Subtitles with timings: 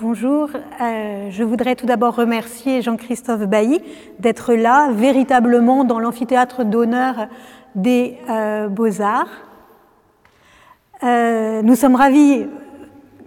[0.00, 3.80] Bonjour, euh, je voudrais tout d'abord remercier Jean-Christophe Bailly
[4.20, 7.26] d'être là véritablement dans l'amphithéâtre d'honneur
[7.74, 9.26] des euh, beaux-arts.
[11.02, 12.46] Euh, nous sommes ravis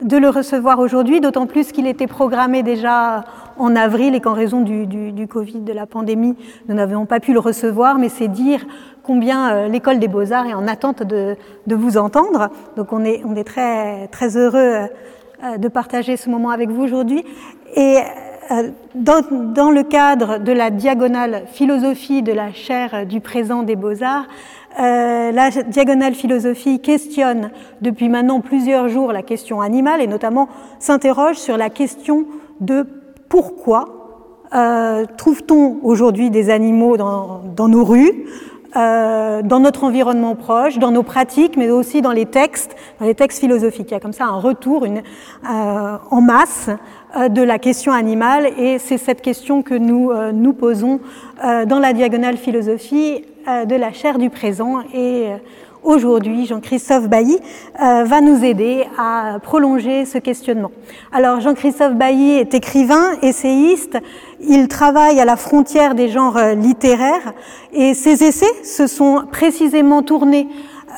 [0.02, 3.26] de le recevoir aujourd'hui, d'autant plus qu'il était programmé déjà
[3.58, 6.38] en avril et qu'en raison du, Covid, de la pandémie,
[6.70, 8.66] nous n'avions pas pu le recevoir, mais c'est dire
[9.04, 11.36] combien l'école des beaux-arts est en attente de,
[11.68, 12.50] vous entendre.
[12.78, 14.88] Donc on est, très, heureux
[15.58, 17.24] de partager ce moment avec vous aujourd'hui.
[17.76, 17.98] Et
[18.52, 24.26] euh, dans, le cadre de la diagonale philosophie de la chaire du présent des beaux-arts,
[24.80, 27.52] euh, la diagonale philosophie questionne
[27.82, 30.50] depuis maintenant plusieurs jours la question animale et notamment
[30.80, 32.26] s'interroge sur la question
[32.60, 32.86] de
[33.30, 33.86] pourquoi
[34.54, 38.26] euh, trouve-t-on aujourd'hui des animaux dans nos rues
[38.76, 43.16] euh, dans notre environnement proche, dans nos pratiques, mais aussi dans les textes, dans les
[43.16, 43.88] textes philosophiques.
[43.90, 46.70] Il y a comme ça un retour une, euh, en masse
[47.18, 51.02] euh, de la question animale, et c'est cette question que nous euh, nous posons
[51.44, 54.82] euh, dans la diagonale philosophie de la chair du présent.
[54.94, 55.30] Et
[55.84, 57.40] aujourd'hui, Jean-Christophe Bailly
[57.80, 60.72] va nous aider à prolonger ce questionnement.
[61.12, 63.98] Alors, Jean-Christophe Bailly est écrivain, essayiste,
[64.40, 67.34] il travaille à la frontière des genres littéraires
[67.74, 70.48] et ses essais se sont précisément tournés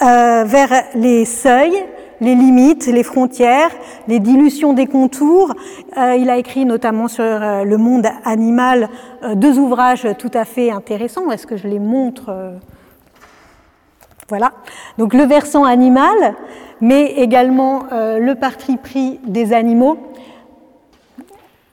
[0.01, 1.85] euh, vers les seuils,
[2.23, 3.69] les limites, les frontières,
[4.07, 5.53] les dilutions des contours.
[5.97, 8.89] Euh, il a écrit notamment sur euh, le monde animal
[9.23, 11.29] euh, deux ouvrages tout à fait intéressants.
[11.31, 12.53] Est-ce que je les montre
[14.29, 14.51] Voilà.
[14.97, 16.35] Donc le versant animal,
[16.81, 19.97] mais également le parti pris des animaux.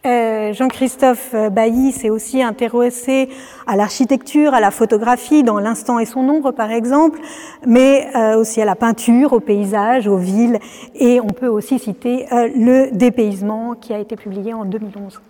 [0.06, 3.28] Euh, Jean-Christophe Bailly s'est aussi intéressé
[3.66, 7.20] à l'architecture, à la photographie, dans L'instant et son ombre par exemple,
[7.66, 10.58] mais euh, aussi à la peinture, au paysage, aux villes,
[10.94, 15.20] et on peut aussi citer euh, Le dépaysement qui a été publié en 2011.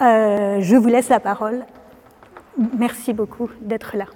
[0.00, 1.66] je vous laisse la parole.
[2.78, 4.06] Merci beaucoup d'être là.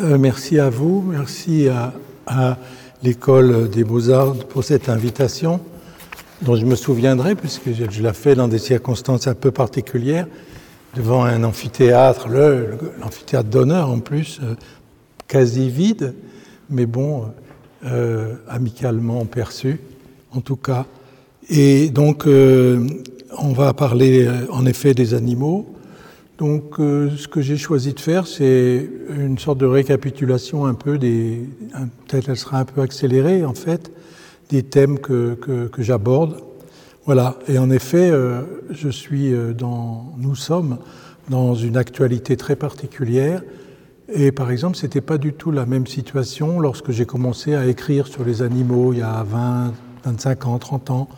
[0.00, 2.58] Merci à vous, merci à,
[3.02, 5.60] l'École des beaux-arts pour cette invitation
[6.42, 10.26] dont je me souviendrai, puisque je l'ai fait dans des circonstances un peu particulières,
[10.94, 14.54] devant un amphithéâtre, l'amphithéâtre d'honneur en plus, euh,
[15.26, 16.14] quasi vide,
[16.70, 17.26] mais bon,
[17.84, 19.80] euh, amicalement perçu,
[20.32, 20.86] en tout cas.
[21.48, 22.84] Et donc, euh,
[23.38, 25.74] on va parler euh, en effet des animaux.
[26.38, 30.96] Donc, euh, ce que j'ai choisi de faire, c'est une sorte de récapitulation un peu
[30.96, 31.48] des.
[32.06, 33.90] Peut-être elle sera un peu accélérée en fait,
[34.48, 36.40] des thèmes que, que, j'aborde.
[37.06, 37.40] Voilà.
[37.48, 40.78] Et en effet, euh, je suis euh, dans, nous sommes
[41.28, 43.42] dans une actualité très particulière.
[44.08, 48.06] Et par exemple, c'était pas du tout la même situation lorsque j'ai commencé à écrire
[48.06, 49.72] sur les animaux il y a 20,
[50.04, 51.08] 25 ans, 30 ans.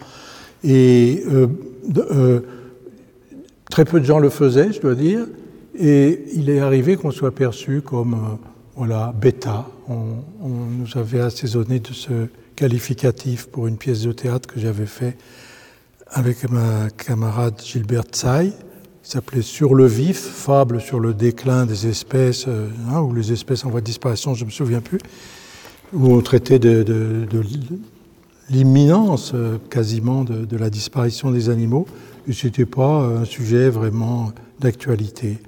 [0.65, 2.41] Et euh,
[3.71, 5.27] très peu de gens le faisaient, je dois dire.
[5.79, 9.67] Et il est arrivé qu'on soit perçu comme euh, voilà bêta.
[9.89, 15.17] On, nous avait assaisonné de ce qualificatif pour une pièce de théâtre que j'avais fait
[16.09, 18.53] avec ma camarade Gilbert Tsai,
[19.03, 23.33] qui s'appelait Sur le vif, fable sur le déclin des espèces, euh, hein, ou les
[23.33, 24.99] espèces en voie de disparition, je ne me souviens plus,
[25.93, 27.27] où on traitait de,
[28.49, 31.87] l'imminence euh, quasiment de, la disparition des animaux,
[32.27, 35.39] et ce n'était pas un sujet vraiment d'actualité.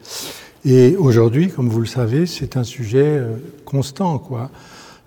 [0.65, 3.35] Et aujourd'hui, comme vous le savez, c'est un sujet euh,
[3.65, 4.23] constant.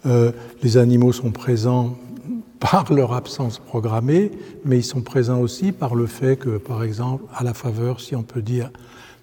[0.05, 0.31] Euh,
[0.61, 1.97] les animaux sont présents
[2.59, 4.31] par leur absence programmée,
[4.65, 8.15] mais ils sont présents aussi par le fait que, par exemple, à la faveur, si
[8.15, 8.69] on peut dire,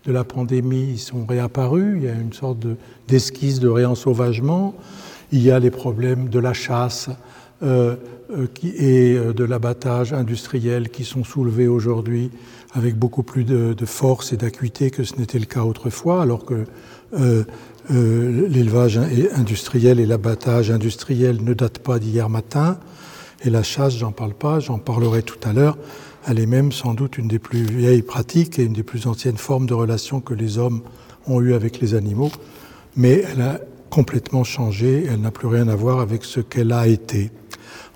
[0.04, 2.58] de la pandémie, ils sont réapparus, il y a une sorte
[3.08, 4.74] d'esquisse de, de, réensauvagement,
[5.30, 7.08] il y a les problèmes de la chasse
[7.62, 7.96] euh,
[8.30, 12.30] euh, et euh, de l'abattage industriel qui sont soulevés aujourd'hui
[12.74, 16.64] avec beaucoup plus de, force et d'acuité que ce n'était le cas autrefois, alors que
[17.18, 17.44] euh,
[17.90, 18.98] euh, l'élevage
[19.34, 22.78] industriel et l'abattage industriel ne datent pas d'hier matin,
[23.44, 25.76] et la chasse, j'en parle pas, j'en parlerai tout à l'heure,
[26.26, 29.36] elle est même sans doute une des plus vieilles pratiques et une des plus anciennes
[29.36, 30.80] formes de relations que les hommes
[31.26, 32.30] ont eues avec les animaux,
[32.96, 33.60] mais elle a
[33.90, 37.30] complètement changé, elle n'a plus rien à voir avec ce qu'elle a été.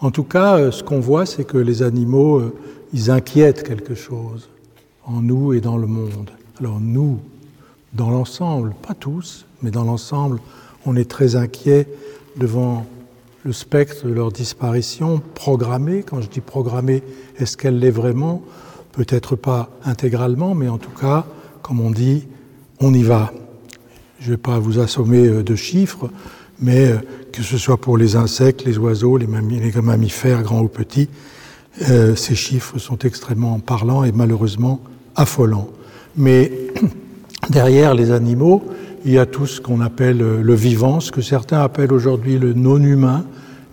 [0.00, 2.54] En tout cas, euh, ce qu'on voit, c'est que les animaux, euh,
[2.93, 4.48] ils inquiètent quelque chose
[5.04, 6.31] en nous et dans le monde.
[6.60, 7.19] Alors nous,
[7.94, 10.38] dans l'ensemble, pas tous, mais dans l'ensemble,
[10.84, 11.88] on est très inquiet
[12.37, 12.87] devant
[13.44, 16.02] le spectre de leur disparition programmée.
[16.02, 17.02] Quand je dis programmée,
[17.38, 18.42] est-ce qu'elle l'est vraiment?
[18.92, 21.25] Peut-être pas intégralement, mais en tout cas,
[21.62, 22.26] comme on dit,
[22.81, 23.32] on y va.
[24.19, 26.10] Je ne vais pas vous assommer euh, de chiffres,
[26.58, 26.94] mais
[27.36, 31.08] que ce soit pour les insectes, les oiseaux, les, mammifères, grands ou petits,
[31.90, 34.80] Euh, ces chiffres sont extrêmement parlants et malheureusement
[35.14, 35.68] affolants.
[36.16, 36.50] Mais
[37.50, 38.62] derrière les animaux,
[39.04, 42.38] il y a tout ce qu'on appelle euh, le vivant, ce que certains appellent aujourd'hui
[42.38, 43.24] le non-humain,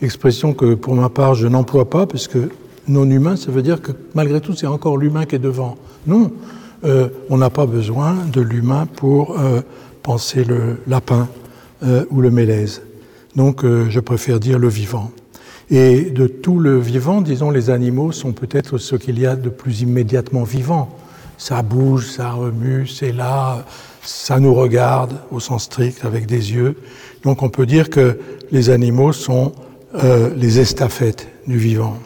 [0.02, 2.50] expression que pour ma part je n'emploie pas, parce que
[2.90, 5.78] non-humain, ça veut dire que malgré tout c'est encore l'humain qui est devant.
[6.06, 6.34] Non,
[6.84, 9.38] euh, on n'a pas besoin de l'humain pour
[10.02, 11.30] penser le lapin
[12.10, 12.82] ou le mélèze.
[13.36, 15.12] Donc euh, je préfère dire le vivant.
[15.70, 19.50] Et de tout le vivant, disons, les animaux sont peut-être ce qu'il y a de
[19.50, 20.90] plus immédiatement vivant.
[21.38, 23.66] Ça bouge, ça remue, c'est là,
[24.04, 26.76] ça nous regarde au sens strict avec des yeux.
[27.24, 28.20] Donc on peut dire que
[28.52, 29.54] les animaux sont
[29.96, 31.98] euh, les estafettes du vivant.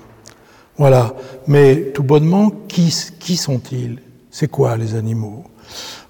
[0.77, 1.15] Voilà.
[1.47, 3.99] Mais tout bonnement, qui, sont-ils?
[4.29, 5.43] C'est quoi les animaux?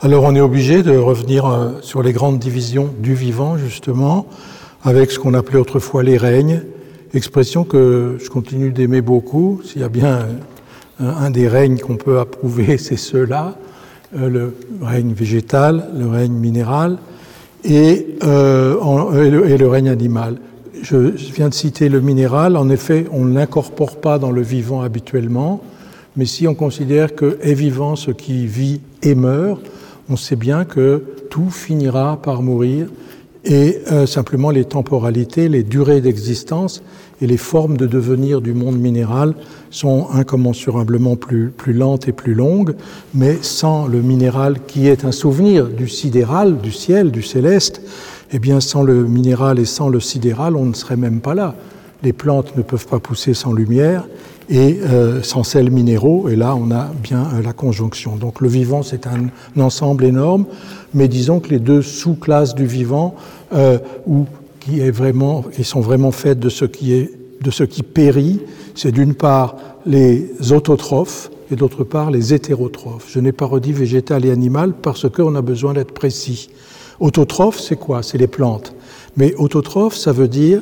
[0.02, 4.28] Alors on est obligé de revenir euh, sur les grandes divisions du vivant, justement,
[4.84, 6.62] avec ce qu'on appelait autrefois les règnes,
[7.14, 9.62] expression que je continue d'aimer beaucoup.
[9.64, 10.26] S'il y a bien
[11.00, 13.56] un, des règnes qu'on peut approuver, c'est ceux-là,
[14.18, 16.98] euh, le règne végétal, le règne minéral
[17.64, 18.76] et, euh,
[19.58, 20.38] le, règne animal.
[20.82, 22.56] Je, je viens de citer le minéral.
[22.56, 25.62] En effet, on ne l'incorpore pas dans le vivant habituellement,
[26.16, 29.62] mais si on considère que est vivant ce qui vit et meurt,
[30.10, 32.88] on sait bien que tout finira par mourir
[33.48, 36.84] et euh, simplement les temporalités, les durées d'existence
[37.22, 39.34] et les formes de devenir du monde minéral
[39.72, 42.76] sont incommensurablement plus, plus lentes et plus longues,
[43.14, 47.82] mais sans le minéral qui est un souvenir du sidéral, du ciel, du céleste,
[48.34, 51.56] eh bien sans le minéral et sans le sidéral, on ne serait même pas là.
[52.04, 54.08] Les plantes ne peuvent pas pousser sans lumière
[54.50, 58.16] et euh, sans sels minéraux, et là on a bien euh, la conjonction.
[58.16, 59.28] Donc le vivant c'est un,
[59.58, 60.46] un, ensemble énorme,
[60.94, 63.16] mais disons que les deux sous-classes du vivant,
[63.54, 64.26] euh, ou
[64.60, 64.82] qui,
[65.64, 67.12] sont vraiment faites de ce qui, est,
[67.42, 68.42] de ce qui périt,
[68.76, 69.56] c'est d'une part
[69.86, 73.08] les autotrophes et d'autre part les hétérotrophes.
[73.10, 76.50] Je n'ai pas redit végétal et animal parce qu'on a besoin d'être précis.
[77.00, 78.04] Autotrophes, c'est quoi?
[78.04, 78.74] C'est les plantes.
[79.16, 80.62] Mais autotrophes, ça veut dire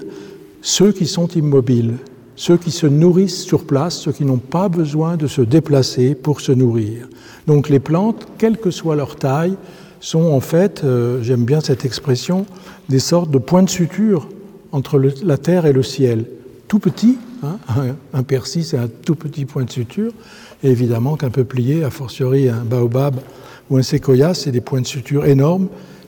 [0.62, 1.96] ceux qui sont immobiles,
[2.36, 6.42] ceux qui se nourrissent sur place, ceux qui n'ont pas besoin de se déplacer pour
[6.42, 7.08] se nourrir.
[7.48, 9.56] Donc les plantes, quelle que soit leur taille,
[10.00, 12.46] sont en fait, euh, j'aime bien cette expression,
[12.90, 14.28] des sortes de points de suture
[14.72, 16.26] entre la terre et le ciel.
[16.68, 17.58] Tout petit, hein,
[18.14, 20.12] un, persil c'est un tout petit point de suture,
[20.64, 23.16] et évidemment qu'un peuplier, a fortiori un baobab
[23.70, 25.68] ou un séquoia, c'est des points de suture énormes,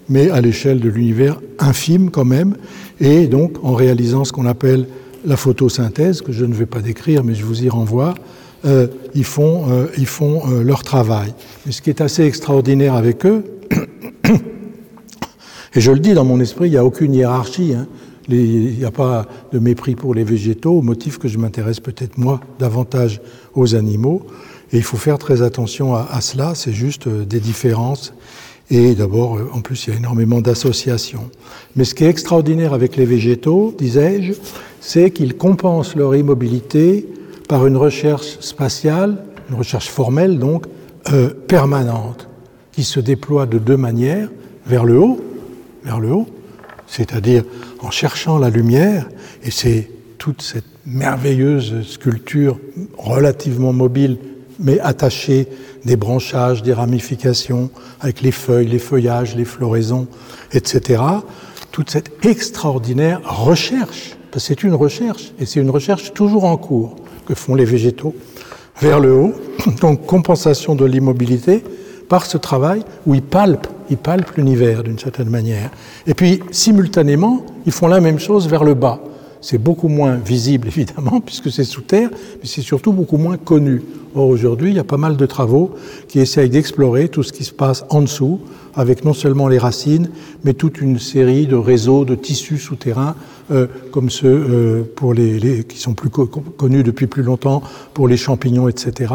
[0.09, 2.55] mais à l'échelle de l'univers infime quand même,
[2.99, 4.87] et donc en réalisant ce qu'on appelle
[5.25, 8.15] la photosynthèse, que je ne vais pas décrire, mais je vous y renvoie,
[8.65, 11.33] euh, ils font, euh, euh, leur travail.
[11.65, 13.43] Mais ce qui est assez extraordinaire avec eux,
[15.75, 17.87] et je le dis dans mon esprit, il n'y a aucune hiérarchie, hein,
[18.29, 22.17] il n'y a pas de mépris pour les végétaux, au motif que je m'intéresse peut-être
[22.17, 23.21] moi davantage
[23.55, 24.23] aux animaux,
[24.73, 28.13] et il faut faire très attention à, cela, c'est juste euh, des différences.
[28.69, 31.29] Et d'abord, en plus, il y a énormément d'associations.
[31.77, 34.33] Mais ce qui est extraordinaire avec les végétaux, disais-je,
[34.81, 37.07] c'est qu'ils compensent leur immobilité
[37.47, 40.65] par une recherche spatiale, une recherche formelle donc,
[41.13, 42.27] euh, permanente,
[42.73, 44.29] qui se déploie de deux manières,
[44.65, 45.17] vers le haut,
[45.87, 46.27] vers le haut,
[46.85, 47.45] c'est-à-dire
[47.79, 49.07] en cherchant la lumière,
[49.41, 52.59] et c'est toute cette merveilleuse sculpture
[52.97, 54.17] relativement mobile,
[54.59, 55.47] mais attachée
[55.85, 57.69] des branchages, des ramifications,
[58.01, 60.07] avec les feuilles, les feuillages, les floraisons,
[60.51, 61.01] etc.
[61.71, 66.57] Toute cette extraordinaire recherche, parce que c'est une recherche, et c'est une recherche toujours en
[66.57, 68.13] cours que font les végétaux,
[68.81, 69.33] vers le haut,
[69.79, 71.63] donc compensation de l'immobilité
[72.09, 75.71] par ce travail où ils palpent, ils palpent l'univers d'une certaine manière.
[76.05, 78.99] Et puis, simultanément, ils font la même chose vers le bas.
[79.41, 83.83] C'est beaucoup moins visible, évidemment, puisque c'est sous terre, mais c'est surtout beaucoup moins connu.
[84.15, 85.75] Or, aujourd'hui, il y a pas mal de travaux
[86.07, 88.39] qui essayent d'explorer tout ce qui se passe en dessous,
[88.75, 90.09] avec non seulement les racines,
[90.43, 93.15] mais toute une série de réseaux, de tissus souterrains,
[93.49, 97.63] euh, comme ceux euh, pour les, qui sont plus co connus depuis plus longtemps
[97.93, 99.13] pour les champignons, etc.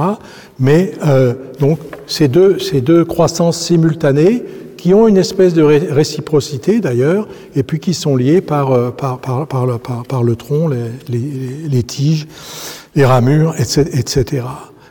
[0.58, 4.42] Mais euh, donc, ces deux, ces deux croissances simultanées,
[4.78, 9.18] qui ont une espèce de ré réciprocité d'ailleurs, et puis qui sont liés par, par,
[9.18, 9.66] par, par,
[10.24, 12.26] le, tronc, les, les, tiges,
[12.94, 13.82] les ramures, etc.
[13.92, 14.44] etc.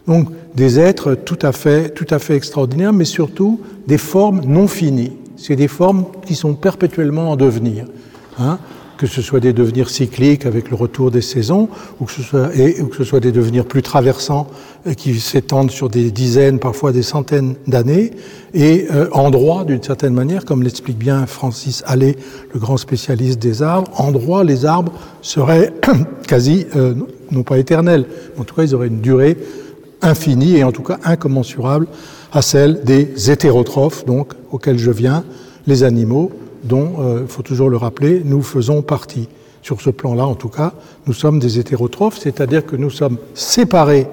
[0.08, 4.68] Donc des êtres tout à fait, tout à fait extraordinaires, mais surtout des formes non
[4.68, 5.14] finies.
[5.36, 7.86] C'est des formes qui sont perpétuellement en devenir.
[8.40, 8.60] Hein
[9.02, 12.22] que ce soit des devenirs cycliques avec le retour des saisons, ou que ce
[13.04, 14.46] soit, des devenirs plus traversants
[14.86, 18.12] euh, qui s'étendent sur des dizaines, parfois des centaines d'années,
[18.54, 22.16] et euh, en droit d'une certaine manière, comme l'explique bien Francis Allais,
[22.54, 24.94] le grand spécialiste des arbres, en droit les arbres
[25.24, 25.74] seraient
[26.28, 26.94] quasi, euh,
[27.32, 28.06] non pas éternels,
[28.38, 29.36] en tout cas ils auraient une durée
[30.04, 31.88] infinie et en tout cas incommensurable
[32.32, 35.24] à celle des hétérotrophes, donc auxquels je viens,
[35.66, 36.32] les animaux,
[36.64, 39.28] dont, il euh, faut toujours le rappeler, nous faisons partie.
[39.64, 40.74] Sur ce plan-là, en tout cas,
[41.06, 44.08] nous sommes des hétérotrophes, c'est-à-dire que nous sommes séparés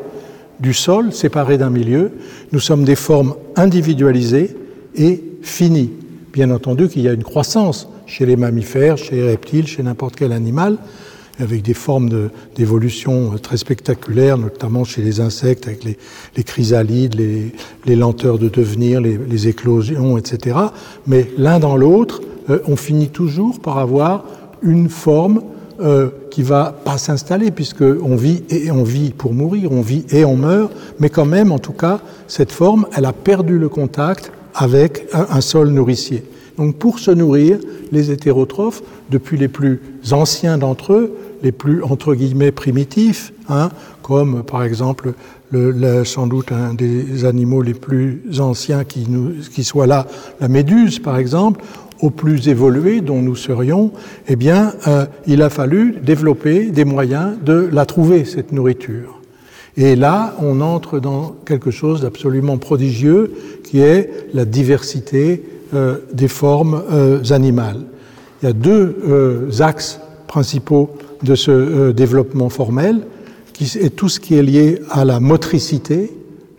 [0.60, 2.12] du sol, séparés d'un milieu,
[2.52, 4.54] nous sommes des formes individualisées
[4.94, 5.90] et finies.
[6.34, 10.16] Bien entendu qu'il y a une croissance chez les mammifères, chez les reptiles, chez n'importe
[10.16, 10.76] quel animal,
[11.40, 18.38] avec des formes d'évolution très spectaculaires, notamment chez les insectes, avec les, chrysalides, les, lenteurs
[18.38, 20.58] de devenir, les, éclosions, etc.
[21.06, 24.24] Mais l'un dans l'autre, euh, on finit toujours par avoir
[24.62, 25.42] une forme
[25.80, 30.24] euh, qui va pas s'installer, puisqu'on vit et on vit pour mourir, on vit et
[30.24, 34.32] on meurt, mais quand même, en tout cas, cette forme, elle a perdu le contact
[34.54, 36.24] avec un sol nourricier.
[36.58, 37.58] Donc pour se nourrir,
[37.92, 43.70] les hétérotrophes, depuis les plus anciens d'entre eux, les plus entre guillemets primitifs, hein,
[44.02, 45.14] comme par exemple
[45.50, 49.06] le, sans doute un des animaux les plus anciens qui,
[49.52, 50.06] qui soit là,
[50.40, 51.64] la méduse par exemple,
[52.00, 53.92] au plus évolué dont nous serions,
[54.28, 59.20] eh bien, euh, il a fallu développer des moyens de la trouver, cette nourriture.
[59.76, 63.32] Et là, on entre dans quelque chose d'absolument prodigieux,
[63.64, 65.42] qui est la diversité
[65.74, 67.80] euh, des formes euh, animales.
[68.42, 70.90] Il y a deux axes principaux
[71.24, 73.00] de ce développement formel,
[73.52, 76.12] qui est tout ce qui est lié à la motricité.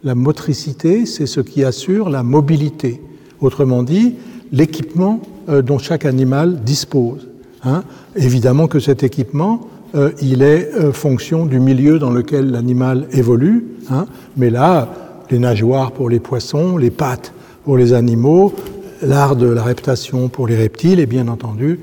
[0.03, 2.99] La motricité, c'est ce qui assure la mobilité.
[3.39, 4.15] Autrement dit,
[4.51, 7.27] l'équipement euh, dont chaque animal dispose.
[7.63, 7.83] Hein.
[8.15, 13.67] Évidemment que cet équipement, euh, il est fonction du milieu dans lequel l'animal évolue.
[13.89, 14.05] Hein.
[14.37, 14.89] Mais là,
[15.31, 18.53] les nageoires pour les poissons, les pattes pour les animaux,
[19.01, 21.79] l'art de la reptation pour les reptiles et bien entendu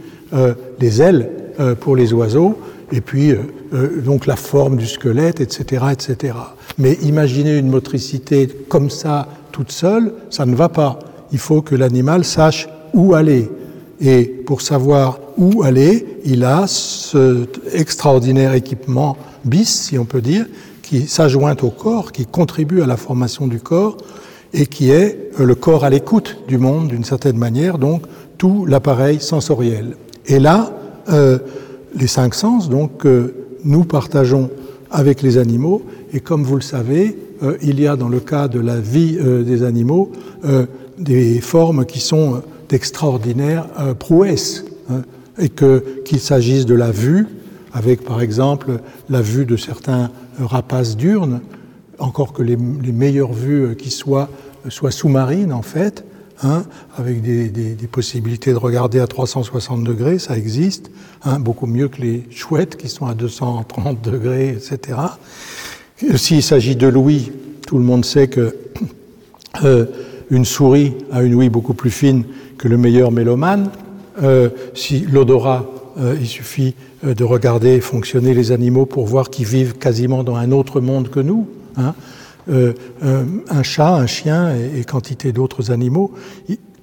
[0.81, 2.59] les ailes euh, pour les oiseaux,
[2.93, 3.39] et puis euh,
[3.73, 6.35] euh, donc la forme du squelette, etc., etc.
[6.77, 10.99] Mais imaginez une motricité comme ça, toute seule, ça ne va pas.
[11.33, 13.51] Il faut que l'animal sache où aller.
[14.01, 20.47] Et pour savoir où aller, il a cet extraordinaire équipement bis, si on peut dire,
[20.83, 23.97] qui s'ajointe au corps, qui contribue à la formation du corps
[24.53, 28.03] et qui est le corps à l'écoute du monde d'une certaine manière, donc
[28.39, 29.97] tout l'appareil sensoriel.
[30.27, 30.73] Et là,
[31.11, 31.39] euh,
[31.99, 34.51] les cinq sens, donc, que nous partageons
[34.91, 35.83] avec les animaux.
[36.13, 39.19] Et comme vous le savez, euh, il y a dans le cas de la vie
[39.21, 40.13] euh, des animaux
[40.99, 43.67] des formes qui sont d'extraordinaire
[43.99, 44.65] prouesse.
[44.91, 45.03] Hein,
[45.39, 47.27] et que qu'il s'agisse de la vue,
[47.75, 51.43] avec par exemple la vue de certains rapaces diurnes,
[51.99, 54.31] encore que les, les meilleures vues qui soient
[54.71, 56.05] soient sous-marines en fait,
[56.43, 56.65] Hein,
[56.99, 60.91] avec des, possibilités de regarder à 360 degrés, ça existe,
[61.25, 64.99] hein, beaucoup mieux que les chouettes qui sont à 230 degrés, etc.
[66.17, 67.33] S'il s'agit de l'ouïe,
[67.67, 68.55] tout le monde sait que
[69.65, 69.87] euh,
[70.31, 72.25] une souris a une ouïe beaucoup plus fine
[72.59, 73.71] que le meilleur mélomane.
[74.23, 75.67] Euh, si l'odorat,
[75.99, 80.53] euh, il suffit de regarder fonctionner les animaux pour voir qu'ils vivent quasiment dans un
[80.53, 81.47] autre monde que nous.
[81.77, 81.95] Hein.
[82.49, 82.73] Euh,
[83.49, 86.13] un chat, un chien et, quantité d'autres animaux,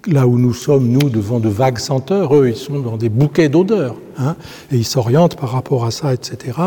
[0.08, 3.48] là où nous sommes, nous, devant de vagues senteurs, eux, ils sont dans des bouquets
[3.48, 4.36] d'odeurs, hein,
[4.72, 6.58] et ils s'orientent par rapport à ça, etc.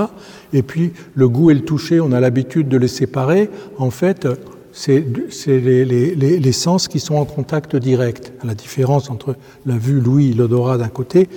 [0.54, 3.50] Et puis, le goût et le toucher, on a l'habitude de les séparer.
[3.78, 4.26] En fait,
[4.76, 5.06] c'est
[5.46, 8.34] les, les, les, sens qui sont en contact direct.
[8.44, 11.30] La différence entre la vue, l'ouïe, l'odorat d'un côté,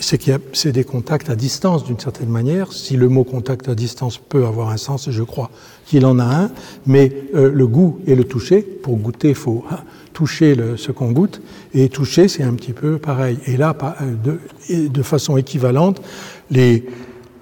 [0.00, 2.72] c'est qu'il c'est des contacts à distance d'une certaine manière.
[2.72, 5.50] Si le mot contact à distance peut avoir un sens, je crois
[5.86, 6.50] qu'il en a un,
[6.84, 9.78] mais euh, le goût et le toucher, pour goûter, il faut hein,
[10.12, 11.40] toucher le, ce qu'on goûte,
[11.72, 13.38] et toucher, c'est un petit peu pareil.
[13.46, 16.02] Et là, euh, de, de façon équivalente,
[16.50, 16.84] les,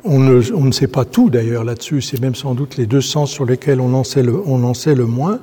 [0.09, 3.45] on, ne, sait pas tout d'ailleurs là-dessus, c'est même sans doute les deux sens sur
[3.45, 5.41] lesquels on en sait le, moins,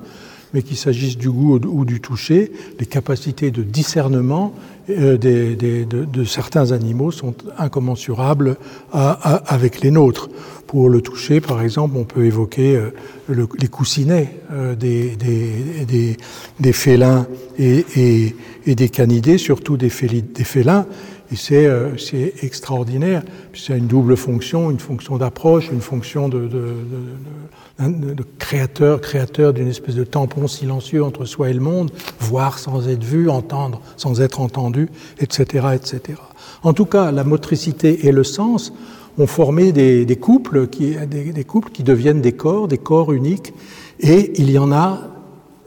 [0.54, 4.54] mais qu'il s'agisse du goût ou du toucher, les capacités de discernement
[4.90, 8.58] euh, de, certains animaux sont incommensurables
[8.92, 10.30] avec les nôtres.
[10.68, 12.90] Pour le toucher, par exemple, on peut évoquer euh,
[13.30, 16.18] le, les coussinets euh, des,
[16.74, 17.28] félins
[17.60, 20.86] et, des canidés, surtout des félins.
[21.32, 21.96] Et c'est euh,
[22.42, 23.24] extraordinaire.
[23.54, 26.50] C'est une double fonction, une fonction d'approche, une fonction de,
[28.38, 33.04] créateur, créateur d'une espèce de tampon silencieux entre soi et le monde, voir sans être
[33.04, 34.90] vu, entendre sans être entendu,
[35.20, 36.20] etc., etc.
[36.64, 38.74] En tout cas, la motricité et le sens
[39.18, 43.54] ont formé des, couples, qui, des couples qui deviennent des corps, des corps uniques,
[44.00, 45.02] et il y en a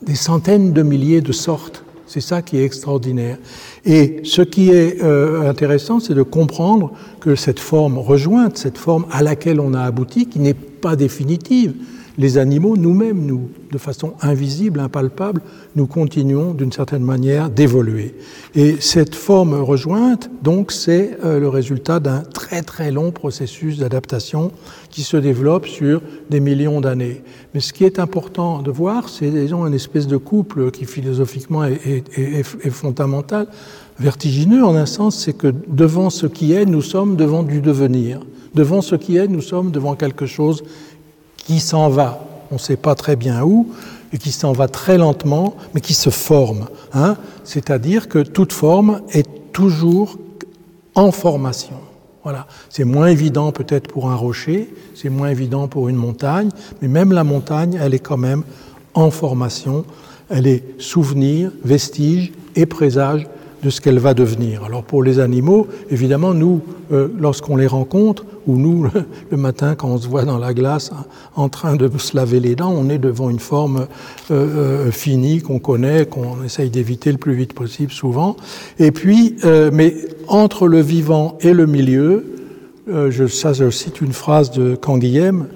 [0.02, 3.36] des centaines de milliers de sortes C'est ça qui est extraordinaire.
[3.84, 9.04] Et ce qui est euh, intéressant, c'est de comprendre que cette forme rejointe, cette forme
[9.12, 11.74] à laquelle on a abouti, qui n'est pas définitive,
[12.18, 15.40] les animaux, nous-mêmes, nous, de façon invisible, impalpable,
[15.76, 18.16] nous continuons d'une certaine manière d'évoluer.
[18.56, 24.50] Et cette forme rejointe, donc, c'est euh, le résultat d'un très très long processus d'adaptation
[24.90, 27.22] qui se développe sur des millions d'années.
[27.54, 31.64] Mais ce qui est important de voir, c'est disons une espèce de couple qui philosophiquement
[31.64, 33.46] est, est, est fondamental,
[34.00, 38.20] vertigineux en un sens, c'est que devant ce qui est, nous sommes devant du devenir.
[38.54, 40.64] Devant ce qui est, nous sommes devant quelque chose
[41.48, 43.68] qui s'en va, on ne sait pas très bien où,
[44.12, 46.68] et qui s'en va très lentement, mais qui se forme.
[46.92, 50.18] Hein C'est-à-dire que toute forme est toujours
[50.94, 51.76] en formation.
[52.22, 52.46] Voilà.
[52.68, 56.50] C'est moins évident peut-être pour un rocher, c'est moins évident pour une montagne,
[56.82, 58.42] mais même la montagne, elle est quand même
[58.92, 59.86] en formation.
[60.28, 63.26] Elle est souvenir, vestige et présage
[63.62, 64.64] de ce qu'elle va devenir.
[64.64, 66.62] Alors pour les animaux, évidemment, nous,
[66.92, 68.88] euh, lorsqu'on les rencontre, ou nous,
[69.30, 70.90] le matin, quand on se voit dans la glace
[71.36, 73.86] en train de se laver les dents, on est devant une forme
[74.30, 78.36] euh, euh, finie qu'on connaît, qu'on essaye d'éviter le plus vite possible souvent.
[78.78, 79.36] Et puis,
[79.72, 79.94] mais
[80.28, 82.24] entre le vivant et le milieu,
[82.86, 85.46] je, ça je cite une phrase de Canguilhem,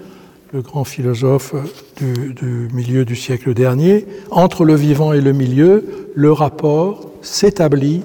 [0.52, 1.54] le grand philosophe
[1.96, 8.02] du, du milieu du siècle dernier, entre le vivant et le milieu, le rapport s'établit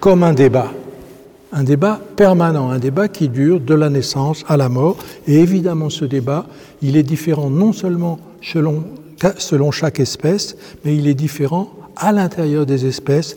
[0.00, 0.72] comme un débat,
[1.52, 4.96] un débat permanent, un débat qui dure de la naissance à la mort.
[5.26, 6.46] Et évidemment, ce débat,
[6.80, 8.84] il est différent non seulement selon,
[9.36, 13.36] selon chaque espèce, mais il est différent à l'intérieur des espèces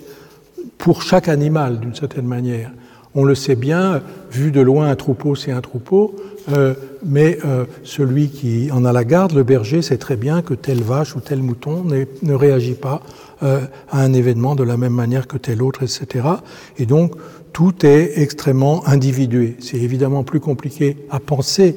[0.78, 2.72] pour chaque animal, d'une certaine manière.
[3.16, 6.16] On le sait bien, vu de loin, un troupeau, c'est un troupeau,
[6.52, 6.74] euh,
[7.06, 10.82] mais euh, celui qui en a la garde, le berger, sait très bien que telle
[10.82, 11.86] vache ou tel mouton
[12.22, 13.02] ne réagit pas
[13.44, 16.28] euh, à un événement de la même manière que tel autre, etc.
[16.78, 17.14] Et donc,
[17.52, 19.56] tout est extrêmement individué.
[19.60, 21.76] C'est évidemment plus compliqué à penser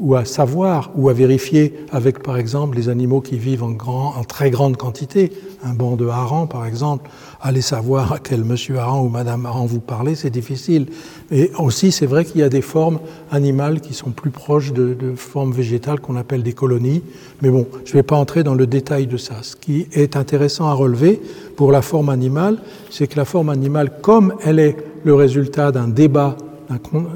[0.00, 4.14] ou à savoir ou à vérifier avec, par exemple, les animaux qui vivent en, grand,
[4.16, 5.32] en très grande quantité.
[5.64, 9.66] Un banc de harengs, par exemple, aller savoir à quel monsieur hareng ou madame hareng
[9.66, 10.86] vous parlez, c'est difficile.
[11.32, 13.00] Et aussi, c'est vrai qu'il y a des formes
[13.32, 17.02] animales qui sont plus proches de, de formes végétales qu'on appelle des colonies.
[17.42, 19.42] Mais bon, je ne vais pas entrer dans le détail de ça.
[19.42, 21.20] Ce qui est intéressant à relever
[21.56, 22.58] pour la forme animale,
[22.90, 26.36] c'est que la forme animale, comme elle est le résultat d'un débat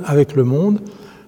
[0.07, 0.81] avec le monde,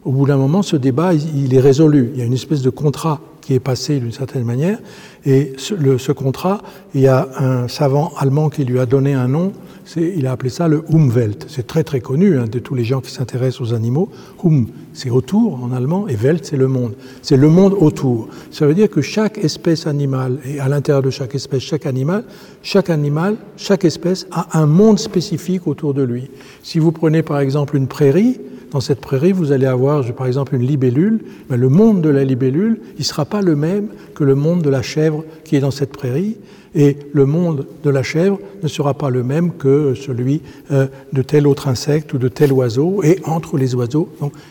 [0.04, 2.10] au bout d'un moment, ce débat, il est résolu.
[2.12, 4.78] Il y a une espèce de contrat qui est passé d'une certaine manière.
[5.26, 6.62] Et ce, contrat,
[6.94, 9.52] il y a un savant allemand qui lui a donné un nom,
[9.97, 11.47] il a appelé ça le Umwelt.
[11.49, 14.09] C'est très très connu hein, de tous les gens qui s'intéressent aux animaux.
[14.42, 16.94] Um, c'est autour en allemand, et Welt, c'est le monde.
[17.23, 18.29] C'est le monde autour.
[18.51, 22.25] Ça veut dire que chaque espèce animale, et à l'intérieur de chaque espèce, chaque animal,
[22.62, 26.31] chaque animal, chaque espèce a un monde spécifique autour de lui.
[26.62, 28.38] Si vous prenez par exemple une prairie,
[28.75, 31.20] dans cette prairie, vous allez avoir, par exemple, une libellule.
[31.49, 34.62] Mais le monde de la libellule, il ne sera pas le même que le monde
[34.62, 36.38] de la chèvre qui est dans cette prairie.
[36.74, 40.40] Et le monde de la chèvre ne sera pas le même que celui
[40.72, 44.08] euh, de tel autre insecte ou de tel oiseau, et entre les oiseaux.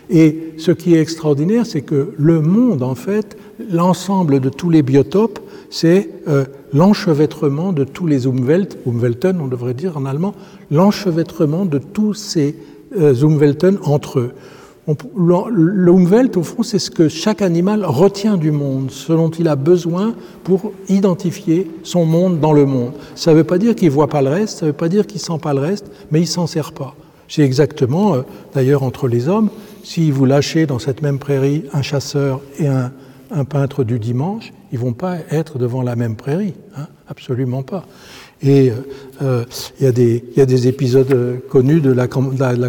[0.09, 3.37] Et ce qui est extraordinaire, c'est que le monde, en fait,
[3.71, 9.73] l'ensemble de tous les biotopes, c'est euh, l'enchevêtrement de tous les Umwelt, Umwelten, on devrait
[9.73, 10.33] dire en allemand,
[10.71, 12.55] l'enchevêtrement de tous ces
[12.97, 14.31] euh, Umwelten entre eux.
[14.85, 19.55] Umwelt, au fond, c'est ce que chaque animal retient du monde, ce dont il a
[19.55, 22.91] besoin pour identifier son monde dans le monde.
[23.15, 24.89] Ça ne veut pas dire qu'il ne voit pas le reste, ça ne veut pas
[24.89, 26.95] dire qu'il ne sent pas le reste, mais il ne s'en sert pas.
[27.29, 28.21] C'est exactement, euh,
[28.53, 29.49] d'ailleurs, entre les hommes,
[29.83, 32.91] si vous lâchez dans cette même prairie un chasseur et un,
[33.49, 37.85] peintre du dimanche, ils ne vont pas être devant la même prairie, hein, absolument pas.
[38.43, 38.75] Et euh,
[39.23, 39.45] euh,
[39.79, 42.07] il, y a des, épisodes connus de la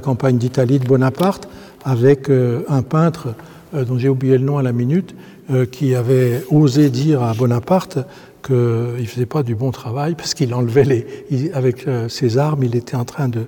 [0.00, 1.48] campagne d'Italie de Bonaparte
[1.84, 3.34] avec euh, un peintre
[3.74, 5.14] euh, dont j'ai oublié le nom à la minute,
[5.50, 7.98] euh, qui avait osé dire à Bonaparte
[8.42, 11.50] qu'il ne faisait pas du bon travail parce qu'il enlevait les.
[11.54, 13.46] Avec ses armes, il était en train de,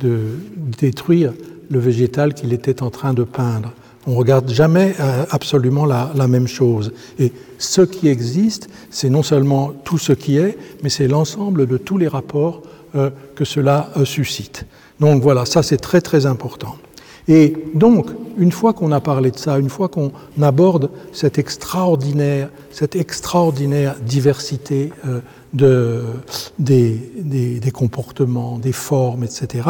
[0.00, 0.18] de
[0.78, 1.32] détruire
[1.70, 3.72] le végétal qu'il était en train de peindre.
[4.06, 4.94] On regarde jamais
[5.30, 6.92] absolument la, même chose.
[7.18, 11.78] Et ce qui existe, c'est non seulement tout ce qui est, mais c'est l'ensemble de
[11.78, 14.66] tous les rapports que cela suscite.
[15.00, 16.76] Donc voilà, ça c'est très très important.
[17.28, 18.06] Et donc,
[18.38, 23.96] une fois qu'on a parlé de ça, une fois qu'on aborde cette extraordinaire, cette extraordinaire
[24.00, 25.20] diversité euh,
[25.52, 26.02] de,
[26.58, 29.68] des, des, comportements, des formes, etc.,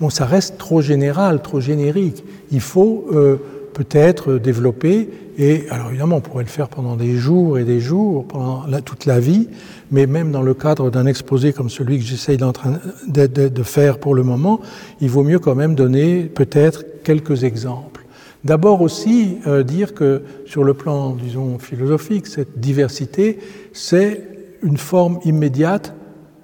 [0.00, 2.22] bon, ça reste trop général, trop générique.
[2.52, 3.36] Il faut euh,
[3.74, 5.10] peut-être développer.
[5.36, 9.04] Et alors évidemment, on pourrait le faire pendant des jours et des jours, pendant toute
[9.04, 9.48] la vie,
[9.90, 14.14] mais même dans le cadre d'un exposé comme celui que j'essaye de, de, faire pour
[14.14, 14.60] le moment,
[15.00, 18.06] il vaut mieux quand même donner peut-être quelques exemples.
[18.44, 23.38] D'abord aussi euh, dire que sur le plan, disons, philosophique, cette diversité,
[23.72, 24.22] c'est
[24.62, 25.94] une forme immédiate,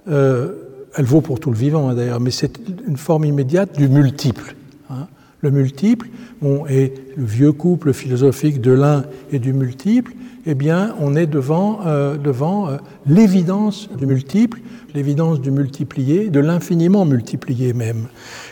[0.08, 0.52] euh,
[0.96, 4.54] elle vaut pour tout le vivant hein, d'ailleurs, mais c'est une forme immédiate du multiple.
[5.42, 6.08] Le multiple,
[6.42, 10.12] bon, et le vieux couple philosophique de l'un et du multiple,
[10.46, 14.60] eh bien, on est devant, euh, euh, l'évidence du multiple,
[14.94, 18.06] l'évidence du multiplié, de l'infiniment multiplié même.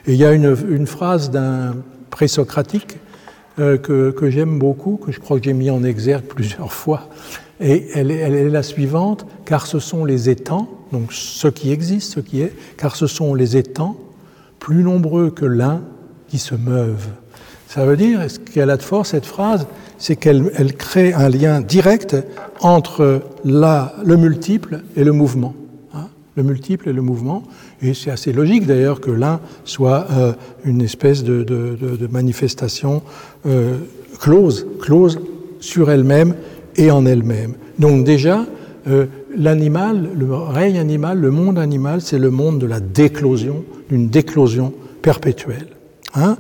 [0.07, 1.77] Et il y a une, phrase d'un
[2.11, 2.99] présocratique
[3.59, 7.09] euh, que, que j'aime beaucoup, que je crois que j'ai mis en exergue plusieurs fois,
[7.61, 11.73] et elle est, elle est, la suivante, car ce sont les étangs, donc ce qui
[11.73, 13.97] existe, ce qui est, car ce sont les étangs,
[14.59, 15.83] plus nombreux que l'un,
[16.29, 17.09] qui se meuvent.
[17.67, 19.67] Ça veut dire, ce qu'elle a de fort, cette phrase,
[19.99, 22.17] c'est qu'elle elle crée un lien direct
[22.61, 25.55] entre la, le multiple et le mouvement.
[25.95, 27.43] Hein, le multiple et le mouvement.
[27.83, 30.33] Et c'est assez logique d'ailleurs que l'un soit euh,
[30.65, 33.03] une espèce de manifestation
[33.47, 33.79] euh,
[34.19, 35.21] close, close
[35.61, 36.35] sur elle-même
[36.77, 37.55] et en elle-même.
[37.79, 38.47] Donc déjà,
[38.89, 44.09] euh, l'animal, le règne animal, le monde animal, c'est le monde de la déclosion, d'une
[44.09, 45.69] déclosion perpétuelle.
[46.15, 46.37] Hein?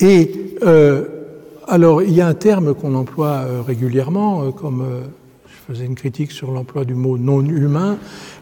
[0.00, 1.04] Et euh,
[1.66, 4.84] alors, il y a un terme qu'on emploie euh, régulièrement, euh, comme
[5.46, 7.98] je faisais une critique sur l'emploi du mot non humain,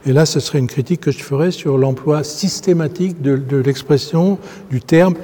[0.06, 4.38] et là, ce serait une critique que je ferais sur l'emploi systématique de, l'expression
[4.70, 5.14] du terme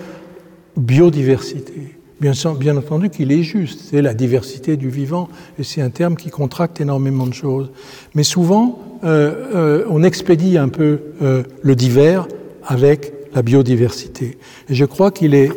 [0.77, 1.97] biodiversité.
[2.21, 2.33] Bien,
[2.77, 6.81] entendu qu'il est juste, c'est la diversité du vivant, et c'est un terme qui contracte
[6.81, 7.71] énormément de choses.
[8.15, 12.27] Mais souvent, on expédie un peu le divers
[12.65, 14.39] avec la biodiversité.
[14.69, 15.51] Et je crois qu'il est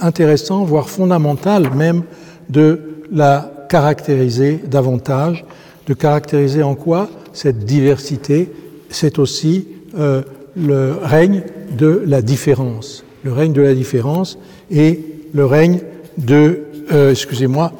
[0.00, 2.02] intéressant, voire fondamental même,
[2.48, 5.44] de la caractériser davantage,
[5.86, 8.50] de caractériser en quoi cette diversité,
[8.90, 10.22] c'est aussi euh,
[10.56, 11.42] le règne
[11.76, 14.38] de la différence, le règne de la différence
[14.70, 15.00] et
[15.32, 15.80] le règne
[16.16, 17.72] de, euh, excusez-moi,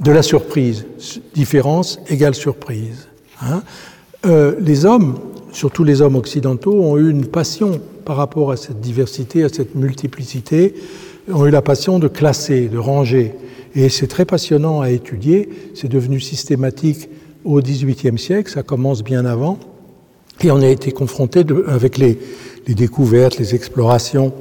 [0.00, 0.86] de la surprise.
[1.34, 3.08] Différence égale surprise.
[3.42, 3.62] Hein.
[4.26, 5.18] Euh, les hommes,
[5.52, 9.76] surtout les hommes occidentaux, ont eu une passion par rapport à cette diversité, à cette
[9.76, 10.74] multiplicité,
[11.32, 13.36] ont eu la passion de classer, de ranger.
[13.76, 15.48] Et c'est très passionnant à étudier.
[15.76, 17.08] C'est devenu systématique
[17.44, 19.60] au XVIIIe siècle, ça commence bien avant.
[20.40, 22.18] Et on a été confronté avec les,
[22.66, 24.34] les découvertes, les explorations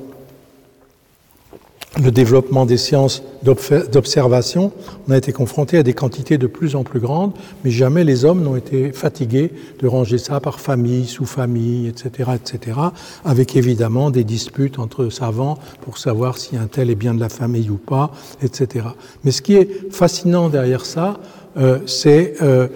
[1.98, 4.72] le développement des sciences d'observation,
[5.08, 8.26] on a été confronté à des quantités de plus en plus grandes, mais jamais les
[8.26, 12.80] hommes n'ont été fatigués de ranger ça par famille, sous-famille, etc., etc.,
[13.26, 17.30] avec évidemment des disputes entre savants pour savoir si un tel est bien de la
[17.30, 18.12] famille ou pas,
[18.44, 18.86] etc.
[19.24, 21.20] Mais ce qui est fascinant derrière ça,
[21.58, 22.68] euh, c'est euh,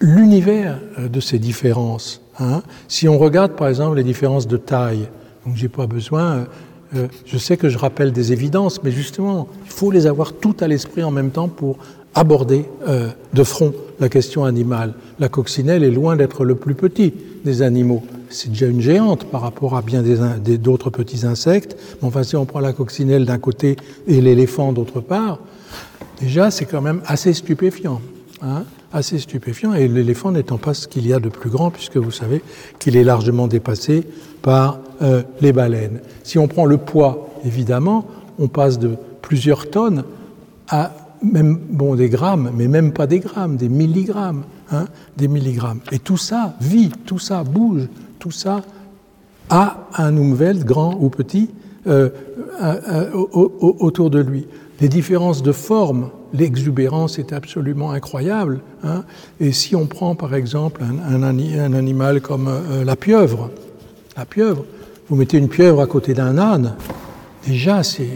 [0.00, 2.20] l'univers euh, de ces différences.
[2.38, 2.62] Hein.
[2.88, 5.08] Si on regarde par exemple les différences de taille,
[5.46, 6.46] donc j'ai pas besoin
[6.94, 10.62] euh, je sais que je rappelle des évidences, mais justement, il faut les avoir toutes
[10.62, 11.78] à l'esprit en même temps pour
[12.14, 14.94] aborder euh, de front la question animale.
[15.18, 18.02] La coccinelle est loin d'être le plus petit des animaux.
[18.28, 21.76] C'est déjà une géante par rapport à bien d'autres petits insectes.
[22.00, 23.76] Mais enfin, si on prend la coccinelle d'un côté
[24.06, 25.38] et l'éléphant d'autre part,
[26.20, 28.00] déjà, c'est quand même assez stupéfiant.
[28.42, 31.96] Hein assez stupéfiant, et l'éléphant n'étant pas ce qu'il y a de plus grand, puisque
[31.96, 32.42] vous savez
[32.78, 34.04] qu'il est largement dépassé
[34.42, 36.00] par euh, les baleines.
[36.22, 38.06] Si on prend le poids, évidemment,
[38.38, 40.04] on passe de plusieurs tonnes
[40.68, 44.86] à même bon des grammes, mais même pas des grammes, des milligrammes, hein,
[45.16, 45.80] des milligrammes.
[45.90, 47.88] Et tout ça vit, tout ça bouge,
[48.20, 48.62] tout ça
[49.50, 51.50] a un nouvel, grand ou petit,
[51.88, 52.10] euh,
[52.62, 54.46] euh, autour de lui.
[54.80, 58.60] Les différences de forme l'exubérance est absolument incroyable.
[58.84, 59.02] Hein.
[59.40, 62.48] Et si on prend par exemple un, un, animal comme
[62.84, 63.50] la pieuvre,
[64.16, 64.64] la pieuvre,
[65.12, 66.72] vous mettez une pieuvre à côté d'un âne,
[67.46, 68.08] déjà c'est,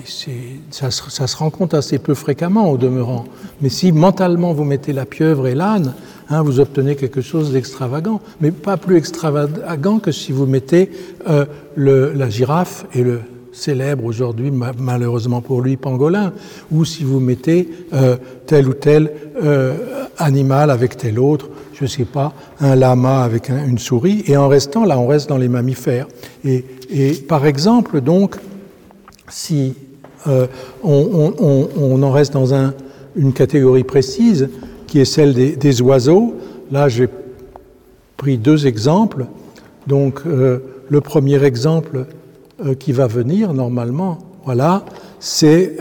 [0.70, 3.26] ça, se rencontre assez peu fréquemment au demeurant.
[3.60, 5.92] Mais si mentalement vous mettez la pieuvre et l'âne,
[6.30, 10.90] hein, vous obtenez quelque chose d'extravagant, mais pas plus extravagant que si vous mettez
[11.28, 11.44] euh,
[11.76, 13.20] la girafe et le,
[13.56, 16.32] célèbre aujourd'hui, malheureusement pour lui, pangolin,
[16.70, 19.10] ou si vous mettez euh, tel ou tel
[19.42, 19.74] euh,
[20.18, 24.36] animal avec tel autre, je ne sais pas, un lama avec un, une souris, et
[24.36, 26.06] en restant là, on reste dans les mammifères.
[26.44, 28.36] Et, et par exemple, donc,
[29.28, 29.74] si
[30.26, 30.46] euh,
[30.82, 32.74] on, en reste dans un,
[33.16, 34.48] une catégorie précise,
[34.86, 36.34] qui est celle des, oiseaux,
[36.70, 37.08] là j'ai
[38.16, 39.26] pris deux exemples.
[39.86, 42.06] Donc, euh, le premier exemple,
[42.64, 44.84] euh, qui va venir normalement, voilà,
[45.18, 45.76] c'est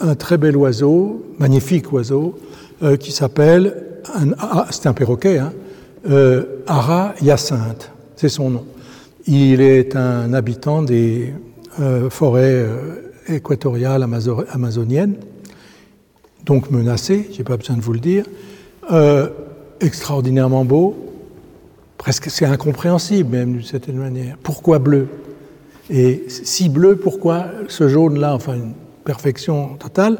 [0.00, 2.38] un très bel oiseau, magnifique oiseau,
[2.98, 3.76] qui s'appelle,
[4.38, 5.52] ah, c'est un perroquet, hein,
[6.66, 8.64] Ara Hyacinthe, c'est son nom.
[9.32, 11.32] Il est un habitant des
[12.08, 12.66] forêts
[13.28, 15.14] équatoriales amazoniennes,
[16.44, 18.24] donc menacé, j'ai pas besoin de vous le dire,
[19.80, 20.96] extraordinairement beau,
[21.96, 24.36] presque c'est incompréhensible même d'une certaine manière.
[24.42, 25.06] Pourquoi bleu?
[25.90, 28.34] Et si bleu, pourquoi ce jaune-là?
[28.34, 28.72] Enfin, une
[29.04, 30.18] perfection totale.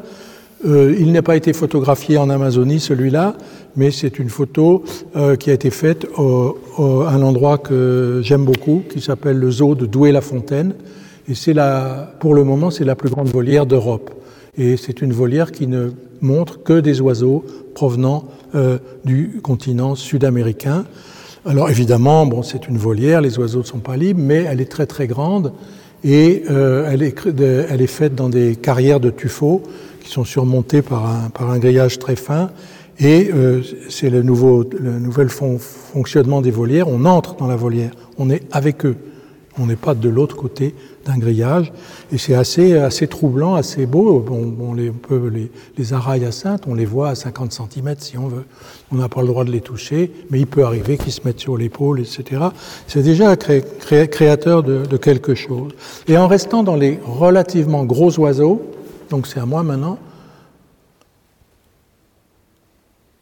[0.65, 3.35] Euh, il n'a pas été photographié en Amazonie, celui-là,
[3.75, 4.83] mais c'est une photo
[5.15, 9.75] euh, qui a été faite à un endroit que j'aime beaucoup, qui s'appelle le zoo
[9.75, 10.73] de Douai-la-Fontaine.
[11.27, 14.11] Et c'est la, pour le moment, c'est la plus grande volière d'Europe.
[14.57, 17.43] Et c'est une volière qui ne montre que des oiseaux
[17.73, 20.85] provenant euh, du continent sud-américain.
[21.45, 24.85] Alors évidemment, c'est une volière, les oiseaux ne sont pas libres, mais elle est très
[24.85, 25.53] très grande
[26.03, 29.61] et elle, est, elle, est, faite dans des carrières de tuffeau
[30.11, 32.49] sont surmontées par un, par un grillage très fin.
[32.99, 36.87] Et euh, c'est le, nouveau, le nouvel fonctionnement des volières.
[36.87, 38.97] On entre dans la volière, on est avec eux.
[39.57, 41.73] On n'est pas de l'autre côté d'un grillage.
[42.11, 44.23] Et c'est assez, assez troublant, assez beau.
[44.29, 48.17] on les, on peut les, les à sainte, on les voit à 50 cm si
[48.17, 48.45] on veut.
[48.91, 51.39] On n'a pas le droit de les toucher, mais il peut arriver qu'ils se mettent
[51.39, 52.41] sur l'épaule, etc.
[52.87, 55.71] C'est déjà créateur de, de, quelque chose.
[56.07, 58.61] Et en restant dans les relativement gros oiseaux,
[59.11, 59.99] donc c'est à moi maintenant,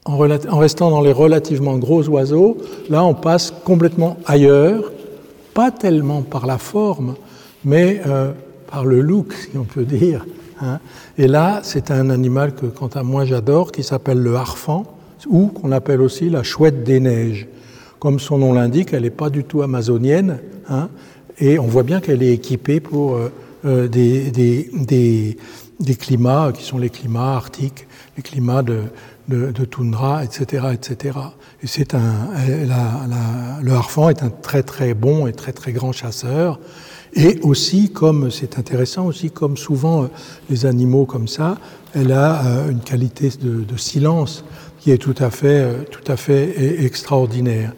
[0.06, 2.58] en, restant dans les relativement gros oiseaux,
[2.90, 4.92] là on passe complètement ailleurs
[5.54, 7.16] pas tellement par la forme,
[7.66, 8.32] mais euh,
[8.72, 10.26] par le look, si on peut dire.
[10.62, 10.80] Hein.
[11.18, 14.86] Et là, c'est un animal que, quant à moi, j'adore, qui s'appelle le harfan,
[15.28, 17.48] ou qu'on appelle aussi la chouette des neiges.
[18.00, 20.88] Comme son nom l'indique, elle n'est pas du tout amazonienne, hein,
[21.40, 23.32] et on voit bien qu'elle est équipée pour euh,
[23.66, 25.38] euh, des,
[25.80, 27.88] des, climats qui sont les climats arctiques,
[28.18, 28.84] les climats de,
[29.28, 31.20] de, toundra, etc., etc.
[31.62, 32.30] Et c'est un,
[33.62, 36.60] le harfang est un très très bon et très très grand chasseur.
[37.14, 40.08] Et aussi, comme c'est intéressant aussi, comme souvent euh,
[40.50, 41.58] les animaux comme ça,
[41.96, 44.46] elle a euh, une qualité de, silence
[44.80, 47.74] qui est tout à fait, euh, tout à fait e, extraordinaire.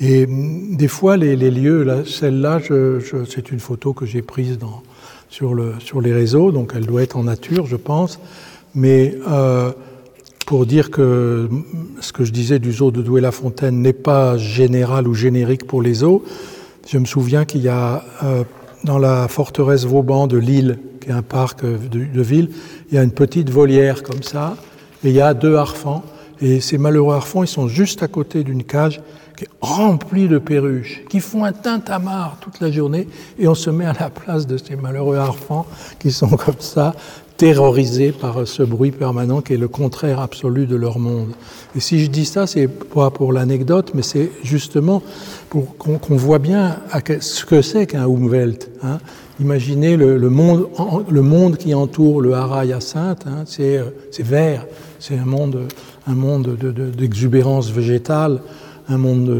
[0.00, 4.22] Et mm, des fois, les, les lieux, celle-là, je, je, c'est une photo que j'ai
[4.22, 4.82] prise dans,
[5.28, 8.18] sur, le, sur les réseaux, donc elle doit être en nature, je pense.
[8.74, 9.72] Mais euh,
[10.46, 11.48] pour dire que
[12.00, 15.94] ce que je disais du zoo de Douai-la-Fontaine n'est pas général ou générique pour les
[15.94, 16.24] zoos.
[16.88, 18.44] Je me souviens qu'il y a euh,
[18.84, 22.50] dans la forteresse Vauban de Lille, qui est un parc de, de, ville,
[22.90, 24.56] il y a une petite volière comme ça,
[25.04, 26.02] et il y a deux harfans.
[26.40, 29.00] Et ces malheureux harfans, ils sont juste à côté d'une cage
[29.38, 33.06] qui est remplie de perruches, qui font un tintamarre toute la journée,
[33.38, 35.64] et on se met à la place de ces malheureux harfans
[36.00, 36.92] qui sont comme ça,
[37.36, 41.30] terrorisés par ce bruit permanent qui est le contraire absolu de leur monde.
[41.76, 45.04] Et si je dis ça, c'est pas pour l'anecdote, mais c'est justement
[45.48, 46.78] pour qu'on qu voit bien
[47.20, 48.68] ce que c'est qu'un Umwelt.
[48.82, 48.98] Hein.
[49.38, 50.68] Imaginez le, monde,
[51.08, 53.84] le monde qui entoure le Hara Hyacinthe, hein, c'est
[54.18, 54.66] vert,
[54.98, 55.60] c'est un monde,
[56.08, 56.56] un monde
[56.96, 58.40] d'exubérance de, de, végétale,
[58.88, 59.30] un monde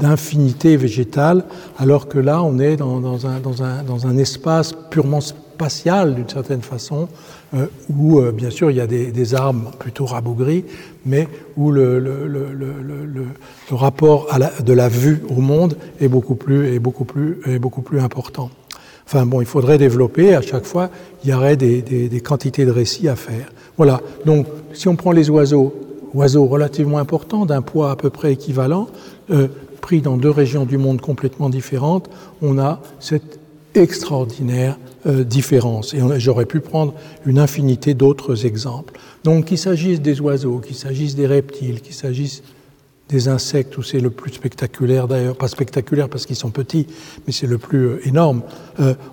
[0.00, 1.44] d'infinité végétale,
[1.78, 7.08] alors que là, on est dans, un, espace purement spatial d'une certaine façon,
[7.54, 10.64] euh, où euh, bien sûr il y a des, des arbres plutôt rabougris,
[11.04, 12.04] mais où le,
[13.70, 14.28] rapport
[14.64, 16.80] de la vue au monde est beaucoup plus,
[18.00, 18.50] important.
[19.06, 20.90] Enfin bon, il faudrait développer, à chaque fois,
[21.24, 23.50] il y aurait des quantités de récits à faire.
[23.76, 25.72] Voilà, donc si on prend les oiseaux,
[26.14, 28.88] oiseaux relativement importants, d'un poids à peu près équivalent,
[29.30, 29.48] euh,
[29.80, 32.08] pris dans deux régions du monde complètement différentes,
[32.42, 33.38] on a cette
[33.74, 35.94] extraordinaire euh, différence.
[35.94, 36.94] Et j'aurais pu prendre
[37.26, 38.98] une infinité d'autres exemples.
[39.24, 42.42] Donc qu'il s'agisse des oiseaux, qu'il s'agisse des reptiles, qu'il s'agisse
[43.08, 46.86] des insectes, où c'est le plus spectaculaire d'ailleurs, pas spectaculaire parce qu'ils sont petits,
[47.26, 48.42] mais c'est le plus euh, énorme,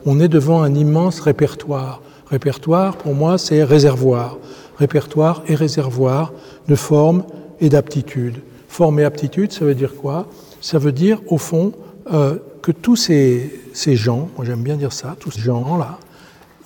[0.05, 2.01] on est devant un immense répertoire.
[2.27, 4.38] Répertoire, pour moi, c'est réservoir.
[4.77, 6.33] Répertoire et réservoir
[6.67, 7.23] de forme
[7.59, 8.41] et d'aptitude.
[8.67, 10.27] Forme et aptitude, ça veut dire quoi?
[10.61, 11.73] Ça veut dire, au fond,
[12.11, 15.99] euh, que tous ces, ces gens, moi j'aime bien dire ça, tous ces gens-là,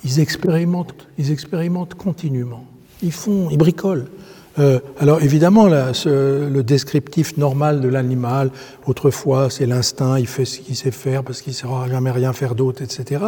[0.04, 2.64] ils expérimentent, ils expérimentent continuellement.
[3.02, 4.06] Ils font, ils bricolent.
[4.58, 8.50] Euh, alors évidemment, le descriptif normal de l'animal,
[8.86, 12.32] autrefois, c'est l'instinct, il fait ce qu'il sait faire parce qu'il ne saura jamais rien
[12.32, 13.22] faire d'autre, etc.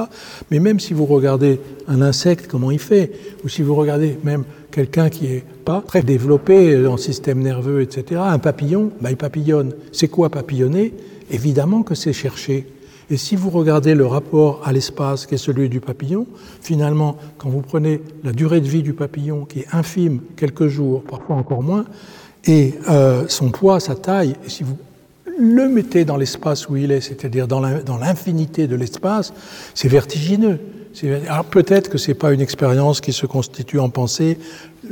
[0.50, 3.12] Mais même si vous regardez un insecte, comment il fait,
[3.44, 8.20] ou si vous regardez même quelqu'un qui est pas très développé en système nerveux, etc.,
[8.24, 9.74] un papillon, bah, il papillonne.
[9.92, 10.94] C'est quoi papillonner?
[11.30, 12.66] Évidemment que c'est chercher.
[13.10, 16.26] Et si vous regardez le rapport à l'espace qui est celui du papillon,
[16.60, 21.02] finalement, quand vous prenez la durée de vie du papillon, qui est infime, quelques jours,
[21.02, 21.84] parfois encore moins,
[22.46, 24.78] et euh, son poids, sa taille, et si vous
[25.38, 29.32] le mettez dans l'espace où il est, c'est-à-dire dans l'infinité de l'espace,
[29.74, 30.58] c'est vertigineux.
[31.28, 34.38] Alors peut-être que ce n'est pas une expérience qui se constitue en pensée,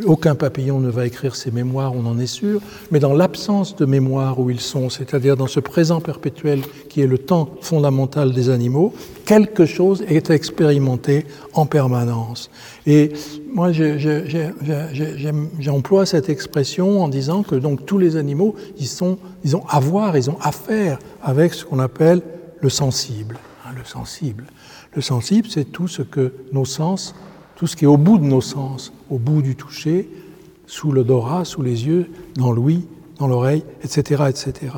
[0.06, 2.60] aucun papillon ne va écrire ses mémoires, on en est sûr,
[2.90, 7.06] mais dans l'absence de mémoire où ils sont, c'est-à-dire dans ce présent perpétuel qui est
[7.06, 8.94] le temps fondamental des animaux,
[9.26, 12.50] quelque chose est expérimenté en permanence.
[12.86, 13.12] Et
[13.52, 13.70] moi,
[15.58, 19.80] j'emploie cette expression en disant que donc tous les animaux, ils, sont, ils ont à
[19.80, 22.22] voir, ils ont affaire avec ce qu'on appelle
[22.60, 23.36] le sensible.
[23.66, 24.44] Hein, le sensible.
[24.94, 27.14] Le sensible, c'est tout ce que nos sens,
[27.54, 30.08] tout ce qui est au bout de nos sens, au bout du toucher,
[30.66, 32.86] sous l'odorat, sous les yeux, dans l'ouïe,
[33.18, 34.72] dans l'oreille, etc., etc.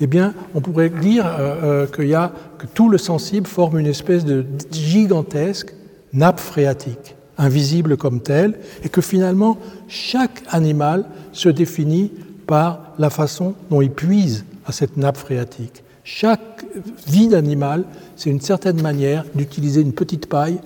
[0.00, 4.46] Eh bien, on pourrait dire euh, euh, que tout le sensible forme une espèce de
[4.70, 5.74] gigantesque
[6.12, 12.12] nappe phréatique, invisible comme telle, et que finalement chaque animal se définit
[12.46, 15.82] par la façon dont il puise à cette nappe phréatique.
[16.10, 16.64] Chaque
[17.06, 17.84] vie d'animal,
[18.16, 20.58] c'est une certaine manière d'utiliser une petite paille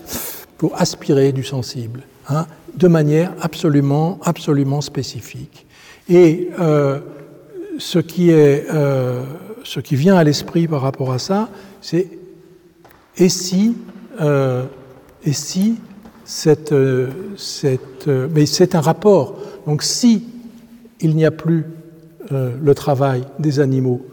[0.57, 5.67] pour aspirer du sensible, hein, de manière absolument, absolument spécifique.
[6.09, 7.01] Et euh,
[7.77, 9.25] ce, qui est, euh,
[9.65, 11.49] ce qui vient à l'esprit par rapport à ça,
[11.81, 12.07] c'est
[13.17, 13.77] et si,
[14.21, 14.63] euh,
[15.25, 15.81] et si
[16.25, 16.73] cette,
[17.37, 19.41] cette, mais c'est un rapport.
[19.67, 20.25] Donc si
[21.01, 21.65] il n'y a plus
[22.31, 24.07] le travail des animaux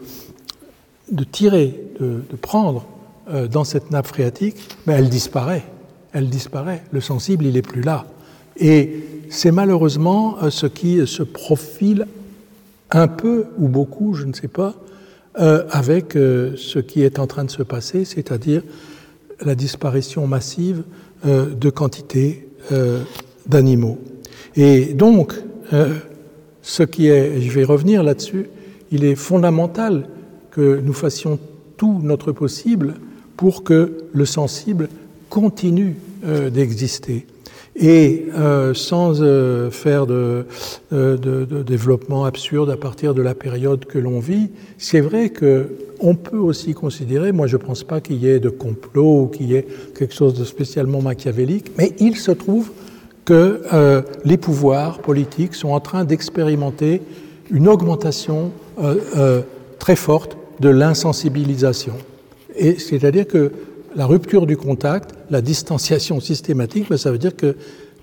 [1.10, 2.86] de tirer, de, prendre
[3.30, 5.64] euh, dans cette nappe phréatique, mais elle disparaît.
[6.12, 6.82] Elle disparaît.
[6.92, 8.06] Le sensible, il n'est plus là.
[8.56, 12.06] Et c'est malheureusement euh, ce qui se profile
[12.90, 14.74] un peu ou beaucoup, je ne sais pas,
[15.38, 18.62] euh, avec ce qui est en train de se passer, c'est-à-dire
[19.40, 20.82] la disparition massive
[21.24, 22.48] de quantités
[23.46, 23.98] d'animaux.
[24.56, 25.34] Et donc,
[26.62, 28.48] ce qui est, je vais revenir là-dessus,
[28.90, 30.08] il est fondamental
[30.50, 31.38] que nous fassions
[31.76, 32.94] tout notre possible
[33.36, 34.88] pour que le sensible
[35.30, 37.26] continue euh, d'exister.
[37.74, 40.44] Et euh, sans euh, faire de,
[41.62, 45.68] développement absurde à partir de la période que l'on vit, c'est vrai que
[46.00, 49.26] on peut aussi considérer, moi je ne pense pas qu'il y ait de complot ou
[49.28, 49.66] qu'il y ait
[49.98, 52.70] quelque chose de spécialement machiavélique, mais il se trouve
[53.24, 53.62] que
[54.24, 57.02] les pouvoirs politiques sont en train d'expérimenter
[57.50, 58.50] une augmentation
[59.78, 61.94] très forte de l'insensibilisation.
[62.56, 63.52] Et c'est-à-dire que
[63.96, 67.56] la rupture du contact, la distanciation systématique, ben, ça veut dire que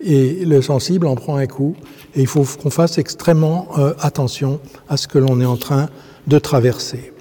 [0.03, 1.75] le sensible en prend un coup
[2.15, 5.89] et il faut qu'on fasse extrêmement euh, attention à ce que l'on est en train
[6.27, 7.13] de traverser.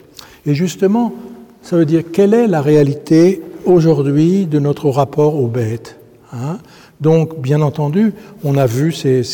[0.45, 1.15] Et justement,
[1.63, 5.99] ça veut dire quelle est la réalité aujourd'hui de notre rapport aux bêtes
[6.33, 6.59] hein?
[7.01, 9.27] Donc, bien entendu, on a vu ces,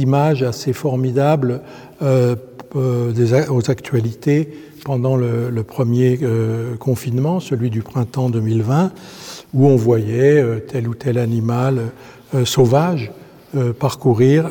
[0.00, 1.60] images assez formidables
[2.02, 2.36] euh,
[2.76, 4.48] euh, aux actualités
[4.88, 8.90] pendant le, premier euh, confinement, celui du printemps 2020,
[9.52, 11.90] où on voyait euh, tel ou tel animal
[12.34, 13.12] euh, sauvage
[13.78, 14.50] parcourir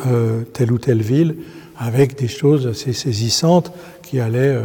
[0.54, 1.36] telle ou telle ville
[1.78, 3.72] avec des choses assez saisissantes
[4.02, 4.58] qui allaient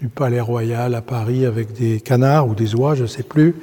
[0.00, 3.54] du palais royal à Paris avec des canards ou des oies, je ne sais plus,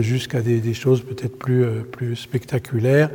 [0.00, 3.10] jusqu'à des, choses peut-être plus, plus spectaculaires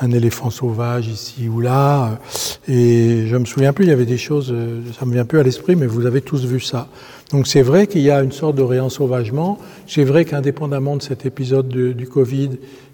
[0.00, 2.18] un éléphant sauvage ici ou là.
[2.66, 4.54] Et je me souviens plus, il y avait des choses,
[4.98, 6.88] ça me vient plus à l'esprit, mais vous avez tous vu ça.
[7.30, 9.58] Donc c'est vrai qu'il y a une sorte de réensauvagement.
[9.86, 12.50] C'est vrai qu'indépendamment de cet épisode du Covid,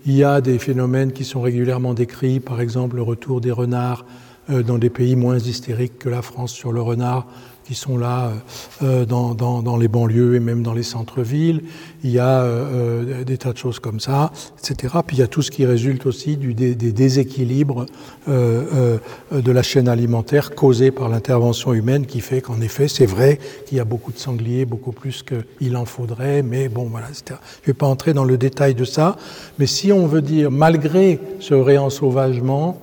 [0.06, 4.04] il y a des phénomènes qui sont régulièrement décrits, par exemple le retour des renards
[4.50, 7.26] euh, dans des pays moins hystériques que la France sur le renard,
[7.68, 8.32] qui sont là
[8.82, 11.62] euh, dans, dans, dans, les banlieues et même dans les centres-villes.
[12.02, 14.94] Il y a euh, des tas de choses comme ça, etc.
[15.06, 17.84] Puis il y a tout ce qui résulte aussi du, des, déséquilibres
[18.30, 18.96] euh,
[19.30, 23.76] de la chaîne alimentaire causés par l'intervention humaine qui fait qu'en effet, c'est vrai qu'il
[23.76, 27.38] y a beaucoup de sangliers, beaucoup plus qu'il en faudrait, mais bon, voilà, etc.
[27.62, 29.18] Je ne vais pas entrer dans le détail de ça,
[29.58, 32.80] mais si on veut dire, malgré ce réensauvagement,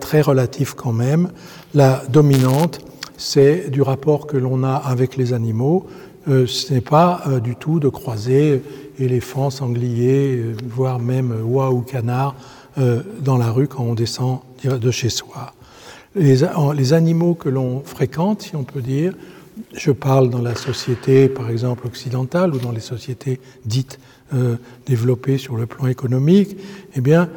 [0.00, 1.30] très relatif quand même,
[1.74, 2.80] la dominante,
[3.18, 5.86] c'est du rapport que l'on a avec les animaux.
[6.28, 8.62] Euh, ce n'est pas euh, du tout de croiser
[8.98, 12.34] éléphants, sangliers, euh, voire même oies ou canards
[13.20, 15.52] dans la rue quand on descend de chez soi.
[16.14, 16.44] Les,
[16.76, 19.14] les animaux que l'on fréquente, si on peut dire,
[19.74, 23.98] je parle dans la société, par exemple, occidentale ou dans les sociétés dites
[24.86, 26.56] développées sur le plan économique,
[26.94, 27.28] eh bien,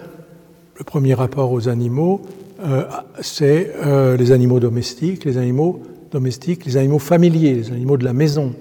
[0.78, 2.22] le premier rapport aux animaux,
[2.64, 2.84] euh,
[3.22, 5.82] c'est euh, les animaux domestiques, les animaux
[6.12, 8.54] domestiques, les animaux familiers, les animaux de la maison.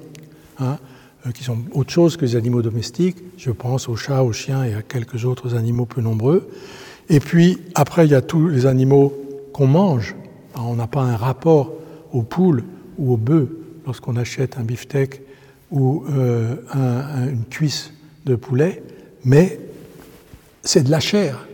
[0.59, 0.79] Hein.
[1.27, 3.17] euh, qui sont autre chose que les animaux domestiques.
[3.37, 6.49] Je pense aux chats, aux chiens et à quelques autres animaux peu nombreux.
[7.09, 9.13] Et puis après, il y a tous les animaux
[9.53, 10.15] qu'on mange.
[10.55, 11.73] on n'a pas un rapport
[12.13, 12.65] aux poules
[12.99, 13.49] ou aux bœufs
[13.87, 15.23] lorsqu'on achète un beefsteak
[15.71, 17.93] ou une cuisse
[18.27, 18.83] de poulet,
[19.25, 19.59] mais
[20.63, 21.47] c'est de la chair,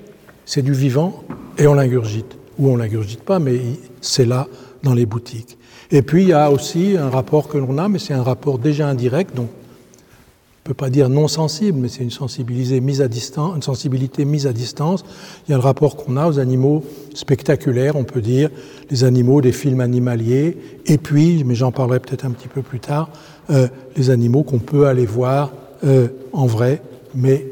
[0.47, 1.25] c'est du vivant
[1.59, 2.39] et on l'ingurgite.
[2.59, 3.61] Ou on l'ingurgite pas, mais
[4.01, 4.47] c'est là
[4.83, 5.59] dans les boutiques.
[5.91, 8.59] Et puis il y a aussi un rapport que l'on a, mais c'est un rapport
[8.59, 13.01] déjà indirect, donc on ne peut pas dire non sensible, mais c'est une, sensibilité mise
[13.01, 15.05] à distance, une sensibilité mise à distance.
[15.47, 16.83] Il y a le rapport qu'on a aux animaux
[17.15, 18.51] spectaculaires, on peut dire,
[18.91, 22.81] les animaux des films animaliers, et puis, mais j'en parlerai peut-être un petit peu plus
[22.81, 23.11] tard,
[23.51, 25.53] euh, les animaux qu'on peut aller voir
[25.85, 26.83] euh, en vrai,
[27.15, 27.47] mais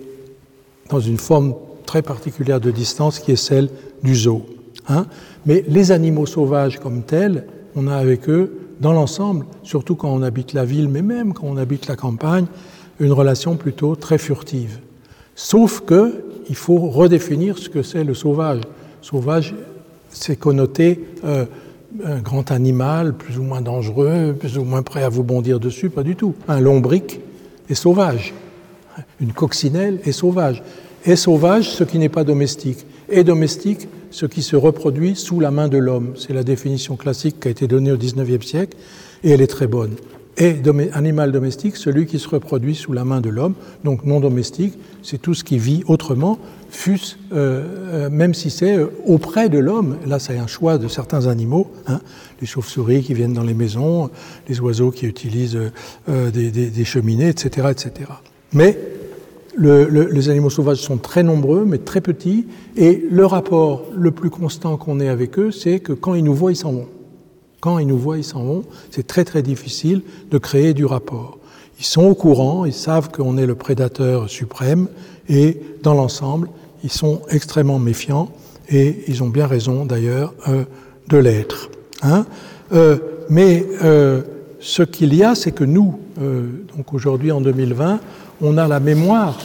[0.90, 1.54] dans une forme
[1.84, 3.68] très particulière de distance qui est celle
[4.02, 4.44] du zoo.
[4.88, 5.06] Hein.
[5.46, 10.22] Mais les animaux sauvages comme tels, on a avec eux, dans l'ensemble, surtout quand on
[10.22, 12.46] habite la ville, mais même quand on habite la campagne,
[13.00, 14.78] une relation plutôt très furtive.
[15.34, 18.60] Sauf que il faut redéfinir ce que c'est le sauvage.
[19.00, 19.54] Sauvage,
[20.10, 21.46] c'est connoté euh,
[22.04, 25.90] un grand animal, plus ou moins dangereux, plus ou moins prêt à vous bondir dessus,
[25.90, 26.34] pas du tout.
[26.48, 27.20] Un lombric
[27.68, 28.34] est sauvage.
[29.20, 30.62] Une coccinelle est sauvage.
[31.04, 32.86] Est sauvage ce qui n'est pas domestique.
[33.10, 36.14] Est domestique ce qui se reproduit sous la main de l'homme.
[36.16, 38.78] C'est la définition classique qui a été donnée au XIXe siècle
[39.22, 39.96] et elle est très bonne.
[40.36, 40.56] Et
[40.92, 45.20] animal domestique, celui qui se reproduit sous la main de l'homme, donc non domestique, c'est
[45.20, 46.38] tout ce qui vit autrement,
[46.88, 46.96] euh,
[47.32, 49.98] euh, même si c'est euh, auprès de l'homme.
[50.06, 52.00] Là, c'est un choix de certains animaux, hein,
[52.40, 54.10] les chauves-souris qui viennent dans les maisons,
[54.48, 55.58] les oiseaux qui utilisent
[56.08, 58.10] des, des, cheminées, etc., etc.
[58.52, 58.76] Mais
[59.56, 62.46] les animaux sauvages sont très nombreux, mais très petits,
[62.76, 66.34] et le rapport le plus constant qu'on ait avec eux, c'est que quand ils nous
[66.34, 66.88] voient, ils s'en vont.
[67.60, 68.64] Quand ils nous voient, ils s'en vont.
[68.90, 71.38] C'est très très difficile de créer du rapport.
[71.78, 74.88] Ils sont au courant, ils savent qu'on est le prédateur suprême,
[75.28, 76.48] et dans l'ensemble,
[76.82, 78.30] ils sont extrêmement méfiants,
[78.68, 80.64] et ils ont bien raison d'ailleurs euh,
[81.08, 81.70] de l'être.
[82.02, 82.26] Hein
[82.72, 82.98] euh,
[83.28, 84.22] mais euh,
[84.60, 85.98] ce qu'il y a, c'est que nous,
[86.76, 88.00] donc aujourd'hui en 2020,
[88.40, 89.38] on a la mémoire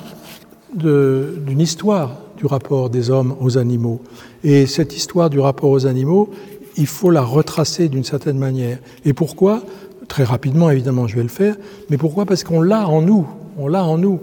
[0.74, 4.02] d'une histoire du rapport des hommes aux animaux.
[4.44, 6.30] Et cette histoire du rapport aux animaux,
[6.78, 8.80] il faut la retracer d'une certaine manière.
[9.06, 9.62] Et pourquoi?
[10.08, 11.56] Très rapidement, évidemment, je vais le faire.
[11.90, 12.26] Mais pourquoi?
[12.26, 13.28] Parce qu'on l'a en nous.
[13.58, 14.20] On l'a en nous.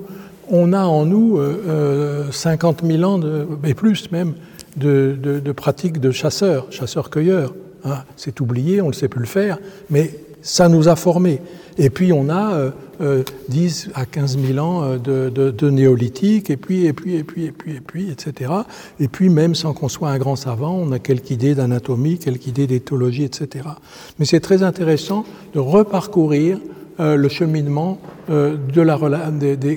[0.49, 4.35] On a en nous euh, 50 euh, 000 ans, de, et plus même,
[4.77, 7.55] de, de, de pratiques de chasseurs, chasseurs-cueilleurs.
[7.85, 7.99] Hein.
[8.17, 9.59] C'est oublié, on ne sait plus le faire,
[9.91, 11.41] mais ça nous a formés.
[11.79, 12.71] Et puis on a euh,
[13.01, 17.25] 10 euh, à 15 000 ans euh, de, de, néolithique, et puis, et puis, et
[17.25, 18.51] puis, et puis, et puis, etc.
[19.01, 22.47] Et puis même sans qu'on soit un grand savant, on a quelques idées d'anatomie, quelques
[22.47, 23.69] idées d'éthologie, etc.
[24.19, 25.25] Mais c'est très intéressant
[25.55, 26.59] de reparcourir
[27.01, 28.99] euh, le cheminement de la,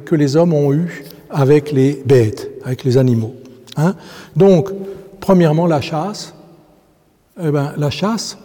[0.04, 3.36] que les hommes ont eu avec les bêtes, avec les animaux.
[3.78, 3.96] Hein.
[4.36, 4.70] Donc,
[5.20, 6.34] premièrement, la chasse.
[7.42, 8.38] Eh ben, la chasse,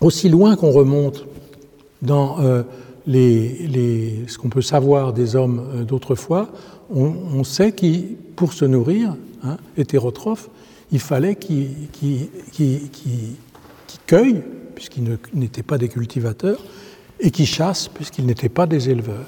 [0.00, 1.26] aussi loin qu'on remonte
[2.02, 2.38] dans
[3.06, 6.48] ce qu'on peut savoir des hommes euh, d'autrefois,
[6.90, 10.48] on, sait qu'ils, pour se nourrir, hein, hétérotrophes,
[10.92, 11.70] il fallait qu'ils
[14.06, 14.42] cueillent,
[14.74, 16.60] puisqu'ils n'étaient pas des cultivateurs,
[17.18, 19.26] et qu'ils chassent, puisqu'ils n'étaient pas des éleveurs.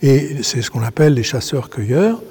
[0.00, 2.22] Et c'est ce qu'on appelle les chasseurs-cueilleurs,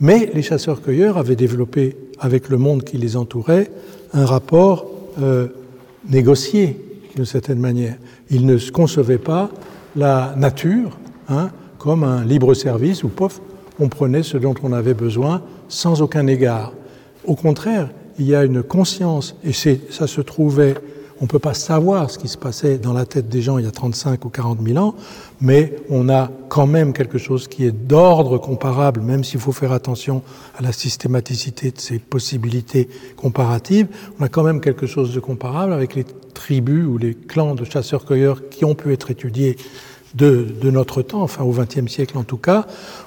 [0.00, 3.70] mais les chasseurs-cueilleurs avaient développé, avec le monde qui les entourait,
[4.14, 4.86] un rapport
[5.20, 5.48] euh,
[6.08, 6.78] négocié,
[7.14, 7.96] d'une certaine manière.
[8.30, 9.50] Ils ne se concevaient pas
[9.96, 13.40] la nature hein, comme un libre service où, pof,
[13.80, 16.72] on prenait ce dont on avait besoin sans aucun égard.
[17.24, 20.74] Au contraire, il y a une conscience, et ça se trouvait,
[21.22, 23.64] on ne peut pas savoir ce qui se passait dans la tête des gens il
[23.64, 24.96] y a 35 ou 40 000 ans,
[25.40, 29.70] mais on a quand même quelque chose qui est d'ordre comparable, même s'il faut faire
[29.70, 30.22] attention
[30.58, 33.86] à la systématicité de ces possibilités comparatives,
[34.18, 36.04] on a quand même quelque chose de comparable avec les
[36.34, 39.56] tribus ou les clans de chasseurs-cueilleurs qui ont pu être étudiés
[40.14, 42.66] de, notre temps, enfin au XXe siècle en tout cas,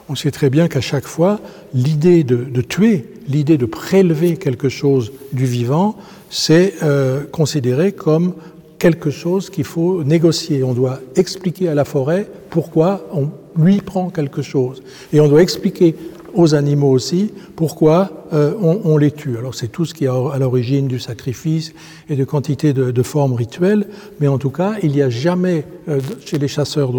[0.09, 1.39] on sait très bien qu'à chaque fois,
[1.74, 5.97] l'idée de, tuer, l'idée de prélever quelque chose du vivant,
[6.36, 8.33] c'est euh, considéré comme
[8.77, 10.65] quelque chose qu'il faut négocier.
[10.65, 14.83] On doit expliquer à la forêt pourquoi on lui prend quelque chose.
[15.13, 15.95] Et on doit expliquer
[16.33, 19.38] aux animaux aussi pourquoi euh, on, les tue.
[19.38, 21.73] Alors c'est tout ce qui est à l'origine du sacrifice
[22.09, 23.88] et de quantité de, formes rituelles,
[24.19, 26.91] mais en tout cas, il n'y a jamais euh, chez les chasseurs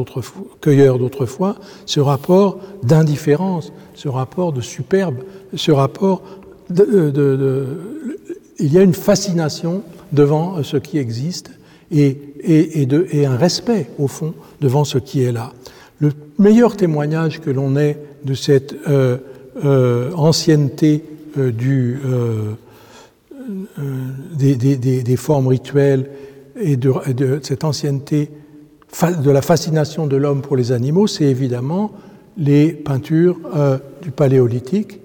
[0.63, 5.17] cueilleurs d'autrefois ce rapport d'indifférence, ce rapport de superbe,
[5.55, 6.23] ce rapport
[6.71, 7.67] de,
[8.59, 9.83] il y a une fascination
[10.13, 11.51] devant ce qui existe
[11.91, 12.19] et,
[13.27, 15.53] un respect au fond devant ce qui est là.
[15.99, 19.19] Le meilleur témoignage que l'on ait de cette euh,
[19.65, 21.03] euh, ancienneté
[21.39, 21.53] euh,
[24.37, 26.11] des, formes rituelles
[26.61, 28.31] et de, de, cette ancienneté
[29.03, 31.93] de la fascination de l'homme pour les animaux, c'est évidemment
[32.39, 33.39] les peintures
[34.03, 35.01] du paléolithique.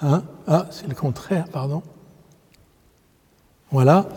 [0.00, 0.22] Hein?
[0.46, 1.82] Ah, c'est le contraire, pardon.
[3.74, 4.08] Voilà.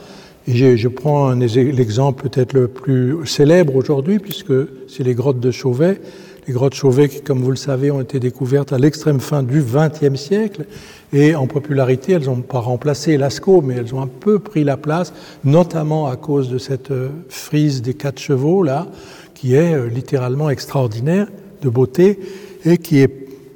[0.47, 4.53] Et je prends l'exemple peut-être le plus célèbre aujourd'hui, puisque
[4.87, 5.99] c'est les grottes de Chauvet.
[6.47, 9.63] Les grottes Chauvet, qui, comme vous le savez, ont été découvertes à l'extrême fin du
[9.63, 10.65] XXe siècle.
[11.11, 14.77] Et en popularité, elles n'ont pas remplacé Lascaux, mais elles ont un peu pris la
[14.77, 15.11] place,
[15.43, 18.85] notamment à cause de cette euh, frise des quatre chevaux, là,
[19.33, 21.27] qui est euh, littéralement extraordinaire
[21.63, 22.19] de beauté
[22.63, 23.11] et qui est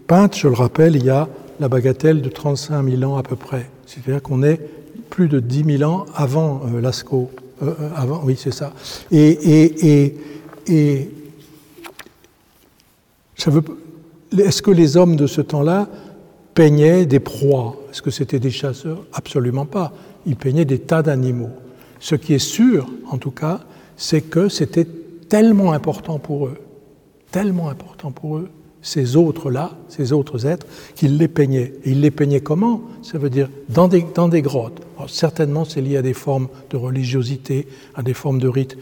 [0.07, 1.29] peinte, je le rappelle, il y a
[1.59, 3.69] la bagatelle de 35 000 ans à peu près.
[3.85, 4.59] C'est-à-dire qu'on est
[5.11, 7.29] plus de 10 000 ans avant euh, Lascaux.
[7.61, 8.73] Euh, euh, avant, oui, c'est ça.
[9.11, 10.15] Et,
[10.67, 11.11] et,
[14.37, 15.87] est-ce que les hommes de ce temps-là
[16.55, 17.75] peignaient des proies?
[17.91, 19.05] Est-ce que c'était des chasseurs?
[19.13, 19.91] Absolument pas.
[20.25, 21.51] Ils peignaient des tas d'animaux.
[21.99, 23.59] Ce qui est sûr, en tout cas,
[23.97, 24.87] c'est que c'était
[25.29, 26.57] tellement important pour eux,
[27.31, 28.49] tellement important pour eux,
[28.81, 30.65] ces autres-là, ces autres êtres,
[30.95, 31.73] qu'ils les peignaient.
[31.83, 32.81] Et ils les peignaient comment?
[33.03, 34.81] Ça veut dire dans des, dans des grottes.
[35.07, 38.77] certainement, c'est lié à des formes de religiosité, à des formes de rites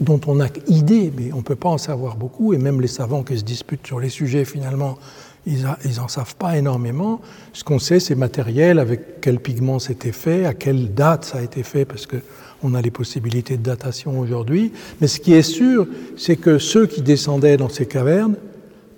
[0.00, 2.88] dont on a idée, mais on ne peut pas en savoir beaucoup, et même les
[2.88, 4.98] savants qui se disputent sur les sujets, finalement,
[5.46, 5.62] ils
[5.96, 7.20] n'en savent pas énormément.
[7.52, 11.42] Ce qu'on sait, c'est matériel, avec quel pigment c'était fait, à quelle date ça a
[11.42, 14.72] été fait, parce qu'on a les possibilités de datation aujourd'hui.
[15.00, 15.86] Mais ce qui est sûr,
[16.16, 18.36] c'est que ceux qui descendaient dans ces cavernes,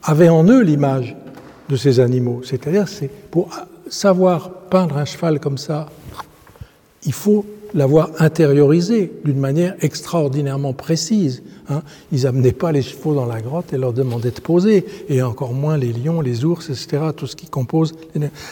[0.03, 1.16] avaient en eux l'image
[1.68, 2.40] de ces animaux.
[2.44, 3.51] C'est-à-dire, c'est pour
[3.88, 5.88] savoir peindre un cheval comme ça,
[7.05, 7.44] il faut
[7.74, 11.42] l'avoir intériorisé d'une manière extraordinairement précise.
[11.68, 11.82] Hein.
[12.12, 15.53] Ils n'amenaient pas les chevaux dans la grotte et leur demandaient de poser, et encore
[15.53, 17.94] moins les lions, les ours, etc., tout ce qui compose.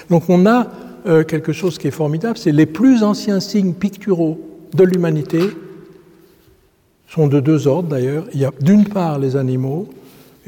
[0.08, 0.68] Donc on a
[1.06, 4.38] euh, quelque chose qui est formidable, c'est les plus anciens signes picturaux
[4.74, 5.40] de l'humanité
[7.08, 8.24] sont de deux ordres d'ailleurs.
[8.34, 9.88] Il y a d'une part les animaux,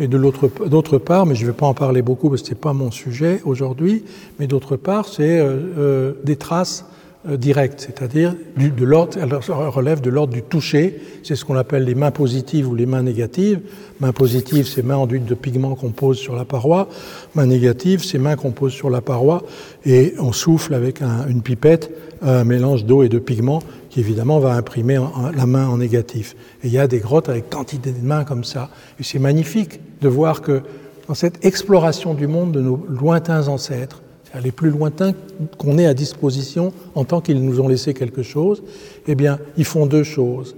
[0.00, 2.58] et d'autre part, mais je ne vais pas en parler beaucoup parce que ce n'est
[2.60, 4.02] pas mon sujet aujourd'hui,
[4.38, 6.86] mais d'autre part, c'est euh, euh, des traces
[7.28, 11.84] euh, directes, c'est-à-dire de l'ordre, elles relèvent de l'ordre du toucher, c'est ce qu'on appelle
[11.84, 13.60] les mains positives ou les mains négatives.
[14.00, 16.88] Mains positives, c'est mains enduites de pigments qu'on pose sur la paroi.
[17.34, 19.42] Mains négatives, c'est mains qu'on pose sur la paroi
[19.84, 21.90] et on souffle avec une pipette
[22.22, 24.98] un mélange d'eau et de pigments qui évidemment va imprimer
[25.34, 26.36] la main en négatif.
[26.62, 28.70] Et il y a des grottes avec quantité de mains comme ça.
[28.98, 30.62] Et c'est magnifique de voir que
[31.08, 34.02] dans cette exploration du monde de nos lointains ancêtres,
[34.42, 35.12] les plus lointains
[35.58, 38.62] qu'on ait à disposition en tant qu'ils nous ont laissé quelque chose,
[39.06, 40.54] eh bien, ils font deux choses.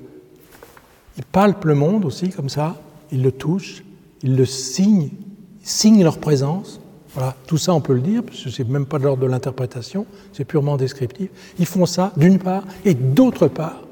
[1.17, 2.77] Ils palpent le monde aussi comme ça,
[3.11, 3.85] ils le touchent,
[4.23, 5.11] ils le signent,
[5.63, 6.81] ils signent leur présence,
[7.15, 9.29] voilà, tout ça on peut le dire, parce que c'est même pas de l'ordre de
[9.29, 11.29] l'interprétation, c'est purement descriptif.
[11.59, 13.83] Ils font ça d'une part, et d'autre part,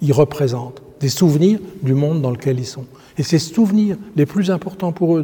[0.00, 2.86] ils représentent des souvenirs du monde dans lequel ils sont.
[3.18, 5.22] Et ces souvenirs les plus importants pour eux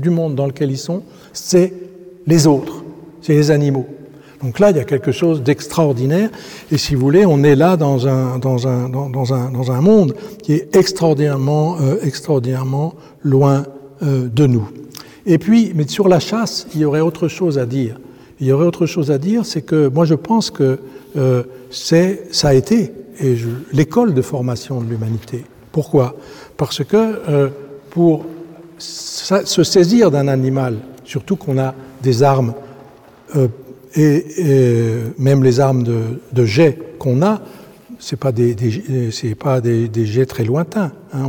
[0.00, 1.72] du monde dans lequel ils sont, c'est
[2.26, 2.84] les autres,
[3.26, 3.86] c'est les animaux.
[4.40, 6.30] Donc là, il y a quelque chose d'extraordinaire.
[6.70, 9.80] Et si vous voulez, on est là dans un, dans un, dans, un, dans un
[9.80, 10.14] monde
[10.44, 13.64] qui est extraordinairement, euh, extraordinairement loin
[14.04, 14.68] euh, de nous.
[15.24, 17.98] Et puis, mais sur la chasse, il y aurait autre chose à dire.
[18.38, 20.78] Il y aurait autre chose à dire, c'est que moi je pense que
[21.16, 22.92] euh, c'est, ça a été
[23.72, 25.44] l'école de formation de l'humanité.
[25.72, 26.14] Pourquoi?
[26.56, 27.50] Parce que
[27.88, 28.26] pour
[28.78, 32.52] se saisir d'un animal, surtout qu'on a des armes,
[33.36, 33.48] euh,
[33.96, 34.24] et,
[35.18, 37.40] même les armes de, jet qu'on a,
[37.98, 38.54] c'est pas des,
[39.10, 40.92] c'est pas des, des, jets très lointains.
[41.12, 41.28] Hein,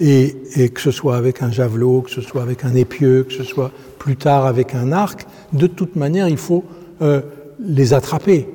[0.00, 3.44] et, que ce soit avec un javelot, que ce soit avec un épieu, que ce
[3.44, 6.64] soit plus tard avec un arc, de toute manière, il faut
[7.02, 7.20] euh,
[7.58, 8.48] les attraper.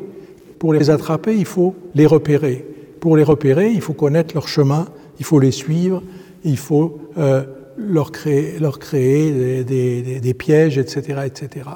[0.58, 2.66] Pour les attraper, il faut les repérer.
[3.00, 4.88] Pour les repérer, il faut connaître leur chemin,
[5.20, 6.02] il faut les suivre,
[6.44, 7.44] il faut euh,
[7.78, 11.70] leur créer, leur créer des, pièges, etc., etc.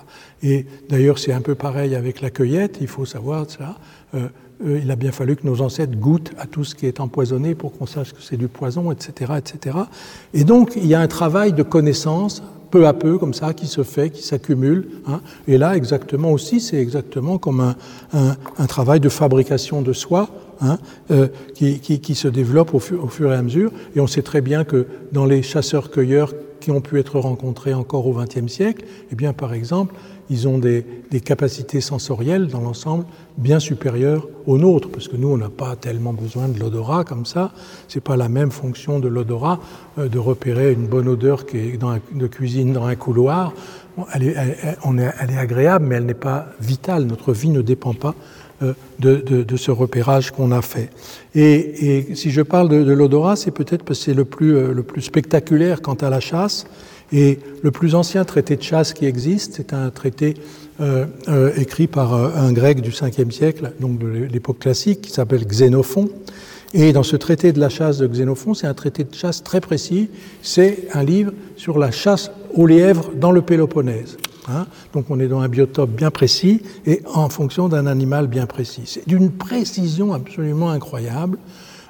[0.44, 2.78] Et d'ailleurs, c'est un peu pareil avec la cueillette.
[2.82, 3.78] Il faut savoir ça.
[4.16, 4.28] Euh,
[4.66, 7.56] euh, il a bien fallu que nos ancêtres goûtent à tout ce qui est empoisonné
[7.56, 9.78] pour qu'on sache que c'est du poison, etc., etc.
[10.34, 13.68] Et donc, il y a un travail de connaissance, peu à peu, comme ça, qui
[13.68, 14.88] se fait, qui s'accumule.
[15.08, 15.22] Hein.
[15.48, 17.76] Et là, exactement aussi, c'est exactement comme un,
[18.14, 20.30] un, un, travail de fabrication de soi
[20.62, 20.78] hein,
[21.54, 23.72] qui, qui, se développe au fur, et à mesure.
[23.96, 28.06] Et on sait très bien que dans les chasseurs-cueilleurs qui ont pu être rencontrés encore
[28.06, 29.96] au XXe siècle, eh bien, par exemple,
[30.30, 30.86] ils ont des,
[31.26, 33.06] capacités sensorielles dans l'ensemble
[33.38, 37.26] bien supérieures aux nôtres, parce que nous, on n'a pas tellement besoin de l'odorat comme
[37.26, 37.52] ça.
[37.88, 39.60] C'est pas la même fonction de l'odorat
[39.98, 43.54] euh, de repérer une bonne odeur qui est dans de cuisine dans un couloir.
[44.14, 47.06] elle, est, agréable, mais elle n'est pas vitale.
[47.06, 48.14] Notre vie ne dépend pas
[48.62, 50.90] euh, de, ce repérage qu'on a fait.
[51.34, 54.84] Et, si je parle de, l'odorat, c'est peut-être parce que c'est le plus, euh, le
[54.84, 56.66] plus spectaculaire quant à la chasse.
[57.14, 60.36] Et le plus ancien traité de chasse qui existe, c'est un traité
[60.82, 61.06] euh,
[61.56, 66.10] écrit par un grec du 5e siècle, donc de l'époque classique, qui s'appelle Xénophon.
[66.74, 69.60] Et dans ce traité de la chasse de Xénophon, c'est un traité de chasse très
[69.62, 70.10] précis.
[70.44, 74.18] C'est un livre sur la chasse aux lièvres dans le Péloponnèse.
[74.48, 74.68] Hein.
[74.94, 78.84] donc on est dans un biotope bien précis et en fonction d'un animal bien précis.
[78.86, 81.38] C'est d'une précision absolument incroyable.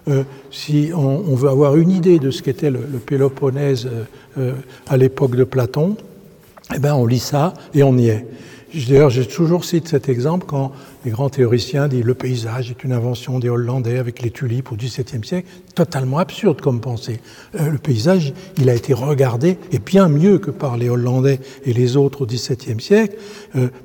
[0.08, 4.04] Euh, si on, veut avoir une idée de ce qu'était le, Péloponnèse euh,
[4.38, 4.54] euh,
[4.88, 5.97] à l'époque de Platon,
[6.74, 8.26] eh ben on lit ça et on y est.
[8.74, 10.72] D'ailleurs, j'ai toujours cité cet exemple quand
[11.03, 14.76] les grands théoriciens disent le paysage est une invention des Hollandais avec les tulipes au
[14.76, 15.47] XVIIe siècle.
[15.74, 17.20] Totalement absurde comme pensée.
[17.53, 21.97] le paysage, il a été regardé, et bien mieux que par les Hollandais et les
[21.97, 23.15] autres au XVIIe siècle,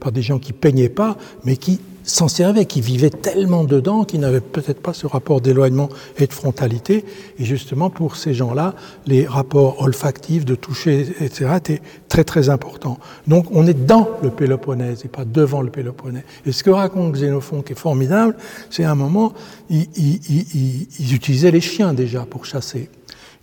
[0.01, 4.21] par des gens qui peignaient pas, mais qui s'en servait, qui vivait tellement dedans qu'ils
[4.21, 5.89] n'avaient peut-être pas ce rapport d'éloignement
[6.19, 7.05] et de frontalité.
[7.39, 8.75] Et justement, pour ces gens-là,
[9.07, 12.99] les rapports olfactifs, de toucher, etc., étaient très très importants.
[13.27, 16.23] Donc on est dans le Péloponnèse et pas devant le Péloponnèse.
[16.47, 18.37] Et ce que raconte Xénophon, qui est formidable,
[18.71, 19.33] c'est à un moment,
[19.71, 22.91] ils, utilisaient les chiens déjà pour chasser.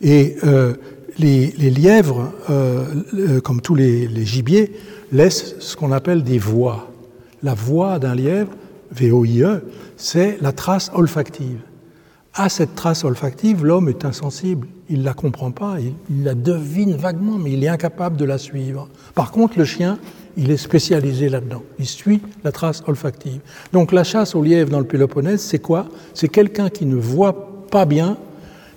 [0.01, 0.73] Et euh,
[1.17, 4.71] les, lièvres, euh, comme tous les, les gibiers,
[5.11, 6.90] laissent ce qu'on appelle des voies
[7.43, 8.51] la voix d'un lièvre,
[8.91, 9.61] VOIE,
[9.97, 11.59] c'est la trace olfactive.
[12.33, 14.67] À cette trace olfactive, l'homme est insensible.
[14.89, 18.37] Il ne la comprend pas, il, la devine vaguement, mais il est incapable de la
[18.37, 18.87] suivre.
[19.15, 19.97] Par contre, le chien,
[20.37, 21.63] il est spécialisé là-dedans.
[21.77, 23.41] Il suit la trace olfactive.
[23.73, 25.87] Donc la chasse au lièvre dans le Péloponnèse, c'est quoi?
[26.13, 28.17] C'est quelqu'un qui ne voit pas bien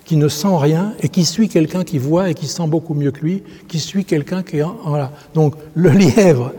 [0.05, 3.11] qui ne sent rien et qui suit quelqu'un qui voit et qui sent beaucoup mieux
[3.11, 5.11] que lui, qui suit quelqu'un qui voilà.
[5.33, 6.53] Donc le lièvre,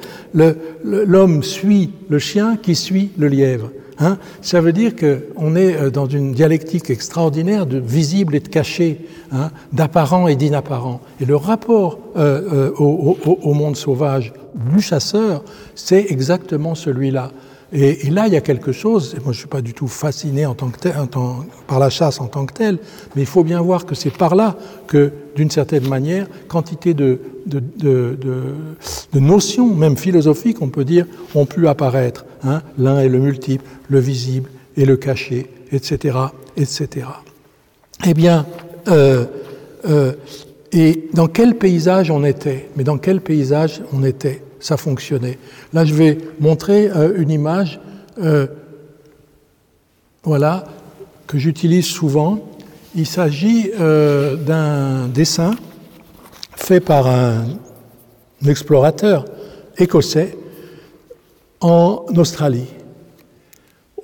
[0.84, 3.70] l'homme suit le chien qui suit le lièvre.
[3.99, 8.49] Hein Ça veut dire qu'on est euh, dans une dialectique extraordinaire de visible et de
[8.49, 11.01] caché, hein, d'apparent et d'inapparent.
[11.20, 15.42] Et le rapport euh, euh, au monde sauvage du chasseur,
[15.74, 17.30] c'est exactement celui-là.
[17.73, 20.47] Et, là, il y a quelque chose, moi je ne suis pas du tout fasciné
[20.47, 20.95] en tant que tel,
[21.67, 22.79] par la chasse en tant que telle,
[23.14, 24.57] mais il faut bien voir que c'est par là
[24.87, 27.21] que, d'une certaine manière, quantité de,
[29.14, 32.25] notions, même philosophiques, on peut dire, ont pu apparaître.
[32.45, 32.62] Hein.
[32.79, 36.19] L'un est le multiple, le visible et le caché, etc.
[36.57, 37.07] etc.
[38.07, 38.47] Eh bien,
[38.87, 39.25] euh,
[39.89, 40.12] euh,
[40.71, 44.43] et dans quel paysage on était Mais dans quel paysage on était?
[44.67, 45.39] Ça fonctionnait.
[45.73, 47.79] Là, je vais montrer euh, une image,
[48.21, 48.49] euh,
[50.25, 50.64] voilà,
[51.29, 52.41] que j'utilise souvent.
[52.97, 55.53] Il s'agit euh, d'un dessin
[56.57, 57.45] fait par un,
[58.47, 59.25] explorateur
[59.79, 60.37] écossais
[61.61, 62.67] en Australie.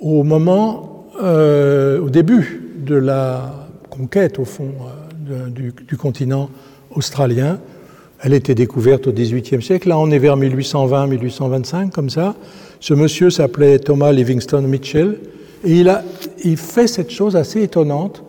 [0.00, 4.72] Au moment, au début de la conquête, au fond,
[5.48, 6.48] du, du continent
[6.94, 7.60] australien,
[8.22, 9.88] elle était découverte au XVIIIe siècle.
[9.88, 12.36] Là, on est vers 1820-1825, comme ça.
[12.78, 15.18] Ce monsieur s'appelait Thomas Livingston Mitchell.
[15.64, 16.04] Et il, a,
[16.44, 18.22] il fait cette chose assez étonnante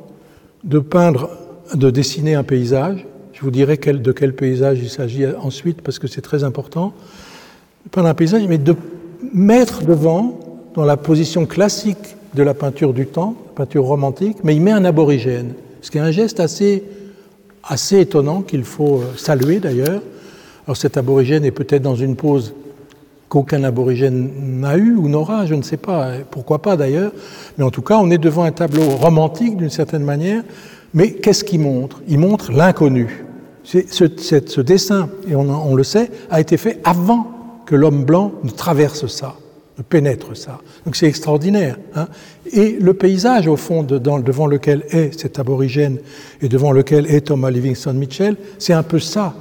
[0.63, 1.29] de peindre,
[1.75, 3.05] de dessiner un paysage.
[3.33, 6.93] Je vous dirai de quel paysage il s'agit ensuite, parce que c'est très important.
[7.91, 8.75] peindre un paysage, mais de
[9.31, 10.39] mettre devant,
[10.73, 14.85] dans la position classique de la peinture du temps, peinture romantique, mais il met un
[14.85, 15.53] aborigène.
[15.81, 16.83] Ce qui est un geste assez
[17.63, 20.01] assez étonnant qu'il faut euh, saluer d'ailleurs.
[20.65, 22.53] Alors cet aborigène est peut-être dans une pose
[23.29, 27.11] qu'aucun aborigène n'a eu ou n'aura, je ne sais pas, pourquoi pas d'ailleurs,
[27.57, 30.43] mais en tout cas on est devant un tableau romantique d'une certaine manière,
[30.93, 32.01] mais qu'est-ce qu'il montre?
[32.07, 33.25] Il montre l'inconnu.
[33.63, 37.27] Ce, ce, dessin, et on le sait, a été fait avant
[37.65, 39.35] que l'homme blanc ne traverse ça
[39.81, 40.59] pénètre ça.
[40.85, 41.77] Donc c'est extraordinaire.
[41.95, 42.07] Hein.
[42.51, 45.97] et le paysage, au fond, devant lequel est cet aborigène
[46.41, 49.33] et devant lequel est Thomas Livingston Mitchell, c'est un peu ça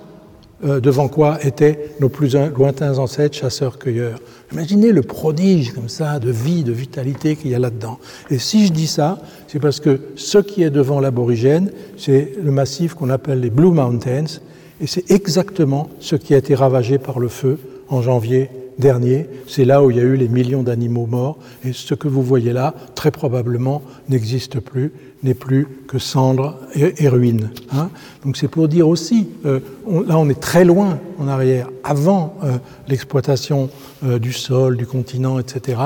[0.65, 4.21] euh, devant quoi étaient nos plus lointains ancêtres chasseurs-cueilleurs.
[4.53, 7.99] Imaginez le prodige comme ça de vie, de vitalité qu'il y a là-dedans.
[8.31, 9.19] Et si je dis ça,
[9.49, 13.73] c'est parce que ce qui est devant l'aborigène, c'est le massif qu'on appelle les Blue
[13.73, 14.39] Mountains,
[14.81, 17.59] et c'est exactement ce qui a été ravagé par le feu
[17.89, 18.49] en janvier
[18.83, 22.09] dernier, c'est là où il y a eu les millions d'animaux morts, et ce que
[22.09, 27.51] vous voyez là, très probablement, n'existe plus, n'est plus que cendres et, ruines.
[27.73, 27.89] Hein.
[28.25, 29.61] Donc c'est pour dire aussi, euh,
[30.07, 32.59] là on est très loin en arrière, avant euh,
[32.89, 33.71] l'exploitation
[34.05, 35.79] euh, du sol, du continent, etc.,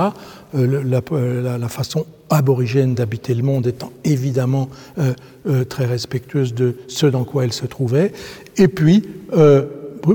[0.55, 1.03] la,
[1.59, 4.71] la, façon aborigène d'habiter le monde étant évidemment
[5.69, 8.13] très respectueuse de ce dans quoi elle se trouvait,
[8.57, 9.03] et puis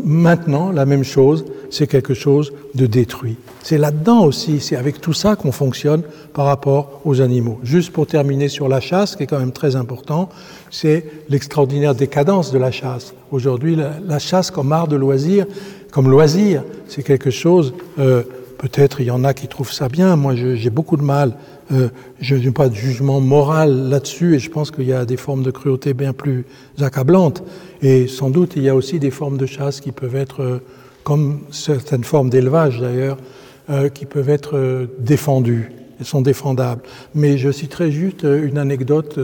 [0.04, 3.36] maintenant la même chose, c'est quelque chose de détruit.
[3.64, 7.60] C'est là-dedans aussi, c'est avec tout ça qu'on fonctionne par rapport aux animaux.
[7.64, 10.30] Juste pour terminer sur la chasse, qui est quand même très important,
[10.70, 13.14] c'est l'extraordinaire décadence de la chasse.
[13.32, 15.46] Aujourd'hui, la, chasse comme art de loisir,
[15.92, 18.24] comme loisir, c'est quelque chose, euh,
[18.62, 21.36] peut-être il y en a qui trouvent ça bien, moi j'ai beaucoup de mal,
[21.72, 21.90] euh,
[22.20, 25.42] je n'ai pas de jugement moral là-dessus et je pense qu'il y a des formes
[25.42, 26.46] de cruauté bien plus
[26.80, 27.44] accablantes.
[27.82, 30.42] Et sans doute il y a aussi des formes de chasse qui peuvent être...
[30.42, 30.60] Euh,
[31.04, 33.18] comme certaines formes d'élevage d'ailleurs,
[33.72, 36.84] euh, qui peuvent être défendues et sont défendables.
[37.16, 39.20] Mais je citerai juste une anecdote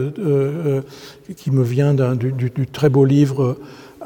[1.36, 3.56] qui me vient du, très beau livre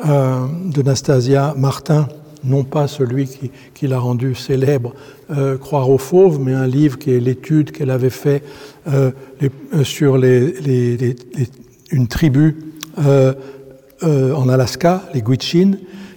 [0.05, 2.09] de Nastasia Martin,
[2.45, 3.29] non pas celui
[3.75, 4.95] qui, l'a rendu célèbre,
[5.61, 8.43] Croire aux fauves, mais un livre qui est l'étude qu'elle avait fait
[9.83, 11.17] sur les, les,
[11.91, 12.57] une tribu
[12.99, 15.73] en Alaska, les Gwich'in,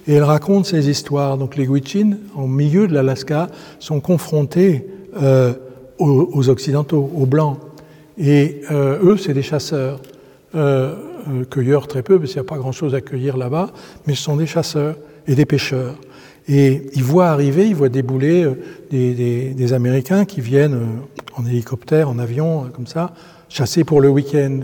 [0.08, 1.38] et elle raconte ces histoires.
[1.38, 3.48] Donc les Gwich'in, au milieu de l'Alaska,
[3.78, 4.86] sont confrontés
[5.20, 5.52] euh,
[5.98, 7.58] aux, Occidentaux, aux Blancs.
[8.18, 10.00] Et euh, eux, c'est des chasseurs.
[10.54, 10.94] Euh,
[11.50, 13.70] cueilleurs très peu, parce qu'il n'y a pas grand-chose à cueillir là-bas,
[14.06, 14.96] mais ce sont des chasseurs
[15.26, 15.96] et des pêcheurs.
[16.48, 18.48] Et ils voient arriver, ils voient débouler
[18.90, 20.78] des, des, Américains qui viennent
[21.34, 23.12] en hélicoptère, en avion, comme ça,
[23.48, 24.60] chasser pour le week-end.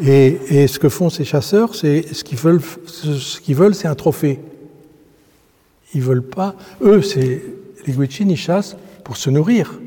[0.00, 3.94] Et, ce que font ces chasseurs, c'est ce qu'ils veulent, ce qu'ils veulent, c'est un
[3.94, 4.40] trophée.
[5.94, 6.54] Ils veulent pas.
[6.82, 9.80] Eux, les Gwich'in, ils chassent pour se nourrir.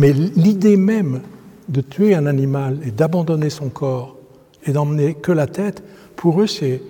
[0.00, 1.22] Mais l'idée même
[1.68, 4.16] de tuer un animal et d'abandonner son corps
[4.64, 5.82] et d'emmener que la tête,
[6.16, 6.82] pour eux, c'est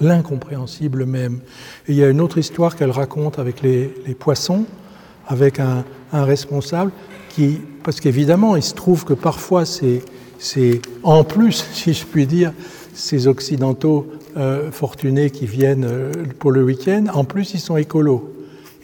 [0.00, 1.40] l'incompréhensible même.
[1.88, 4.64] Et il y a une autre histoire qu'elle raconte avec les, poissons,
[5.26, 6.92] avec un, responsable
[7.30, 12.52] qui, parce qu'évidemment, il se trouve que parfois c'est, en plus, si je puis dire,
[12.94, 14.06] ces Occidentaux
[14.36, 18.32] euh, fortunés qui viennent euh, pour le week-end, en plus ils sont écolos.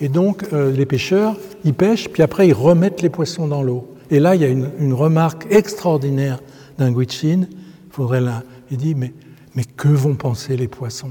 [0.00, 3.88] Et donc euh, les pêcheurs, ils pêchent, puis après ils remettent les poissons dans l'eau.
[4.10, 6.40] Et là, il y a une, remarque extraordinaire
[6.78, 7.46] d'un Guichin.
[7.90, 9.12] Faudrait là, il dit mais
[9.54, 11.10] mais que vont penser les poissons?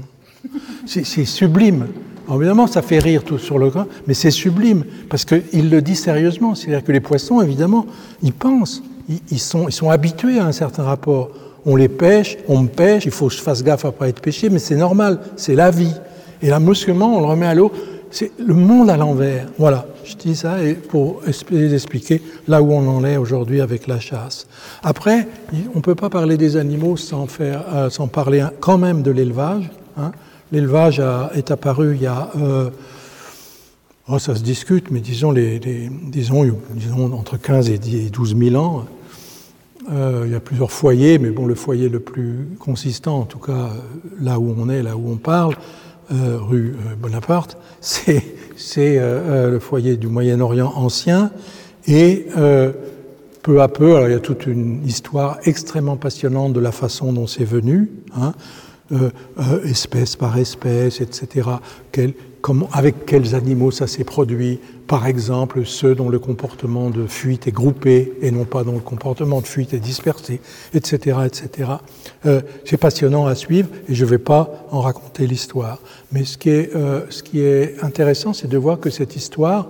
[0.86, 1.88] C'est sublime.
[2.32, 5.96] évidemment, ça fait rire tout sur le coin, mais c'est sublime parce qu'il le dit
[5.96, 6.54] sérieusement.
[6.54, 7.86] C'est-à-dire que les poissons, évidemment,
[8.22, 8.82] ils pensent,
[9.30, 11.30] ils, sont, ils sont habitués à un certain rapport
[11.66, 14.08] on les pêche, on me pêche, il faut que je fasse gaffe à ne pas
[14.08, 15.92] être pêché, mais c'est normal, c'est la vie.
[16.40, 17.72] Et là, brusquement, on le remet à l'eau,
[18.10, 19.48] c'est le monde à l'envers.
[19.58, 20.56] Voilà, je dis ça
[20.88, 24.46] pour expliquer là où on en est aujourd'hui avec la chasse.
[24.82, 25.28] Après,
[25.74, 29.10] on ne peut pas parler des animaux sans, faire, euh, sans parler quand même de
[29.10, 29.70] l'élevage.
[29.96, 30.12] Hein.
[30.52, 31.02] L'élevage
[31.34, 32.30] est apparu il y a...
[32.40, 32.70] Euh,
[34.08, 38.86] oh, ça se discute, mais disons, les, disons, disons entre 15 et 12 000 ans,
[39.90, 43.38] euh, il y a plusieurs foyers, mais bon, le foyer le plus consistant, en tout
[43.38, 43.70] cas
[44.20, 45.54] là où on est, là où on parle,
[46.12, 48.22] euh, rue Bonaparte, c'est
[48.98, 51.30] le foyer du Moyen-Orient ancien.
[51.86, 52.26] Et
[53.42, 57.26] peu à peu, il y a toute une histoire extrêmement passionnante de la façon dont
[57.26, 58.34] c'est venu, hein,
[59.64, 61.48] espèce par espèce, etc.
[62.40, 67.46] comment, avec quels animaux ça s'est produit, par exemple ceux dont le comportement de fuite
[67.46, 70.40] est groupé et non pas dont le comportement de fuite est dispersé,
[70.74, 71.18] etc.
[71.26, 71.70] etc.
[72.26, 75.80] Euh, c'est passionnant à suivre et je ne vais pas en raconter l'histoire.
[76.12, 79.68] Mais ce qui est, euh, ce qui est intéressant, c'est de voir que cette histoire,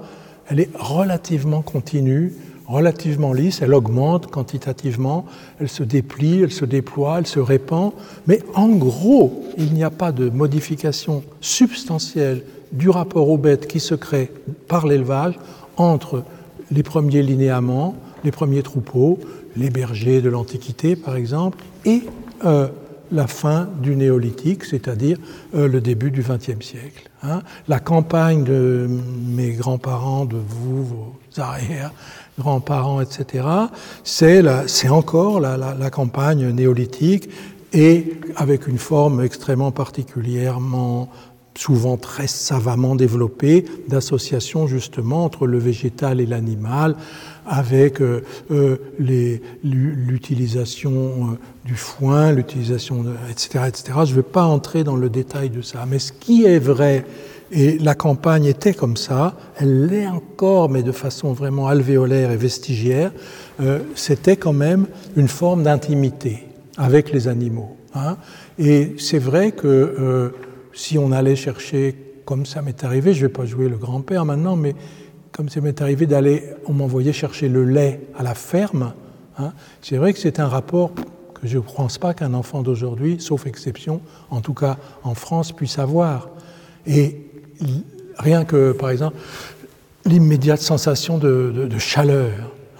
[0.48, 2.32] elle est relativement continue,
[2.68, 5.24] relativement lisse, elle augmente quantitativement,
[5.58, 7.92] elle se déplie, elle se déploie, elle se répand,
[8.26, 13.80] mais en gros, il n'y a pas de modification substantielle du rapport aux bêtes qui
[13.80, 14.30] se crée
[14.66, 15.38] par l'élevage
[15.76, 16.24] entre
[16.70, 17.94] les premiers linéaments,
[18.24, 19.18] les premiers troupeaux,
[19.56, 22.02] les bergers de l'Antiquité par exemple, et
[22.44, 22.68] euh,
[23.10, 25.18] la fin du néolithique, c'est-à-dire
[25.54, 27.08] euh, le début du XXe siècle.
[27.22, 27.40] Hein.
[27.66, 28.88] La campagne de
[29.26, 31.92] mes grands-parents, de vous, vos arrières,
[32.38, 33.44] grands-parents, etc.,
[34.04, 37.28] c'est encore la, la, campagne néolithique
[37.72, 41.10] et avec une forme extrêmement particulièrement
[41.58, 46.94] souvent très savamment développé d'associations justement entre le végétal et l'animal,
[47.46, 48.76] avec euh, euh,
[49.64, 53.98] l'utilisation euh, du foin, l'utilisation, etc., etc.
[54.04, 57.04] Je ne vais pas entrer dans le détail de ça, mais ce qui est vrai
[57.50, 62.36] Et la campagne était comme ça, elle l'est encore, mais de façon vraiment alvéolaire et
[62.36, 63.10] vestigiaire.
[63.94, 64.86] C'était quand même
[65.16, 66.44] une forme d'intimité
[66.76, 67.74] avec les animaux.
[67.94, 68.18] Hein.
[68.58, 70.30] Et c'est vrai que
[70.78, 74.24] si on allait chercher, comme ça m'est arrivé, je ne vais pas jouer le grand-père
[74.24, 74.76] maintenant, mais
[75.32, 78.92] comme ça m'est arrivé d'aller, on m'envoyait chercher le lait à la ferme,
[79.38, 79.52] hein,
[79.82, 83.46] c'est vrai que c'est un rapport que je ne pense pas qu'un enfant d'aujourd'hui, sauf
[83.46, 84.00] exception,
[84.30, 86.30] en tout cas en France, puisse avoir.
[86.86, 87.26] Et
[88.16, 89.16] rien que, par exemple,
[90.04, 92.30] l'immédiate sensation de, chaleur,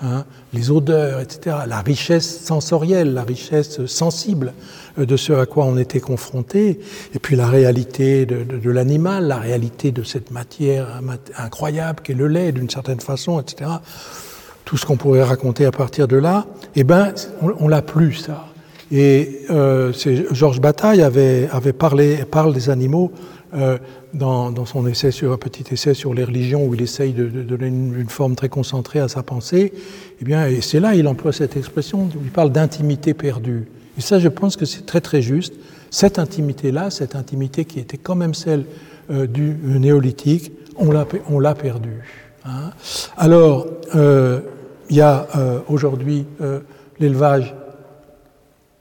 [0.02, 4.52] hein, les odeurs, etc., la richesse sensorielle, la richesse sensible
[4.96, 6.80] de ce à quoi on était confronté,
[7.14, 11.00] et puis la réalité de, l'animal, la réalité de cette matière
[11.36, 13.70] incroyable qu'est le lait, d'une certaine façon, etc.
[14.64, 18.46] Tout ce qu'on pourrait raconter à partir de là, eh ben, on, l'a plus ça.
[18.90, 19.92] Et euh,
[20.32, 23.12] Georges Bataille avait, avait parlé, parle des animaux
[23.54, 23.78] euh,
[24.12, 27.68] dans, son essai sur un petit essai sur les religions où il essaye de, donner
[27.68, 29.72] une, forme très concentrée à sa pensée,
[30.20, 33.68] eh bien, et c'est là il emploie cette expression, il parle d'intimité perdue.
[33.96, 35.54] Et ça, je pense que c'est très très juste.
[35.90, 38.64] Cette intimité-là, cette intimité qui était quand même celle
[39.10, 42.02] euh, du néolithique, on l'a, perdue.
[42.44, 42.70] Hein.
[43.16, 44.40] Alors, euh,
[44.90, 45.26] il y a
[45.68, 46.24] aujourd'hui
[47.00, 47.54] l'élevage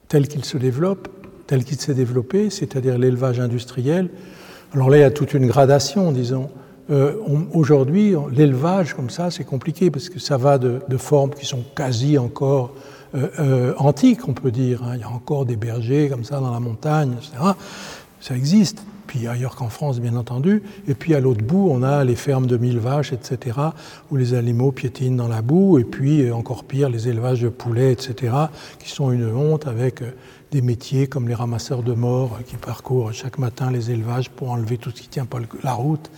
[0.07, 1.07] tel qu'il se développe,
[1.47, 4.09] tel qu'il s'est développé, c'est-à-dire l'élevage industriel.
[4.78, 6.51] Alors là, a toute une gradation, disons.
[7.51, 12.19] aujourd'hui, l'élevage comme ça, c'est compliqué parce que ça va de, formes qui sont quasi
[12.19, 12.75] encore
[13.15, 14.84] euh, euh, antique, on peut dire.
[14.84, 14.91] Hein.
[14.93, 17.53] Il y a encore des bergers comme ça dans la montagne, etc.
[18.21, 18.84] Ça existe.
[19.07, 20.61] Puis ailleurs qu'en France, bien entendu.
[20.88, 23.57] Et puis à l'autre bout, on a les fermes de mille vaches, etc.,
[24.11, 25.80] où les animaux piétinent dans la boue.
[25.80, 28.32] Et puis, euh, encore pire, les élevages de poulets, etc.,
[28.78, 30.03] qui sont une honte avec
[30.52, 34.78] des métiers comme les ramasseurs de morts qui parcourent chaque matin les élevages pour enlever
[34.78, 36.10] tout ce qui tient pas la route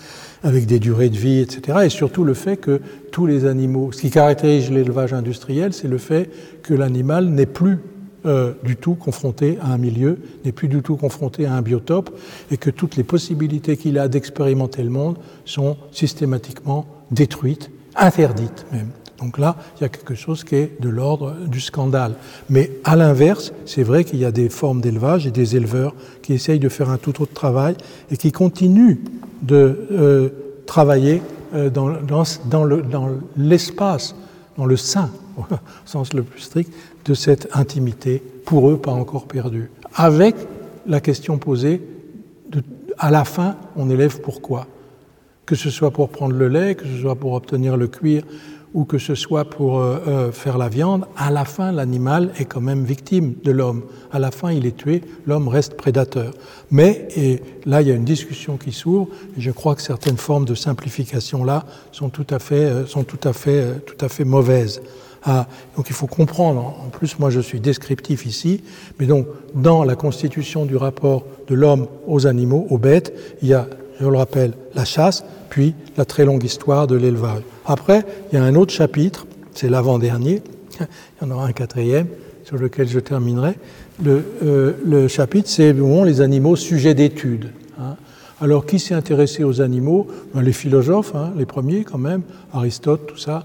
[0.44, 1.80] avec des durées de vie, etc.
[1.86, 5.98] Et surtout le fait que tous les animaux, ce qui caractérise l'élevage industriel, c'est le
[5.98, 6.30] fait
[6.62, 7.80] que l'animal n'est plus
[8.26, 12.10] euh, du tout confronté à un milieu, n'est plus du tout confronté à un biotope,
[12.52, 18.90] et que toutes les possibilités qu'il a d'expérimenter le monde sont systématiquement détruites, interdites même.
[19.20, 22.16] Donc là, il y a quelque chose qui est de l'ordre du scandale.
[22.50, 26.34] Mais à l'inverse, c'est vrai qu'il y a des formes d'élevage et des éleveurs qui
[26.34, 27.76] essayent de faire un tout autre travail
[28.12, 28.98] et qui continuent
[29.42, 30.30] de euh,
[30.66, 31.22] travailler
[31.54, 31.90] euh, dans,
[33.38, 34.16] l'espace,
[34.58, 35.44] dans, le sein, au
[35.86, 36.72] sens le plus strict,
[37.06, 39.70] de cette intimité, pour eux pas encore perdue.
[39.96, 40.36] Avec
[40.88, 41.82] la question posée,
[42.50, 42.64] de,
[42.98, 44.68] à la fin, on élève pourquoi?
[45.46, 48.24] Que ce soit pour prendre le lait, que ce soit pour obtenir le cuir
[48.74, 52.46] ou que ce soit pour euh, euh, faire la viande, à la fin, l'animal est
[52.46, 53.84] quand même victime de l'homme.
[54.12, 56.34] À la fin, il est tué, l'homme reste prédateur.
[56.70, 59.08] Mais, et là, il y a une discussion qui s'ouvre,
[59.38, 63.04] et je crois que certaines formes de simplification là sont tout à fait, euh, sont
[63.04, 64.82] tout à fait, tout à fait mauvaises.
[65.24, 68.64] Ah, donc il faut comprendre, en plus moi je suis descriptif ici,
[69.00, 73.54] mais donc dans la constitution du rapport de l'homme aux animaux, aux bêtes, il y
[73.54, 73.68] a,
[74.00, 77.42] je le rappelle, la chasse, puis la très longue histoire de l'élevage.
[77.66, 80.42] Après, il y a un autre chapitre, c'est l'avant-dernier,
[80.80, 80.86] il
[81.22, 82.08] y en aura un quatrième
[82.44, 83.56] sur lequel je terminerai.
[84.04, 87.52] Le, euh, chapitre, c'est les animaux sujets d'étude.
[87.80, 87.96] Hein.
[88.42, 90.08] Alors, qui s'est intéressé aux animaux?
[90.34, 92.22] Ben, Les philosophes, hein, les premiers quand même,
[92.54, 93.44] Aristote, tout ça.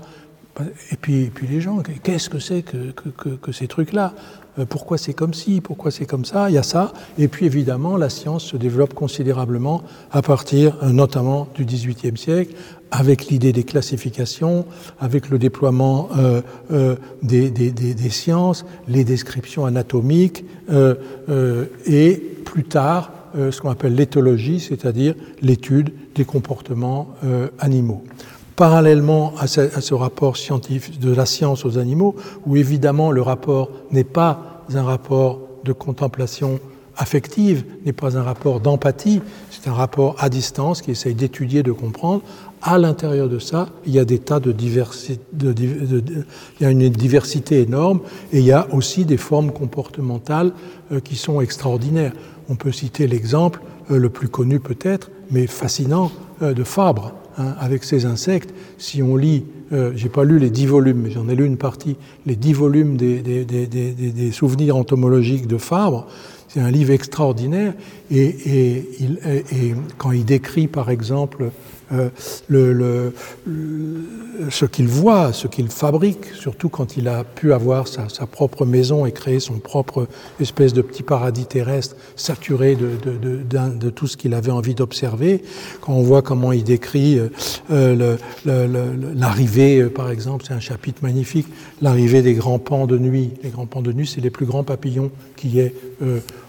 [0.92, 4.14] Et puis, les gens, qu'est-ce que c'est que, ces trucs-là?
[4.68, 6.92] Pourquoi c'est comme ci Pourquoi c'est comme ça Il y a ça.
[7.18, 9.82] Et puis évidemment, la science se développe considérablement
[10.12, 12.54] à partir euh, notamment du XVIIIe siècle,
[12.94, 14.66] avec l'idée des classifications,
[15.00, 20.94] avec le déploiement euh, euh, des, sciences, les descriptions anatomiques, euh,
[21.28, 23.10] euh et plus tard
[23.50, 27.08] ce qu'on appelle l'éthologie, c'est-à-dire l'étude des comportements
[27.58, 28.04] animaux.
[28.56, 32.14] Parallèlement à ce, rapport scientifique de la science aux animaux,
[32.46, 36.60] où évidemment le rapport n'est pas un rapport de contemplation
[36.96, 41.72] affective, n'est pas un rapport d'empathie, c'est un rapport à distance qui essaye d'étudier, de
[41.72, 42.22] comprendre,
[42.62, 46.24] à l'intérieur de ça, il y a des tas de diversité, il
[46.60, 48.00] y a une diversité énorme
[48.32, 50.52] et il y a aussi des formes comportementales
[50.90, 52.12] euh, qui sont extraordinaires.
[52.48, 57.54] On peut citer l'exemple euh, le plus connu peut-être, mais fascinant, euh, de Fabre, hein,
[57.58, 58.54] avec ses insectes.
[58.78, 59.44] Si on lit,
[59.96, 62.96] j'ai pas lu les dix volumes, mais j'en ai lu une partie, les dix volumes
[62.96, 66.06] des souvenirs entomologiques de Fabre,
[66.54, 67.74] c'est un livre extraordinaire.
[68.12, 68.84] Et,
[69.98, 71.50] quand il décrit, par exemple,
[71.94, 73.10] euh,
[74.50, 79.06] ce qu'il voit, ce qu'il fabrique, surtout quand il a pu avoir sa, propre maison
[79.06, 80.08] et créer son propre
[80.40, 85.42] espèce de petit paradis terrestre saturé de, tout ce qu'il avait envie d'observer,
[85.80, 87.28] quand on voit comment il décrit euh,
[87.70, 88.16] euh,
[89.14, 91.46] l'arrivée, par exemple, c'est un chapitre magnifique,
[91.80, 93.30] l'arrivée des grands pans de nuit.
[93.42, 95.10] Les grands pans de nuit, c'est les plus grands papillons
[95.44, 95.74] y ait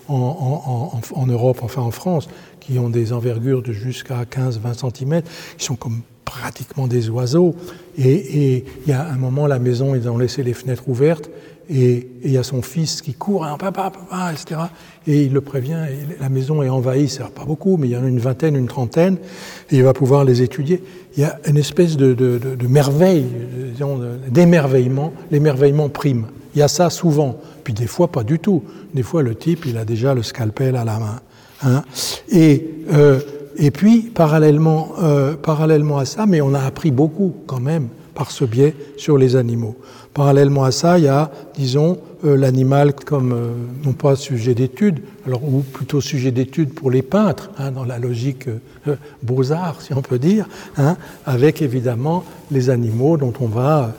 [0.08, 2.28] en, en, Europe, enfin en France,
[2.66, 5.22] qui ont des envergures de jusqu'à 15-20 cm,
[5.58, 7.56] ils sont comme pratiquement des oiseaux.
[7.98, 11.30] Et, il y a un moment, la maison, ils ont laissé les fenêtres ouvertes,
[11.70, 14.62] et, il y a son fils qui court, hein, papa, papa, etc.
[15.08, 15.78] Et il le prévient,
[16.20, 18.68] la maison est envahie, c'est pas beaucoup, mais il y en a une vingtaine, une
[18.68, 19.18] trentaine,
[19.72, 20.84] et il va pouvoir les étudier.
[21.16, 23.26] Il y a une espèce de, de merveille,
[24.30, 26.26] d'émerveillement, l'émerveillement prime.
[26.56, 28.64] Il y a ça souvent, puis des fois pas du tout.
[28.94, 31.20] Des fois le type, il a déjà le scalpel à la main.
[31.66, 31.84] Hein.
[32.30, 33.20] Et, euh,
[33.58, 38.32] et puis, parallèlement, euh, parallèlement à ça, mais on a appris beaucoup quand même par
[38.32, 39.76] ce biais sur les animaux.
[40.14, 43.36] Parallèlement à ça, il y a, disons, euh, l'animal comme,
[43.84, 47.98] non pas sujet d'étude, alors, ou plutôt sujet d'étude pour les peintres, hein, dans la
[47.98, 48.48] logique
[49.24, 50.48] beaux-arts, si on peut dire,
[50.78, 50.96] hein,
[51.26, 53.94] avec évidemment les animaux dont on va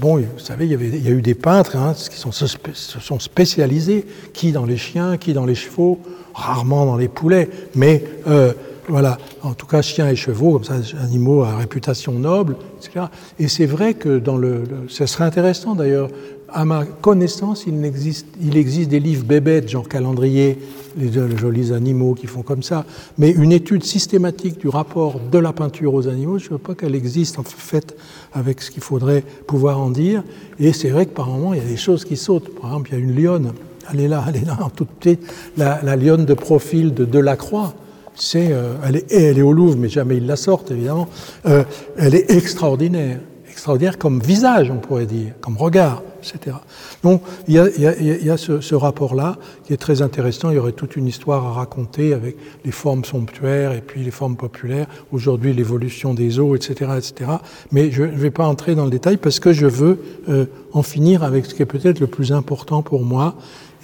[0.00, 4.50] bon, vous savez, il y, a eu des peintres hein, qui se sont spécialisés, qui
[4.50, 6.00] dans les chiens, qui dans les chevaux,
[6.34, 8.52] rarement dans les poulets, mais euh,
[8.88, 13.06] voilà, en tout cas chiens et chevaux, comme ça, animaux à réputation noble, etc.
[13.38, 16.08] Et c'est vrai que dans le, ce serait intéressant d'ailleurs
[16.50, 20.58] à ma connaissance, il existe, il existe des livres bébêtes, genre calendrier,
[20.96, 22.86] les, jolis animaux qui font comme ça,
[23.18, 26.74] mais une étude systématique du rapport de la peinture aux animaux, je ne veux pas
[26.74, 27.96] qu'elle existe en fait
[28.32, 30.24] avec ce qu'il faudrait pouvoir en dire.
[30.58, 32.54] Et c'est vrai que par moments, il y a des choses qui sautent.
[32.58, 33.52] Par exemple, il y a une lionne,
[33.92, 35.20] elle est là, elle est là, en toute petite,
[35.56, 37.74] la, lionne de profil de Delacroix.
[38.14, 41.08] C'est, euh, elle, est, elle est au Louvre, mais jamais ils la sortent, évidemment.
[41.46, 41.62] Euh,
[41.96, 46.56] elle est extraordinaire, extraordinaire comme visage, on pourrait dire, comme regard etc.
[47.02, 50.50] Donc il y a, ce rapport-là qui est très intéressant.
[50.50, 54.10] Il y aurait toute une histoire à raconter avec les formes somptuaires et puis les
[54.10, 57.30] formes populaires, aujourd'hui l'évolution des eaux, etc., etc.
[57.72, 60.82] Mais je ne vais pas entrer dans le détail parce que je veux euh, en
[60.82, 63.34] finir avec ce qui est peut-être le plus important pour moi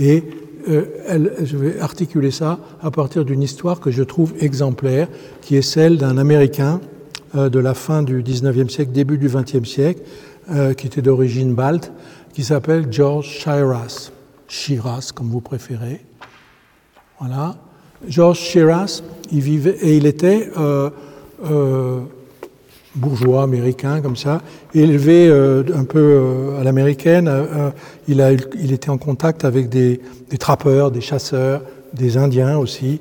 [0.01, 0.25] et
[0.69, 0.85] euh,
[1.43, 5.09] je vais articuler ça à partir d'une histoire que je trouve exemplaire,
[5.43, 6.81] qui est celle d'un Américain
[7.35, 10.01] euh, de la fin du 19e siècle, début du 20e siècle,
[10.51, 11.93] euh, qui était d'origine balte,
[12.33, 14.11] qui s'appelle George Shiras,
[14.49, 16.01] Shiras comme vous préférez.
[17.19, 17.57] Voilà.
[18.09, 20.51] George Shiras, il vivait et il était
[22.95, 24.43] bourgeois américain comme ça,
[24.75, 27.29] élevé euh, un peu euh, à l'américaine.
[27.29, 27.71] Euh,
[28.09, 28.25] il,
[28.61, 30.01] il était en contact avec des,
[30.39, 33.01] trappeurs, des chasseurs, des Indiens aussi,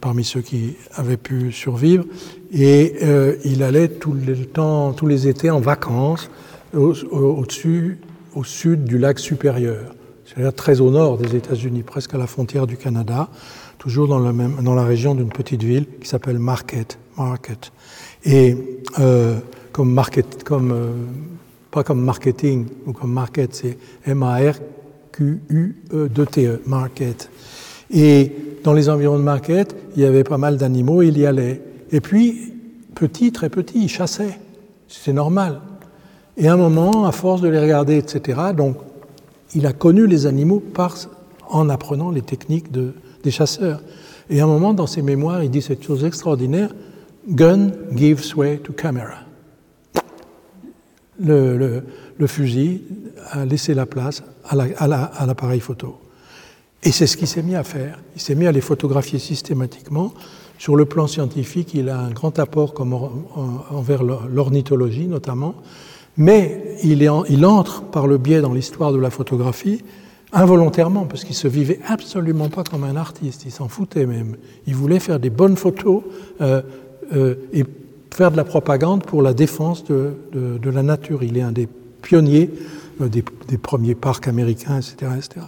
[0.00, 2.04] parmi ceux qui avaient pu survivre.
[2.52, 2.96] Et
[3.44, 6.30] il allait tout le temps, tous les étés en vacances
[6.74, 7.98] au-dessus
[8.34, 9.94] au sud du lac supérieur,
[10.24, 13.28] c'est-à-dire très au nord des États-Unis, presque à la frontière du Canada,
[13.78, 16.98] toujours dans, le même, dans la région d'une petite ville qui s'appelle Market.
[17.16, 17.72] Market.
[18.24, 18.56] Et
[18.98, 19.38] euh,
[19.72, 20.92] comme market, comme, euh,
[21.70, 24.60] pas comme marketing ou comme market, c'est M-A-R-Q-U-E-D-T-E,
[26.48, 27.30] e, market.
[27.90, 28.32] Et
[28.64, 31.60] dans les environs de market, il y avait pas mal d'animaux, il y allait.
[31.90, 32.52] Et puis,
[32.94, 34.38] petit, très petit, il chassait.
[34.88, 35.60] C'est normal.
[36.36, 38.76] Et à un moment, à force de les regarder, etc., donc
[39.54, 40.62] il a connu les animaux
[41.50, 43.82] en apprenant les techniques de, des chasseurs.
[44.30, 46.70] Et à un moment, dans ses mémoires, il dit cette chose extraordinaire
[47.28, 49.18] Gun gives way to camera.
[51.20, 51.84] Le, le,
[52.18, 52.82] le fusil
[53.30, 55.98] a laissé la place à l'appareil la, photo.
[56.82, 58.00] Et c'est ce qu'il s'est mis à faire.
[58.16, 60.12] Il s'est mis à les photographier systématiquement.
[60.58, 62.74] Sur le plan scientifique, il a un grand apport
[63.70, 65.54] envers l'ornithologie notamment.
[66.16, 69.82] Mais il, est il, entre par le biais dans l'histoire de la photographie
[70.32, 74.36] involontairement, parce qu'il se vivait absolument pas comme un artiste, il s'en foutait même.
[74.66, 76.02] Il voulait faire des bonnes photos
[76.40, 76.62] euh,
[77.52, 77.64] et
[78.14, 80.14] faire de la propagande pour la défense de,
[80.64, 81.22] la nature.
[81.22, 81.68] Il est un des
[82.02, 82.50] pionniers
[83.00, 83.22] euh, des,
[83.58, 85.12] premiers parcs américains, etc.
[85.16, 85.46] etc.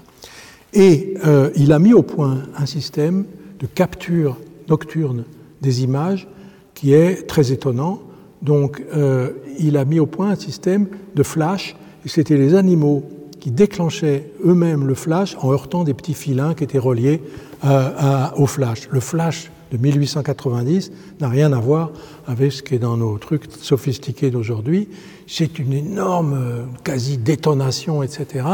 [0.72, 3.24] Et euh, il a mis au point un système
[3.60, 4.38] de capture
[4.68, 5.24] nocturne
[5.62, 6.28] des images
[6.74, 8.00] qui est très étonnant
[8.44, 13.02] donc, euh, il a mis au point un système de flash, et c'était les animaux
[13.40, 17.22] qui déclenchaient eux-mêmes le flash en heurtant des petits filins qui étaient reliés
[17.64, 18.88] euh, au flash.
[18.90, 21.91] Le flash de 1890 n'a rien à voir
[22.27, 24.89] avec ce qui est dans nos trucs sophistiqués d'aujourd'hui.
[25.27, 28.47] C'est une énorme euh, quasi-détonation, etc.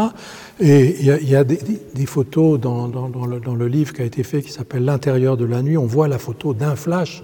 [0.60, 4.84] Et il y a, des, photos dans, le, livre qui a été fait qui s'appelle
[4.84, 5.76] L'intérieur de la nuit.
[5.76, 7.22] On voit la photo d'un flash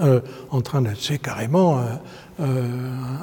[0.00, 0.20] euh,
[0.50, 0.90] en train de...
[0.98, 1.80] C'est carrément
[2.40, 2.68] euh,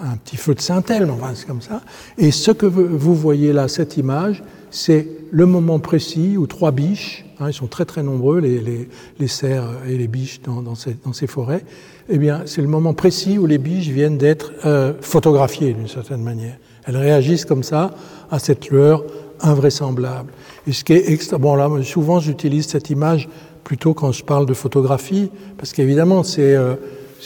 [0.03, 1.81] un petit feu de Saint-Elme, enfin c'est comme ça.
[2.17, 7.25] Et ce que vous voyez là, cette image, c'est le moment précis où trois biches,
[7.39, 8.87] hein, ils sont très très nombreux, les,
[9.19, 11.63] les, cerfs et les biches dans, dans, ces, forêts,
[12.09, 16.23] eh bien c'est le moment précis où les biches viennent d'être euh, photographiées d'une certaine
[16.23, 16.57] manière.
[16.85, 17.91] Elles réagissent comme ça
[18.31, 19.03] à cette lueur
[19.41, 20.31] invraisemblable.
[20.65, 21.37] Et ce qui est extra...
[21.37, 23.27] Bon là, souvent j'utilise cette image
[23.63, 26.75] plutôt quand je parle de photographie, parce qu'évidemment c'est euh,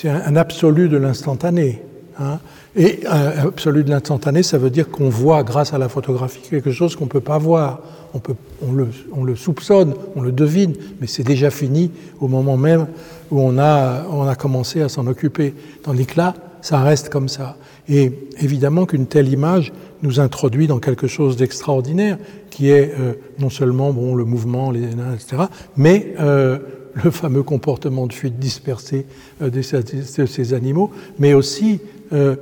[0.03, 1.83] un, un, absolu de l'instantané.
[2.19, 2.39] Hein.
[2.77, 6.71] Et un absolu de l'instantané, ça veut dire qu'on voit, grâce à la photographie, quelque
[6.71, 7.79] chose qu'on ne peut pas voir.
[8.13, 12.27] On, peut, on, le, on, le, soupçonne, on le devine, mais c'est déjà fini au
[12.27, 12.87] moment même
[13.31, 15.53] où on a, on a commencé à s'en occuper.
[15.83, 17.57] Tandis que là, ça reste comme ça.
[17.87, 18.11] Et
[18.41, 19.71] évidemment qu'une telle image
[20.01, 22.17] nous introduit dans quelque chose d'extraordinaire,
[22.49, 25.43] qui est euh, non seulement bon, le mouvement, les, etc.,
[25.77, 26.59] mais euh,
[27.03, 29.05] le fameux comportement de fuite dispersée
[29.41, 31.79] euh, de, ces, de, ces, animaux, mais aussi
[32.13, 32.35] euh,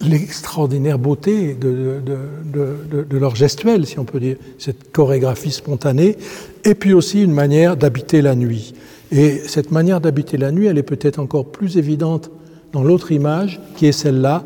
[0.00, 6.16] l'extraordinaire beauté de, de, leur gestuelle, si on peut dire, cette chorégraphie spontanée,
[6.64, 8.74] et puis aussi une manière d'habiter la nuit.
[9.12, 12.30] Et cette manière d'habiter la nuit, elle est peut-être encore plus évidente
[12.72, 14.44] dans l'autre image, qui est celle-là,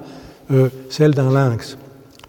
[0.51, 1.79] euh, celle d'un lynx.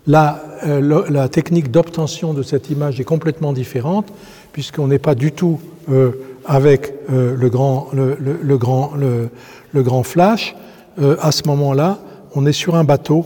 [0.07, 4.07] Là, euh, la technique d'obtention de cette image est complètement différente,
[4.53, 5.59] puisqu'on n'est pas du tout
[5.91, 6.11] euh,
[6.45, 10.55] avec le, grand, le, le, grand, le, grand flash.
[10.97, 11.99] à ce moment-là,
[12.35, 13.25] on est sur un bateau.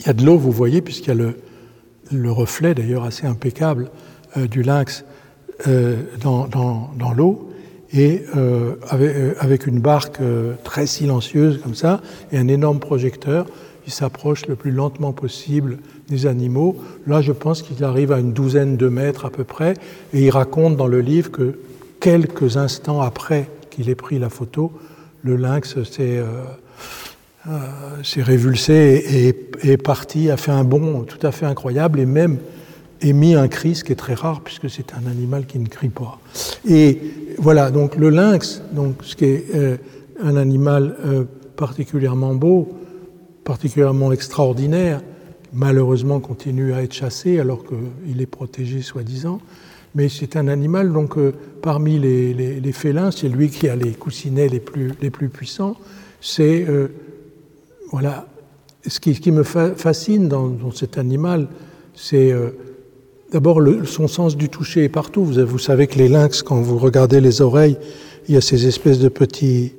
[0.00, 1.36] Il y a de l'eau, vous voyez, puisqu'il y a le,
[2.12, 3.90] le reflet d'ailleurs assez impeccable
[4.36, 5.04] euh, du lynx
[5.68, 7.50] euh, dans, l'eau,
[7.92, 8.76] et euh,
[9.38, 10.18] avec, une barque
[10.64, 12.00] très silencieuse comme ça,
[12.32, 13.46] et un énorme projecteur.
[13.86, 15.78] Il s'approche le plus lentement possible
[16.08, 16.76] des animaux.
[17.06, 19.74] Là, je pense qu'il arrive à une douzaine de mètres à peu près,
[20.14, 21.58] et il raconte dans le livre que
[22.00, 24.72] quelques instants après qu'il ait pris la photo,
[25.22, 26.20] le lynx s'est
[28.04, 32.38] s'est révulsé et est parti, a fait un bond tout à fait incroyable et même
[33.00, 35.88] émis un cri, ce qui est très rare puisque c'est un animal qui ne crie
[35.88, 36.20] pas.
[36.68, 37.00] Et
[37.38, 39.76] voilà, donc le lynx, donc ce qui est euh,
[40.22, 41.24] un animal euh,
[41.56, 42.68] particulièrement beau,
[43.44, 45.00] particulièrement extraordinaire,
[45.52, 49.40] malheureusement continue à être chassé alors qu'il est protégé soi-disant.
[49.94, 51.16] Mais c'est un animal, donc
[51.60, 55.28] parmi les, les, les félins, c'est lui qui a les coussinets les plus, les plus
[55.28, 55.76] puissants.
[56.22, 56.64] C'est
[57.92, 58.26] voilà.
[58.86, 61.46] Ce qui, me fascine dans, cet animal,
[61.94, 62.48] c'est euh,
[63.32, 65.24] d'abord son sens du toucher partout.
[65.24, 67.76] Vous, savez que les lynx, quand vous regardez les oreilles,
[68.26, 69.74] il y a ces espèces de petits.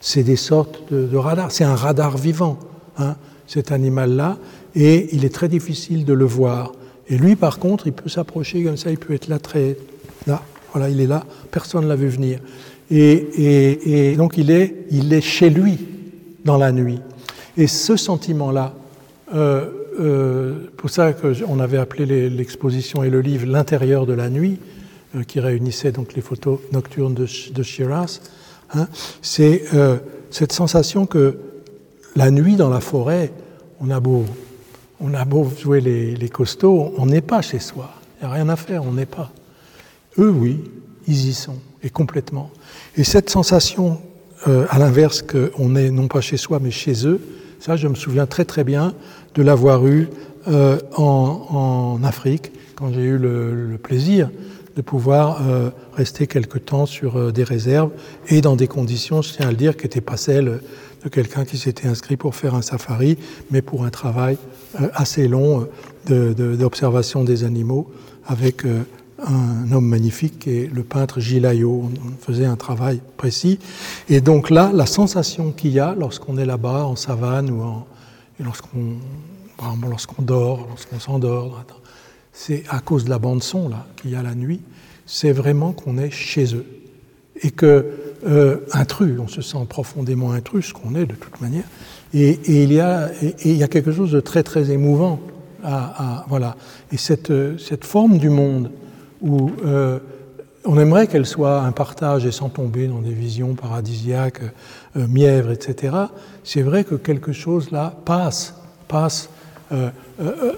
[0.00, 1.52] C'est des sortes de, radars.
[1.52, 2.58] C'est un radar vivant,
[2.98, 3.14] hein,
[3.46, 4.38] cet animal-là,
[4.74, 6.72] et il est très difficile de le voir.
[7.08, 9.76] Et lui, par contre, il peut s'approcher comme ça, il peut être là très.
[10.26, 10.42] Là,
[10.72, 12.40] voilà, il est là, personne ne l'a vu venir.
[12.90, 15.78] Et, et, donc il est, il est chez lui
[16.44, 17.00] dans la nuit.
[17.56, 18.74] Et ce sentiment-là,
[19.34, 24.58] euh, euh, pour ça qu'on avait appelé l'exposition et le livre L'intérieur de la nuit,
[25.14, 28.20] euh, qui réunissait donc les photos nocturnes de, de Shiraz,
[28.74, 28.88] hein,
[29.22, 29.96] c'est euh,
[30.30, 31.38] cette sensation que
[32.16, 33.32] la nuit dans la forêt,
[33.80, 34.24] on a beau,
[35.00, 37.90] on a beau jouer les, les costauds, on n'est pas chez soi.
[38.20, 39.30] Il n'y a rien à faire, on n'est pas.
[40.18, 40.60] Eux, oui,
[41.06, 42.50] ils y sont, et complètement.
[42.96, 44.00] Et cette sensation,
[44.46, 47.20] à l'inverse, qu'on est non pas chez soi, mais chez eux,
[47.64, 48.92] ça, je me souviens très très bien
[49.34, 50.08] de l'avoir eu
[50.48, 54.28] euh, en, en, Afrique, quand j'ai eu le, plaisir
[54.76, 57.90] de pouvoir euh, rester quelque temps sur euh, des réserves
[58.28, 60.60] et dans des conditions, je tiens à le dire, qui n'étaient pas celles
[61.04, 63.16] de quelqu'un qui s'était inscrit pour faire un safari,
[63.50, 64.36] mais pour un travail
[64.92, 65.66] assez long
[66.06, 67.90] d'observation de, des animaux
[68.26, 68.64] avec
[69.22, 71.90] un homme magnifique est le peintre Gilles Ayot.
[72.04, 73.58] On faisait un travail précis.
[74.08, 77.62] Et donc là, la sensation qu'il y a lorsqu'on est là-bas en savane ou
[78.42, 78.96] lorsqu'on
[79.88, 81.64] lorsqu'on dort, lorsqu'on s'endort,
[82.32, 84.60] c'est à cause de la bande son qu'il y a la nuit,
[85.06, 86.66] c'est vraiment qu'on est chez eux
[87.42, 87.86] et que
[88.26, 91.64] euh, intrus, on se sent profondément intrus, ce qu'on est de toute manière.
[92.12, 94.70] Et, et il y a et, et il y a quelque chose de très très
[94.70, 95.20] émouvant.
[95.66, 96.56] À, voilà.
[96.92, 98.70] Et cette, cette forme du monde
[99.24, 99.98] où euh,
[100.64, 104.42] on aimerait qu'elle soit un partage et sans tomber dans des visions paradisiaques,
[104.96, 105.96] euh, mièvres, etc.
[106.44, 108.54] C'est vrai que quelque chose là passe,
[108.86, 109.30] passe
[109.72, 109.90] euh,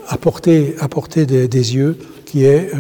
[0.08, 2.72] à portée, des, yeux, qui est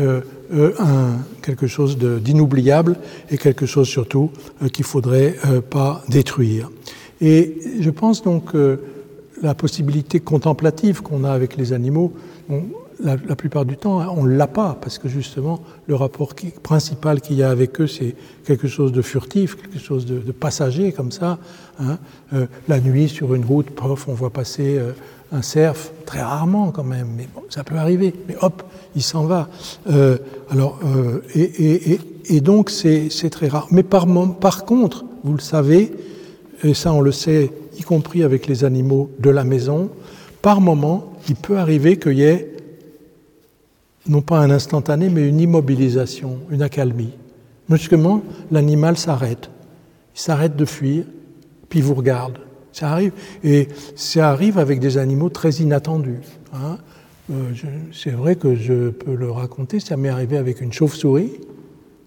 [1.40, 2.96] quelque chose d'inoubliable
[3.30, 4.30] et quelque chose surtout
[4.72, 5.36] qu'il ne faudrait
[5.70, 6.70] pas détruire.
[7.20, 8.80] Et je pense donc que
[9.40, 12.12] la possibilité contemplative qu'on a avec les animaux,
[13.00, 17.36] la, plupart du temps, on ne l'a pas, parce que justement, le rapport principal qu'il
[17.36, 18.14] y a avec eux, c'est
[18.44, 21.38] quelque chose de furtif, quelque chose de, passager, comme ça.
[21.80, 21.98] Hein.
[22.32, 24.92] Euh, la nuit, sur une route, prof, on voit passer euh,
[25.32, 28.14] un cerf, très rarement quand même, mais ça peut arriver.
[28.28, 28.62] Mais hop,
[28.94, 29.48] il s'en va.
[29.90, 30.16] Euh,
[30.50, 30.80] alors,
[31.34, 33.68] et, donc, c'est très rare.
[33.70, 34.06] Mais par,
[34.40, 35.92] par contre, vous le savez,
[36.62, 39.90] et ça on le sait, y compris avec les animaux de la maison,
[40.40, 42.55] par moment, il peut arriver qu'il y ait
[44.08, 47.12] non pas un instantané, mais une immobilisation, une accalmie.
[47.68, 49.50] Brusquement, l'animal s'arrête.
[50.14, 51.04] Il s'arrête de fuir,
[51.68, 52.38] puis il vous regarde.
[52.72, 53.12] Ça arrive.
[53.42, 56.20] Et ça arrive avec des animaux très inattendus.
[56.52, 56.78] Hein.
[57.32, 57.52] Euh,
[57.92, 61.32] c'est vrai que je peux le raconter, ça m'est arrivé avec une chauve-souris,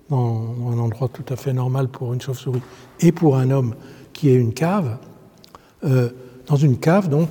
[0.10, 2.62] dans, un endroit tout à fait normal pour une chauve-souris,
[3.02, 3.76] et pour un homme
[4.14, 4.98] qui est une cave.
[5.84, 6.10] Euh,
[6.48, 7.30] dans une cave, donc,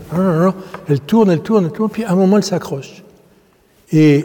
[0.87, 3.03] elle tourne, elle tourne, elle tourne, puis à un moment, elle s'accroche.
[3.91, 4.25] Et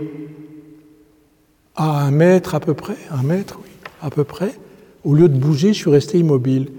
[1.75, 3.69] à un mètre à peu près, un mètre, oui,
[4.01, 4.53] à peu près,
[5.03, 6.69] au lieu de bouger, je suis resté immobile.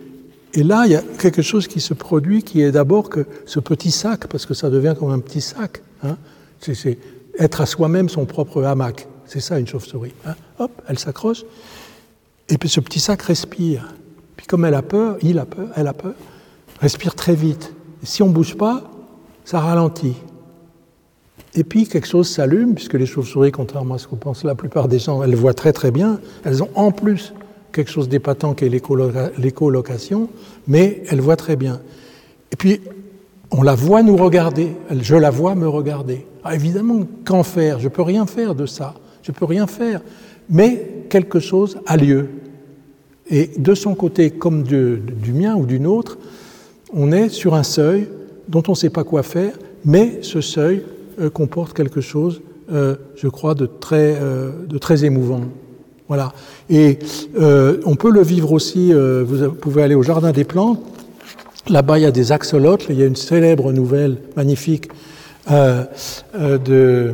[0.55, 3.59] Et là, il y a quelque chose qui se produit qui est d'abord que ce
[3.61, 6.17] petit sac, parce que ça devient comme un petit sac, hein,
[6.61, 6.99] c'est
[7.39, 9.09] être à soi-même son propre hamac.
[9.27, 10.15] C'est ça une chauve-souris.
[10.27, 10.35] Hein.
[10.59, 11.45] Hop, elle s'accroche,
[12.49, 13.95] et puis ce petit sac respire.
[14.37, 16.15] Puis comme elle a peur, il a peur, elle a peur,
[16.81, 17.73] respire très vite.
[18.03, 18.91] Et si on ne bouge pas,
[19.45, 20.15] ça ralentit.
[21.55, 24.89] Et puis quelque chose s'allume, puisque les chauves-souris, contrairement à ce qu'on pense la plupart
[24.89, 26.19] des gens, elles voient très très bien.
[26.45, 27.33] Elles ont en plus
[27.73, 28.69] quelque chose d'épatant qui est
[29.39, 30.29] l'écolocation,
[30.67, 31.81] mais elles voient très bien.
[32.53, 32.81] Et puis
[33.51, 36.27] on la voit nous regarder, je la vois me regarder.
[36.43, 37.79] Ah, évidemment, qu'en faire?
[37.79, 40.01] Je ne peux rien faire de ça, je ne peux rien faire.
[40.51, 42.29] Mais quelque chose a lieu.
[43.31, 46.19] Et de son côté, comme du mien ou d'une autre,
[46.93, 48.09] on est sur un seuil
[48.49, 50.83] dont on ne sait pas quoi faire, mais ce seuil
[51.19, 52.43] euh, comporte quelque chose,
[52.73, 55.43] euh, je crois, de très, euh, de très émouvant.
[56.09, 56.33] Voilà.
[56.69, 56.99] Et
[57.39, 60.79] on peut le vivre aussi, vous pouvez aller au Jardin des Plantes,
[61.67, 64.91] là-bas il y a des axolotls, il y a une célèbre nouvelle magnifique
[65.49, 67.13] de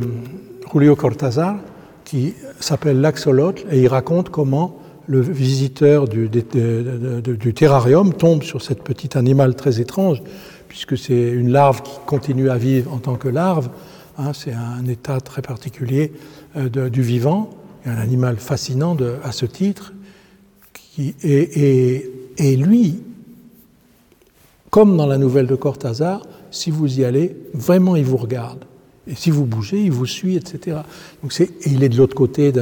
[0.73, 1.55] Julio Cortázar
[2.03, 8.83] qui s'appelle L'axolotl et il raconte comment le visiteur du, du, terrarium tombe sur cet
[8.83, 10.21] petit animal très étrange,
[10.71, 13.69] puisque c'est une larve qui continue à vivre en tant que larve,
[14.17, 16.11] Hein, c'est un état très particulier
[16.55, 17.49] euh, du vivant,
[17.85, 19.93] un animal fascinant à ce titre.
[20.97, 23.01] et, lui,
[24.69, 26.21] comme dans la nouvelle de Cortázar,
[26.51, 28.65] si vous y allez, vraiment il vous regarde.
[29.07, 30.77] Et si vous bougez, il vous suit, etc.
[31.23, 32.53] Donc c'est, il est de l'autre côté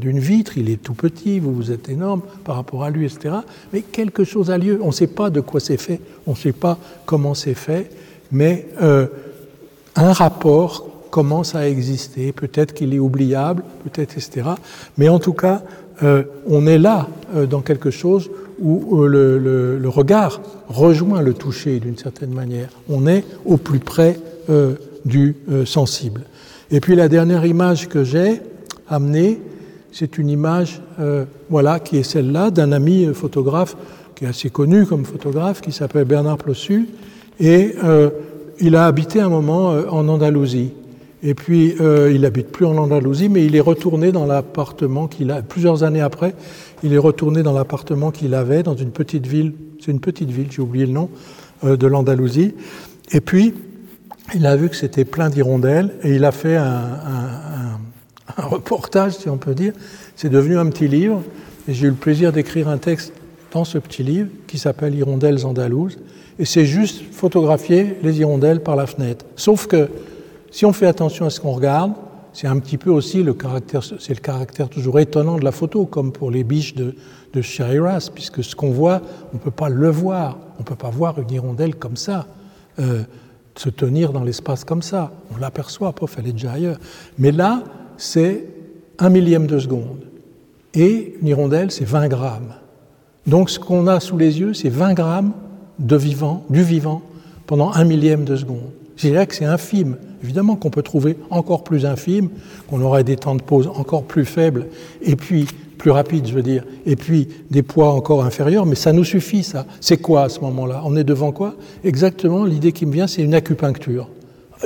[0.00, 3.36] d'une vitre, il est tout petit, vous, vous êtes énorme par rapport à lui, etc.
[3.72, 4.80] Mais quelque chose a lieu.
[4.82, 7.90] On ne sait pas de quoi c'est fait, on ne sait pas comment c'est fait,
[8.32, 9.06] mais euh,
[9.94, 12.32] un rapport commence à exister.
[12.32, 14.48] Peut-être qu'il est oubliable, peut-être, etc.
[14.98, 15.62] Mais en tout cas,
[16.02, 18.30] euh, on est là euh, dans quelque chose
[18.60, 22.70] où le, regard rejoint le toucher d'une certaine manière.
[22.88, 24.18] On est au plus près
[25.04, 25.36] du
[25.66, 26.22] sensible.
[26.70, 28.40] Et puis la dernière image que j'ai
[28.88, 29.40] amenée,
[29.92, 30.80] c'est une image,
[31.50, 33.76] voilà, qui est celle-là d'un ami photographe
[34.14, 36.88] qui est assez connu comme photographe, qui s'appelle Bernard Plossu,
[37.38, 37.74] et
[38.60, 40.72] il a habité un moment en Andalousie.
[41.26, 45.30] Et puis, euh, il n'habite plus en Andalousie, mais il est retourné dans l'appartement qu'il
[45.30, 46.34] a, plusieurs années après,
[46.82, 50.48] il est retourné dans l'appartement qu'il avait dans une petite ville, c'est une petite ville,
[50.50, 51.08] j'ai oublié le nom,
[51.64, 52.54] euh, de l'Andalousie.
[53.10, 53.54] Et puis,
[54.32, 57.78] il a vu que c'était plein d'hirondelles et il a fait un,
[58.38, 59.72] reportage, si on peut dire.
[60.16, 61.22] C'est devenu un petit livre
[61.68, 63.12] et j'ai eu le plaisir d'écrire un texte
[63.52, 65.98] dans ce petit livre qui s'appelle Hirondelles andalouses.
[66.38, 69.24] Et c'est juste photographier les hirondelles par la fenêtre.
[69.36, 69.88] Sauf que
[70.50, 71.92] si on fait attention à ce qu'on regarde,
[72.32, 75.86] c'est un petit peu aussi le caractère, c'est le caractère toujours étonnant de la photo,
[75.86, 76.96] comme pour les biches de,
[77.32, 79.00] de Shiraz, puisque ce qu'on voit,
[79.32, 80.38] on ne peut pas le voir.
[80.56, 82.26] On ne peut pas voir une hirondelle comme ça,
[82.80, 83.02] euh,
[83.56, 85.12] se tenir dans l'espace comme ça.
[85.34, 86.78] On l'aperçoit, pof, elle est déjà ailleurs.
[87.18, 87.62] Mais là,
[87.96, 88.46] c'est
[88.98, 90.04] un millième de seconde.
[90.74, 92.54] Et une hirondelle, c'est 20 grammes.
[93.26, 95.32] Donc ce qu'on a sous les yeux, c'est 20 grammes
[95.78, 97.02] de vivant, du vivant
[97.46, 98.70] pendant un millième de seconde.
[98.96, 99.96] Je dirais que c'est infime.
[100.22, 102.30] Évidemment qu'on peut trouver encore plus infime,
[102.68, 104.68] qu'on aurait des temps de pause encore plus faibles,
[105.02, 105.46] et puis
[105.76, 109.42] plus rapides, je veux dire, et puis des poids encore inférieurs, mais ça nous suffit,
[109.42, 109.66] ça.
[109.80, 110.82] C'est quoi à ce moment-là?
[110.84, 111.54] On est devant quoi?
[111.84, 114.08] Exactement, l'idée qui me vient, c'est une acupuncture.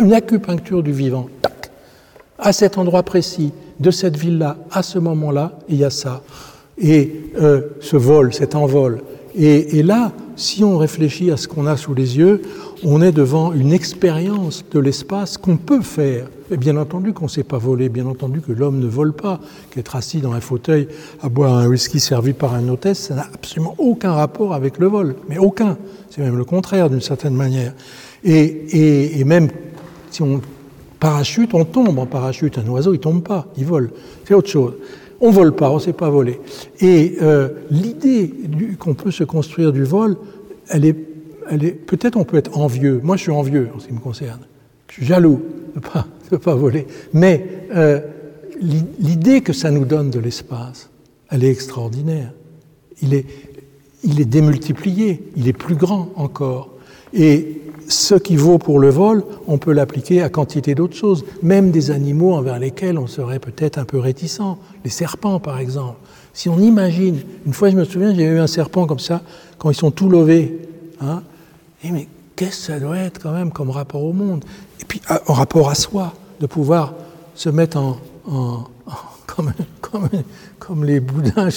[0.00, 1.28] Une acupuncture du vivant.
[1.42, 1.70] Tac
[2.38, 6.22] À cet endroit précis, de cette ville-là, à ce moment-là, il y a ça.
[6.78, 9.02] Et euh, ce vol, cet envol.
[9.34, 12.42] Et, et là, si on réfléchit à ce qu'on a sous les yeux,
[12.84, 16.28] on est devant une expérience de l'espace qu'on peut faire.
[16.50, 19.40] Et bien entendu qu'on ne sait pas voler, bien entendu que l'homme ne vole pas,
[19.70, 20.88] qu'être assis dans un fauteuil
[21.20, 24.86] à boire un whisky servi par un hôtesse, ça n'a absolument aucun rapport avec le
[24.86, 25.76] vol, mais aucun.
[26.10, 27.74] C'est même le contraire d'une certaine manière.
[28.24, 29.48] Et, et, même
[30.10, 30.40] si on
[30.98, 32.58] parachute, on tombe en parachute.
[32.58, 33.90] Un oiseau, il tombe pas, il vole.
[34.24, 34.74] C'est autre chose.
[35.20, 36.40] On vole pas, on ne sait pas voler.
[36.80, 38.32] Et euh, l'idée
[38.78, 40.16] qu'on peut se construire du vol,
[40.68, 41.07] elle est
[41.86, 43.00] peut-être on peut être envieux.
[43.02, 44.40] Moi, je suis envieux en ce qui me concerne.
[44.88, 45.42] Je suis jaloux
[45.74, 46.06] de ne pas,
[46.38, 46.86] pas voler.
[47.12, 48.00] Mais euh,
[48.60, 50.90] l'idée que ça nous donne de l'espace,
[51.30, 52.32] elle est extraordinaire.
[53.02, 53.26] Il est,
[54.04, 56.70] il est démultiplié, il est plus grand encore.
[57.12, 61.70] Et ce qui vaut pour le vol, on peut l'appliquer à quantité d'autres choses, même
[61.70, 64.56] des animaux envers lesquels on serait peut-être un peu réticent.
[64.84, 65.96] Les serpents, par exemple.
[66.34, 69.22] Si on imagine, une fois je me souviens, j'ai eu un serpent comme ça,
[69.58, 70.58] quand ils sont tout levés,
[71.00, 71.22] hein,
[71.82, 74.44] et mais qu'est-ce que ça doit être quand même comme rapport au monde?
[74.80, 76.94] Et puis en rapport à soi, de pouvoir
[77.34, 77.98] se mettre en,
[79.26, 80.08] comme, comme,
[80.58, 81.48] comme, les boudins.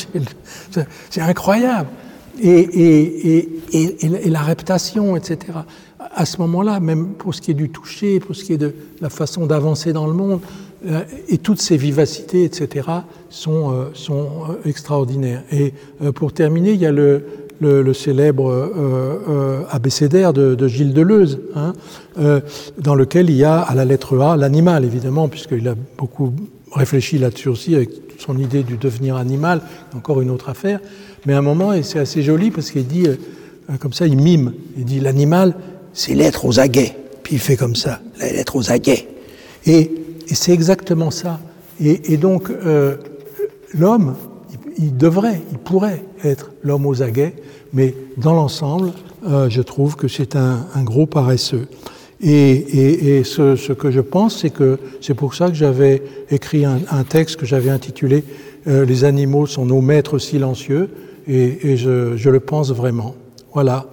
[1.10, 1.90] C'est incroyable.
[2.40, 5.60] Et, et, et, et, la réputation, etc.
[6.00, 8.74] À ce moment-là, même pour ce qui est du toucher, pour ce qui est de
[9.02, 10.40] la façon d'avancer dans le monde,
[10.88, 12.88] euh, et toutes ces vivacités, etc.,
[13.30, 15.44] sont, euh, sont euh, extraordinaires.
[15.52, 15.74] Et
[16.16, 17.26] pour terminer, il y a le,
[17.62, 21.74] le, célèbre euh, euh, abécédaire de, Gilles Deleuze, hein,
[22.20, 22.42] euh,
[22.78, 26.34] dans lequel il y a à la lettre A l'animal, évidemment, puisqu'il a beaucoup
[26.74, 29.62] réfléchi là-dessus aussi avec son idée du devenir animal,
[29.96, 30.80] encore une autre affaire.
[31.26, 33.16] Mais à un moment, et c'est assez joli parce qu'il dit, euh,
[33.80, 35.54] comme ça, il mime, il dit l'animal,
[35.94, 36.96] c'est l'être aux aguets.
[37.24, 39.08] Puis il fait comme ça, l'être aux aguets.
[39.66, 39.92] Et,
[40.34, 41.42] c'est exactement ça.
[41.82, 42.50] Et, donc,
[43.74, 44.16] l'homme,
[44.78, 47.34] il devrait, il pourrait être l'homme aux aguets,
[47.74, 48.92] mais dans l'ensemble,
[49.28, 51.68] euh, je trouve que c'est un, gros paresseux.
[52.24, 57.38] Et, ce, que je pense, c'est que c'est pour ça que j'avais écrit un, texte
[57.38, 58.24] que j'avais intitulé
[58.68, 60.90] euh, Les animaux sont nos maîtres silencieux,
[61.28, 63.16] et, je le pense vraiment.
[63.54, 63.88] Voilà.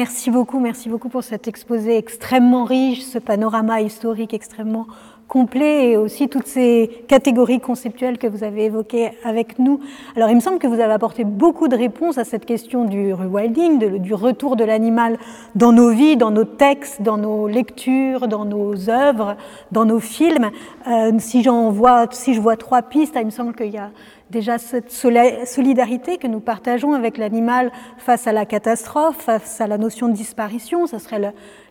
[0.00, 4.86] Merci beaucoup, merci beaucoup pour cet exposé extrêmement riche, ce panorama historique extrêmement
[5.28, 9.78] complet et aussi toutes ces catégories conceptuelles que vous avez évoquées avec nous.
[10.16, 13.12] Alors il me semble que vous avez apporté beaucoup de réponses à cette question du
[13.12, 15.18] rewilding, du retour de l'animal
[15.54, 19.36] dans nos vies, dans nos textes, dans nos lectures, dans nos œuvres,
[19.70, 20.50] dans nos films.
[20.88, 23.90] Euh, si j'en vois, si je vois trois pistes, il me semble qu'il y a
[24.30, 29.78] déjà cette solidarité que nous partageons avec l'animal face à la catastrophe, face à la
[29.78, 31.28] notion de disparition, ce serait le,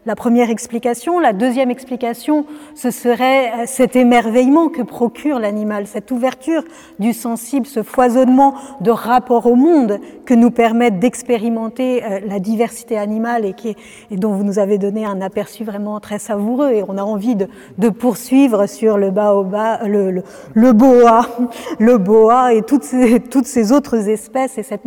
[0.10, 1.20] la première explication.
[1.20, 6.64] La deuxième explication, ce serait euh, cet émerveillement que procure l'animal, cette ouverture
[6.98, 12.98] du sensible, ce foisonnement de rapport au monde que nous permettent d'expérimenter euh, la diversité
[12.98, 13.76] animale et, qui
[14.10, 16.72] et, dont vous nous avez donné un aperçu vraiment très savoureux.
[16.72, 20.24] Et on a envie de, de poursuivre sur le baobab, le, le,
[20.56, 21.28] le, boa,
[21.80, 24.86] le boa et toutes ces, toutes ces autres espèces et cette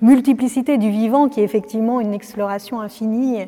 [0.00, 3.40] multiplicité du vivant qui est effectivement une exploration infinie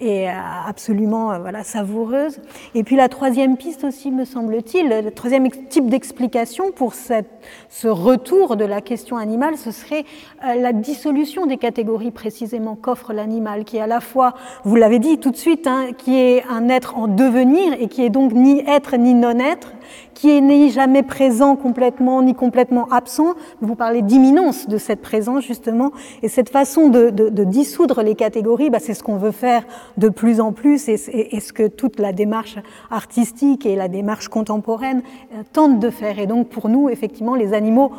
[0.00, 0.28] et
[0.66, 2.40] absolument euh, voilà, savoureuse.
[2.74, 7.30] Et puis la troisième piste aussi, me semble-t-il, le troisième type d'explication pour cette,
[7.68, 10.04] ce retour de la question animale, ce serait
[10.44, 14.34] euh, la dissolution des catégories précisément qu'offre l'animal, qui est à la fois,
[14.64, 18.04] vous l'avez dit tout de suite, hein, qui est un être en devenir et qui
[18.04, 19.72] est donc ni être ni non-être,
[20.14, 23.34] qui est ni jamais présent complètement ni complètement absent.
[23.60, 25.92] Vous parlez d'imminence de cette présence justement,
[26.22, 27.10] et cette façon de,
[27.44, 29.64] dissoudre les catégories, bah, c'est ce qu'on veut faire
[29.96, 32.56] de plus en plus, et, ce que toute la démarche
[32.90, 35.02] artistique et la démarche contemporaine
[35.34, 36.18] euh, tentent de faire.
[36.18, 37.92] Et donc pour nous, effectivement, les animaux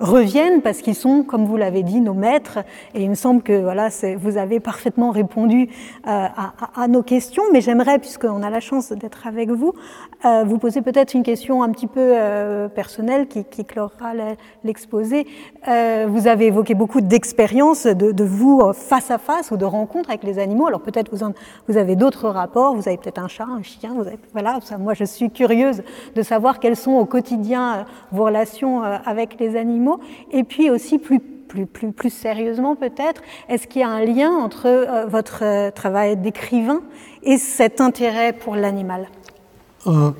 [0.00, 2.58] reviennent parce qu'ils sont, comme vous l'avez dit, nos maîtres.
[2.94, 3.88] Et il me semble que voilà,
[4.18, 5.68] vous avez parfaitement répondu
[6.06, 6.26] euh,
[6.74, 7.42] à, nos questions.
[7.52, 9.72] Mais j'aimerais, puisqu'on a la chance d'être avec vous,
[10.24, 14.12] euh, vous poser peut-être une question un petit peu euh, personnelle qui, qui clora
[14.64, 15.26] l'exposé.
[15.66, 20.38] Vous avez évoqué beaucoup d'expériences de, vous face à face ou de rencontres avec les
[20.38, 20.66] animaux.
[20.66, 21.26] Alors peut-être vous,
[21.68, 22.74] vous avez d'autres rapports.
[22.74, 23.94] Vous avez peut-être un chat, un chien.
[23.94, 25.82] Vous avez, voilà, moi je suis curieuse
[26.14, 29.83] de savoir quelles sont au quotidien vos relations avec les animaux
[30.32, 31.20] et puis aussi plus
[31.54, 35.70] plus, plus, plus sérieusement peut-être, est-ce qu'il y a un lien entre euh, votre euh,
[35.70, 36.82] travail d'écrivain
[37.22, 39.08] et cet intérêt pour l'animal?
[39.86, 40.10] Euh,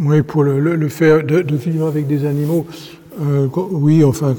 [0.00, 2.66] Oui, pour le, le, fait de, de, vivre avec des animaux,
[3.70, 4.34] Oui, enfin,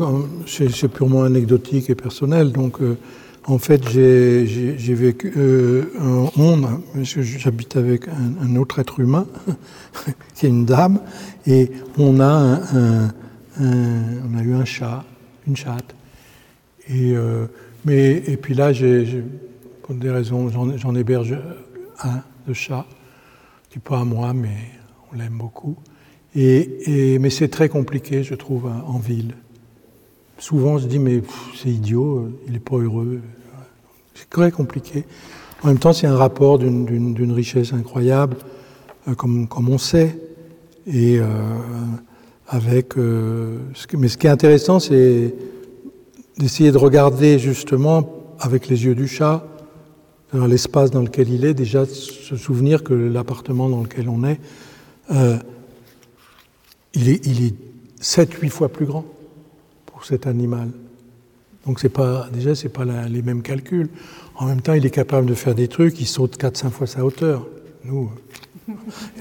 [0.46, 2.52] c'est purement anecdotique et personnel.
[2.52, 2.78] Donc,
[3.46, 5.34] en fait, j'ai vécu
[6.00, 6.66] un monde,
[7.04, 9.26] j'habite avec un, autre être humain,
[10.36, 11.00] qui est une dame,
[11.46, 13.10] et on a, un,
[13.60, 15.04] on a eu un chat,
[15.48, 15.96] une chatte.
[16.90, 17.14] Et,
[17.86, 18.72] mais, et puis là,
[19.84, 21.38] pour des raisons, j'en héberge
[22.04, 22.86] un de chat,
[23.70, 24.56] qui n'est pas à moi, mais
[25.12, 25.76] on l'aime beaucoup.
[26.36, 29.34] Et, mais c'est très compliqué, je trouve, en ville.
[30.38, 31.22] Souvent, on se dit, mais
[31.56, 33.20] c'est idiot, euh, il n'est pas heureux.
[34.14, 35.04] C'est très compliqué.
[35.64, 38.38] En même temps, c'est un rapport d'une richesse incroyable,
[39.08, 40.18] euh, comme, comme, on sait.
[40.88, 41.26] Et euh,
[42.52, 45.36] avec, mais ce qui est intéressant, c'est
[46.38, 48.10] d'essayer de regarder justement
[48.40, 49.46] avec les yeux du chat,
[50.34, 54.40] dans l'espace dans lequel il est, déjà se souvenir que l'appartement dans lequel on est,
[56.96, 57.54] il est, est
[58.02, 59.06] 7-8 fois plus grand
[59.86, 60.70] pour cet animal.
[61.66, 63.90] Donc c'est pas, déjà, ce n'est pas les mêmes calculs.
[64.36, 67.06] En même temps, il est capable de faire des trucs, il saute 4-5 fois sa
[67.06, 67.46] hauteur.
[67.84, 68.10] Nous.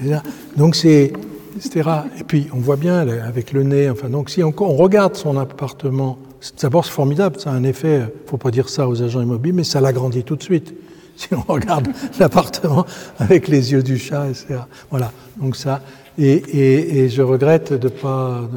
[0.03, 0.17] Euh,
[0.55, 1.11] donc c'est.
[1.55, 1.89] Etc.
[2.19, 6.17] Et puis on voit bien avec le nez, enfin, donc si on, regarde son appartement,
[6.61, 9.21] d'abord c'est formidable, ça a un effet, il ne faut pas dire ça aux agents
[9.21, 10.73] immobiliers, mais ça l'agrandit tout de suite.
[11.19, 11.89] Si on regarde
[12.19, 12.85] l'appartement
[13.17, 14.61] avec les yeux du chat, etc.
[14.89, 15.81] Voilà, donc ça,
[16.17, 18.49] et, je regrette de pas,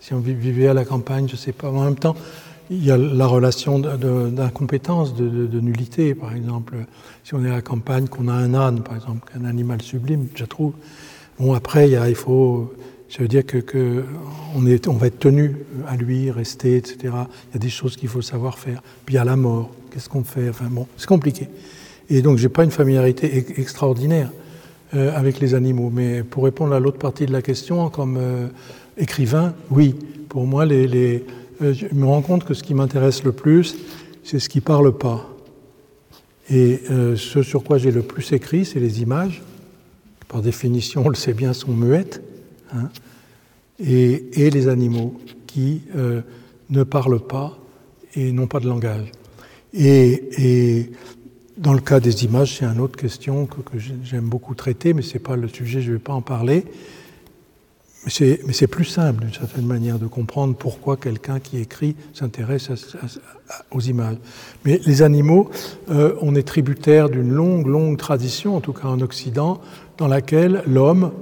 [0.00, 1.68] Si on vivait à la campagne, je ne sais pas.
[1.68, 2.16] En même temps,
[2.70, 6.76] il y a la relation d'incompétence, de, de, nullité, par exemple.
[7.24, 10.28] Si on est à la campagne, qu'on a un âne, par exemple, un animal sublime,
[10.34, 10.72] je trouve.
[11.38, 12.72] Bon, après, il, faut.
[13.08, 14.04] Ça veut dire que, que
[14.54, 15.56] on, est, on, va être tenu
[15.86, 16.96] à lui, rester, etc.
[17.02, 18.82] Il y a des choses qu'il faut savoir faire.
[19.04, 19.70] Puis il y a la mort.
[19.90, 20.48] Qu'est-ce qu'on fait?
[20.48, 21.48] Enfin bon, c'est compliqué.
[22.08, 24.30] Et donc, j'ai pas une familiarité extraordinaire.
[24.94, 25.90] Euh, avec les animaux.
[25.92, 28.46] Mais pour répondre à l'autre partie de la question, comme euh,
[28.96, 29.96] écrivain, oui,
[30.28, 31.24] pour moi, les,
[31.60, 33.76] euh, je me rends compte que ce qui m'intéresse le plus,
[34.22, 35.28] c'est ce qui ne parle pas.
[36.48, 36.82] Et
[37.16, 39.42] ce sur quoi j'ai le plus écrit, c'est les images.
[40.28, 42.22] Par définition, on le sait bien, sont muettes.
[42.74, 42.88] Hein,
[43.78, 45.14] et, les animaux
[45.46, 45.82] qui
[46.70, 47.58] ne parlent pas
[48.14, 49.12] et n'ont pas de langage.
[49.72, 50.90] Et, et
[51.56, 55.14] dans le cas des images, c'est une autre question que, j'aime beaucoup traiter, mais ce
[55.14, 56.64] n'est pas le sujet, je ne vais pas en parler.
[58.04, 62.70] Mais c'est plus simple, d'une certaine manière, de comprendre pourquoi quelqu'un qui écrit s'intéresse
[63.72, 64.18] aux images.
[64.64, 65.50] Mais les animaux,
[65.90, 69.60] euh, on est tributaire d'une longue, longue tradition, en tout cas en Occident,
[69.98, 71.12] dans laquelle l'homme,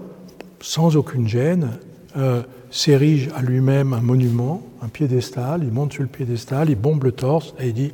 [0.61, 1.71] sans aucune gêne,
[2.17, 7.05] euh, s'érige à lui-même un monument, un piédestal, il monte sur le piédestal, il bombe
[7.05, 7.93] le torse et il dit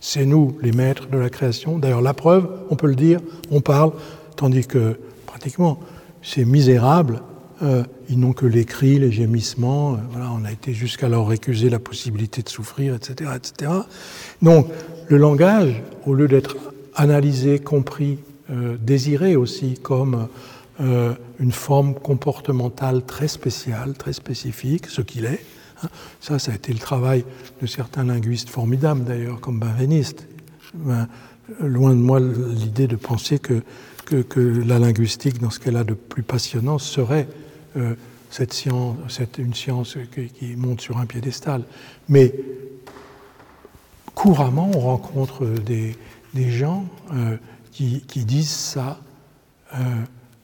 [0.00, 1.78] c'est nous les maîtres de la création.
[1.78, 3.20] D'ailleurs, la preuve, on peut le dire,
[3.50, 3.92] on parle,
[4.36, 5.78] tandis que pratiquement
[6.22, 7.20] ces misérables,
[7.62, 9.94] euh, ils n'ont que les cris, les gémissements.
[9.94, 13.70] Euh, voilà, on a été jusqu'à leur récuser la possibilité de souffrir, etc., etc.
[14.40, 14.66] Donc,
[15.08, 16.56] le langage, au lieu d'être
[16.96, 18.18] analysé, compris,
[18.52, 20.28] euh, désiré aussi comme
[21.38, 25.44] une forme comportementale très spéciale, très spécifique, ce qu'il est,
[26.20, 27.24] ça, ça a été le travail
[27.60, 30.26] de certains linguistes formidables d'ailleurs, comme Benveniste.
[30.74, 31.06] Ben,
[31.60, 33.62] loin de moi l'idée de penser que,
[34.04, 37.28] que, la linguistique, dans ce qu'elle a de plus passionnant, serait
[37.76, 37.94] euh,
[38.30, 39.96] cette science, cette, une science
[40.38, 41.62] qui, monte sur un piédestal.
[42.08, 42.34] Mais
[44.14, 45.96] couramment, on rencontre des,
[46.50, 47.36] gens euh,
[47.72, 49.00] qui, disent ça,
[49.74, 49.78] euh,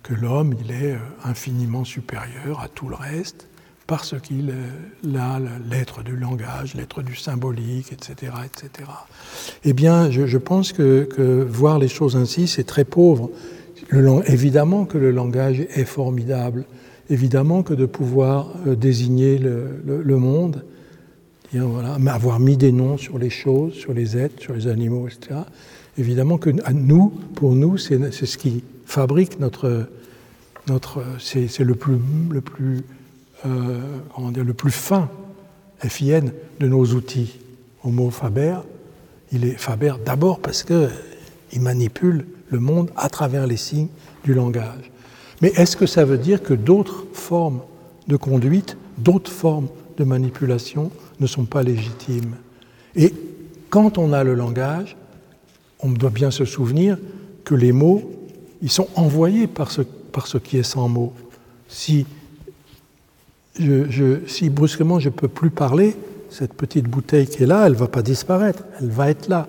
[0.02, 3.48] que l'homme, il est infiniment supérieur à tout le reste,
[3.86, 4.52] parce qu'il
[5.16, 5.40] a
[5.70, 8.32] l'être du langage, l'être du symbolique, etc.
[8.44, 8.90] etc.
[9.64, 13.30] Eh bien, je, pense que, voir les choses ainsi, c'est très pauvre.
[14.26, 16.66] évidemment que le langage est formidable,
[17.09, 20.64] évidemment que de pouvoir euh, désigner le, monde,
[21.52, 25.40] voilà, avoir mis des noms sur les choses, sur les êtres, sur les animaux, etc.
[25.98, 29.88] Évidemment que nous, pour nous, c'est ce qui fabrique notre,
[30.68, 31.98] notre c'est le plus,
[32.30, 32.84] le plus
[33.46, 33.80] euh,
[34.14, 35.08] comment dire, le plus fin,
[35.80, 36.26] FIN,
[36.58, 37.38] de nos outils.
[37.84, 38.56] Au mot Faber,
[39.30, 43.88] il est Faber d'abord parce qu'il manipule le monde à travers les signes
[44.24, 44.90] du langage.
[45.40, 47.60] Mais est-ce que ça veut dire que d'autres formes
[48.08, 52.34] de conduite, d'autres formes de manipulation ne sont pas légitimes?
[52.96, 53.14] Et
[53.70, 54.96] quand on a le langage,
[55.80, 56.98] on doit bien se souvenir
[57.44, 58.10] que les mots,
[58.62, 61.12] ils sont envoyés par ce, par ce qui est sans mots.
[61.68, 62.06] Si
[64.50, 65.96] brusquement je ne peux plus parler,
[66.30, 69.46] cette petite bouteille qui est là, elle ne va pas disparaître, elle va être là.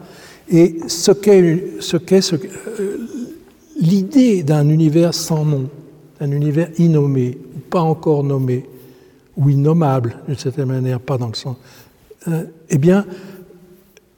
[0.50, 2.98] Et ce qu'est ce euh,
[3.80, 5.70] l'idée d'un univers sans nom,
[6.20, 8.66] d'un univers innommé, ou pas encore nommé,
[9.38, 11.58] ou innommable, d'une certaine manière, pas dans le sens.
[12.28, 13.06] Euh, eh bien,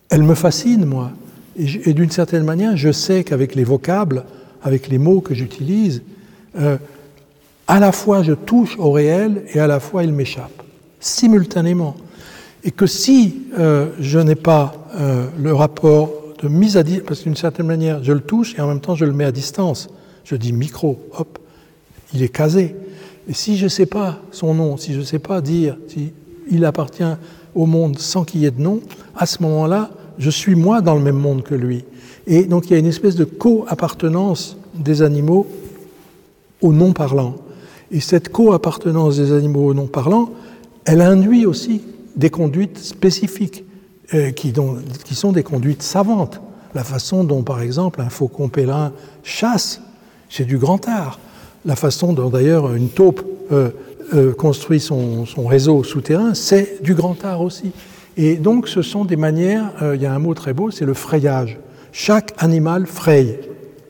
[0.09, 1.11] elle me fascine, moi.
[1.57, 4.23] Et, d'une certaine manière, je sais qu'avec les vocables,
[4.64, 6.02] avec les mots que j'utilise,
[6.57, 6.78] euh,
[7.68, 10.64] à la fois je touche au réel et à la fois il m'échappe,
[10.99, 11.95] simultanément.
[12.64, 14.76] Et que si euh, je n'ai pas
[15.40, 16.11] le rapport
[16.41, 18.95] de mise à distance, parce qu'une certaine manière, je le touche et en même temps
[18.95, 19.90] je le mets à distance.
[20.26, 21.40] Je dis micro, hop,
[22.14, 22.76] il est casé.
[23.28, 26.65] Et si je ne sais pas son nom, si je ne sais pas dire s'il
[26.65, 27.03] appartient
[27.56, 28.82] au monde sans qu'il y ait de nom,
[29.15, 31.85] à ce moment-là, je suis moi dans le même monde que lui.
[32.27, 35.47] Et donc il y a une espèce de co-appartenance des animaux
[36.61, 37.35] au non-parlant.
[37.91, 40.29] Et cette co-appartenance des animaux au non-parlant,
[40.85, 41.81] elle induit aussi
[42.15, 43.65] des conduites spécifiques,
[44.13, 44.53] euh, qui,
[45.13, 46.41] sont des conduites savantes.
[46.73, 48.93] La façon dont, par exemple, un faucon pélin
[49.23, 49.81] chasse,
[50.29, 51.19] c'est du grand art.
[51.65, 53.69] La façon dont, d'ailleurs, une taupe euh,
[54.13, 57.71] euh, construit son réseau souterrain, c'est du grand art aussi.
[58.17, 60.85] Et donc, ce sont des manières, euh, il y a un mot très beau, c'est
[60.85, 61.57] le frayage.
[61.91, 63.39] Chaque animal fraye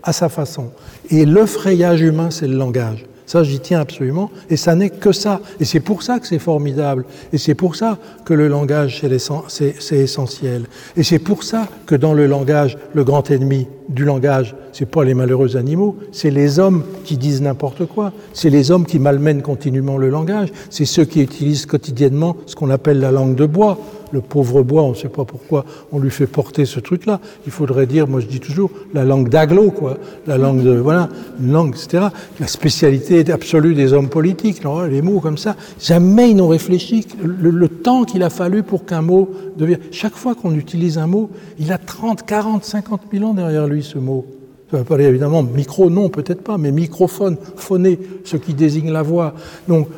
[0.04, 0.72] à sa façon.
[1.10, 3.06] Et le frayage humain, c'est le langage.
[3.32, 4.30] Ça, j'y tiens absolument.
[4.50, 5.40] Et ça n'est que ça.
[5.62, 7.06] Et c'est pour ça que c'est formidable.
[7.32, 9.02] Et c'est pour ça que le langage,
[9.48, 10.64] c'est essentiel.
[10.98, 15.06] Et c'est pour ça que dans le langage, le grand ennemi du langage, c'est pas
[15.06, 18.12] les malheureux animaux, c'est les hommes qui disent n'importe quoi.
[18.34, 20.50] C'est les hommes qui malmènent continuellement le langage.
[20.70, 23.78] C'est ceux qui utilisent quotidiennement ce qu'on appelle la langue de bois
[24.12, 27.20] le pauvre bois, on ne sait pas pourquoi on lui fait porter ce truc-là.
[27.46, 29.98] Il faudrait dire, moi je dis toujours, la langue d'aglo, quoi,
[30.28, 31.10] la langue de, voilà,
[31.40, 32.08] une langue, etc.
[32.40, 37.70] La spécialité absolue des hommes politiques, les mots comme ça, jamais ils n'ont réfléchi le,
[37.70, 39.80] temps qu'il a fallu pour qu'un mot devienne.
[39.92, 41.30] Chaque fois qu'on utilise un mot,
[41.60, 44.26] il a 30, 40, 50 000 ans derrière lui, ce mot.
[44.72, 49.02] Ça va parler évidemment micro, non, peut-être pas, mais microphone, phoné, ce qui désigne la
[49.02, 49.34] voix.
[49.68, 49.90] Donc,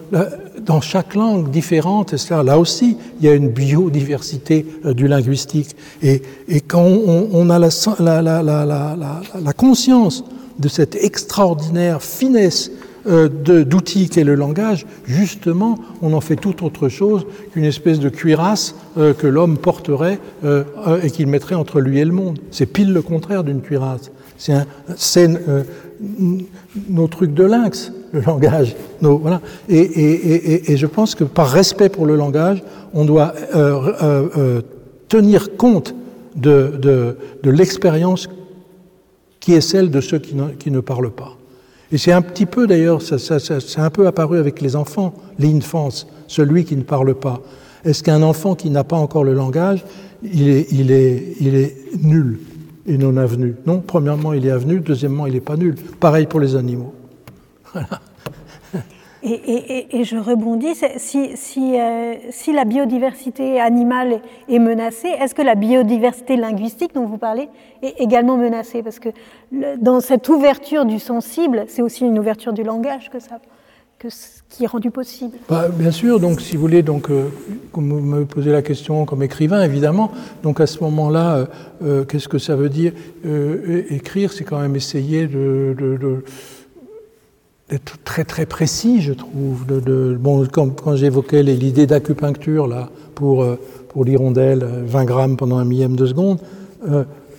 [0.65, 5.75] dans chaque langue différente, là aussi, il y a une biodiversité euh, du linguistique.
[6.01, 6.21] Et,
[6.67, 7.69] quand on, a la,
[9.55, 10.23] conscience
[10.57, 12.71] de cette extraordinaire finesse
[13.05, 18.09] euh, d'outils qu'est le langage, justement, on en fait tout autre chose qu'une espèce de
[18.09, 20.19] cuirasse euh, que l'homme porterait
[21.03, 22.39] et qu'il mettrait entre lui et le monde.
[22.49, 24.11] C'est pile le contraire d'une cuirasse.
[24.37, 25.63] C'est euh,
[26.89, 28.75] nos trucs de lynx, le langage.
[29.01, 29.41] Voilà.
[29.69, 34.61] et, je pense que par respect pour le langage, on doit euh, euh,
[35.09, 35.95] tenir compte
[36.35, 38.29] de, l'expérience
[39.39, 41.37] qui est celle de ceux qui ne, parlent pas.
[41.91, 46.07] Et c'est un petit peu d'ailleurs, ça, c'est un peu apparu avec les enfants, l'infance,
[46.27, 47.41] celui qui ne parle pas.
[47.85, 49.83] Est-ce qu'un enfant qui n'a pas encore le langage,
[50.23, 52.39] il est nul?
[52.85, 53.55] Et non avenu.
[53.65, 55.75] Non, premièrement, il est avenu, deuxièmement, il n'est pas nul.
[55.99, 56.93] Pareil pour les animaux.
[59.25, 64.19] Et, je rebondis, si, si, euh, si, la biodiversité animale
[64.49, 67.47] est menacée, est-ce que la biodiversité linguistique dont vous parlez
[67.81, 68.83] est également menacée?
[68.83, 69.09] Parce que
[69.79, 73.39] dans cette ouverture du sensible, c'est aussi une ouverture du langage que ça,
[74.49, 77.29] qui est rendu possible bah, Bien sûr, donc si vous voulez, donc, euh,
[77.73, 80.11] vous me posez la question comme écrivain, évidemment,
[80.43, 81.45] donc à ce moment-là, euh,
[81.83, 82.93] euh, qu'est-ce que ça veut dire
[83.89, 86.23] Écrire, c'est quand même essayer d'être
[88.03, 89.65] très très précis, je trouve.
[90.19, 93.45] Bon, quand, quand j'évoquais l'idée d'acupuncture là pour,
[93.89, 96.39] pour l'hirondelle, 20 grammes pendant un millième de seconde,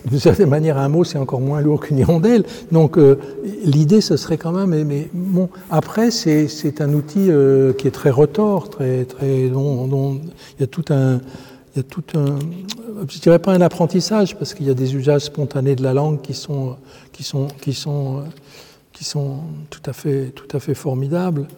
[0.10, 2.44] d'une certaine manière, un mot, c'est encore moins lourd qu'une hirondelle.
[2.72, 3.18] Donc, euh,
[3.64, 4.84] l'idée, ce serait quand même.
[4.84, 5.08] Mais,
[5.70, 10.20] après, c'est un outil euh, qui est très retors, très, très, dont,
[10.58, 11.20] il y a tout un.
[11.76, 11.84] Il y
[13.08, 16.20] je dirais pas un apprentissage parce qu'il y a des usages spontanés de la langue
[16.20, 16.76] qui sont,
[18.92, 21.48] tout à fait, formidables.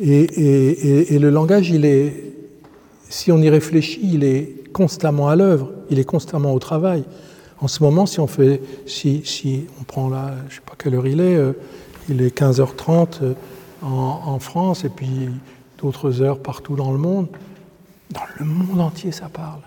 [0.00, 2.34] Et, et, et le langage, il est,
[3.08, 7.04] si on y réfléchit, il est constamment à l'œuvre, il est constamment au travail.
[7.64, 10.74] En ce moment, si on fait, si, si on prend là, je ne sais pas
[10.76, 11.54] quelle heure il est, euh,
[12.10, 13.32] il est 15h30 euh,
[13.80, 15.30] en, France et puis
[15.78, 17.26] d'autres heures partout dans le monde.
[18.10, 19.62] Dans le monde entier, ça parle.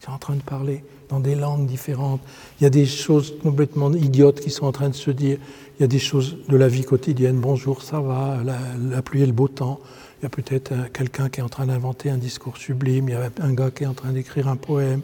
[0.00, 2.20] C'est en train de parler dans des langues différentes.
[2.58, 5.38] Il y a des choses complètement idiotes qui sont en train de se dire.
[5.78, 7.38] Il y a des choses de la vie quotidienne.
[7.38, 8.58] Bonjour, ça va, la,
[8.90, 9.78] la pluie et le beau temps.
[10.20, 13.08] Il y a peut-être euh, quelqu'un qui est en train d'inventer un discours sublime.
[13.08, 15.02] Il y a un gars qui est en train d'écrire un poème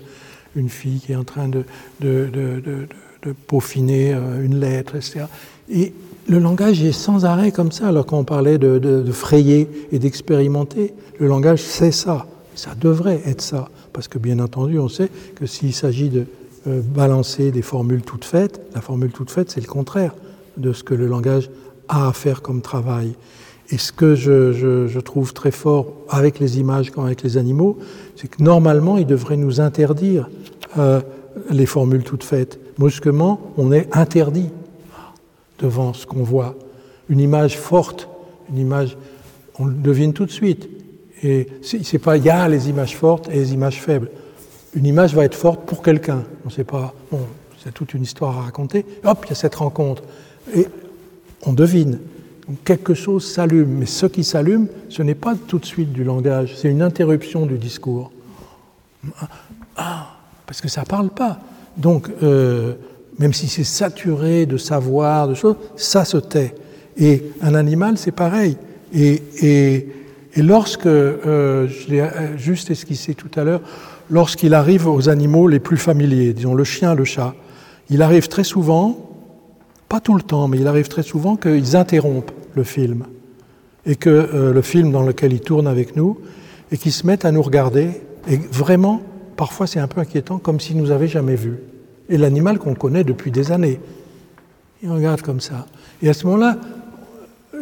[0.57, 1.65] une fille qui est en train de,
[2.01, 2.63] de, de,
[3.23, 5.25] de peaufiner euh, une lettre, etc.
[5.71, 5.93] Et
[6.29, 11.27] le langage est sans arrêt comme ça, alors qu'on parlait de, frayer et d'expérimenter, le
[11.27, 15.75] langage c'est ça, ça devrait être ça, parce que bien entendu on sait que s'il
[15.75, 16.27] s'agit de
[16.67, 20.15] euh, balancer des formules toutes faites, la formule toute faite c'est le contraire
[20.57, 21.51] de ce que le langage
[21.89, 23.15] a à faire comme travail.
[23.71, 27.79] Et ce que je, trouve très fort avec les images comme avec les animaux,
[28.17, 30.29] c'est que normalement, ils devraient nous interdire
[30.79, 31.01] euh,
[31.51, 32.59] les formules toutes faites.
[32.79, 34.51] Brusquement, on est interdit
[35.59, 36.57] devant ce qu'on voit.
[37.09, 38.09] Une image forte,
[38.51, 38.97] une image,
[39.59, 40.69] on le devine tout de suite.
[41.23, 44.11] Et c'est pas il y a les images fortes et les images faibles.
[44.75, 46.25] Une image va être forte pour quelqu'un.
[46.45, 46.95] On sait pas.
[47.13, 47.21] Bon,
[47.63, 48.87] c'est toute une histoire à raconter.
[49.05, 50.03] Hop, il y a cette rencontre.
[50.55, 50.67] Et
[51.45, 51.99] on devine.
[52.65, 53.71] Quelque chose s'allume.
[53.79, 57.47] Mais ce qui s'allume, ce n'est pas tout de suite du langage, c'est une interruption
[57.47, 58.11] du discours.
[59.77, 61.39] Ah, parce que ça ne parle pas.
[61.77, 62.75] Donc, euh,
[63.19, 66.55] même si c'est saturé de savoir, de choses, ça se tait.
[66.97, 68.57] Et un animal, c'est pareil.
[68.93, 69.89] Et, et,
[70.35, 73.63] et lorsque, euh, je l'ai euh, juste esquissé tout à l'heure,
[74.11, 77.35] lorsqu'il arrive aux animaux les plus familiers, disons le chien, le chat,
[77.89, 79.10] il arrive très souvent,
[79.91, 83.05] pas tout le temps, mais il arrive très souvent qu'ils interrompent le film.
[83.85, 86.19] Et que euh, le film dans lequel ils tournent avec nous,
[86.71, 87.91] et qu'ils se mettent à nous regarder,
[88.29, 89.03] et vraiment,
[89.37, 91.59] parfois c'est un peu inquiétant, comme s'ils nous avaient jamais vus.
[92.09, 93.81] Et l'animal qu'on connaît depuis des années.
[94.83, 95.67] Il regarde comme ça.
[96.01, 96.57] Et à ce moment-là,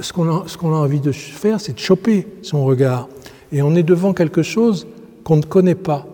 [0.01, 3.09] ce qu'on a, a, envie de faire, c'est de choper son regard.
[3.53, 4.87] Et on est devant quelque chose
[5.25, 6.07] qu'on ne connaît pas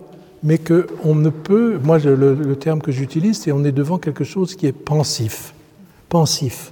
[0.44, 4.54] mais qu'on ne peut, moi le, terme que j'utilise, c'est on est devant quelque chose
[4.54, 5.53] qui est pensif.
[6.14, 6.70] Pensif.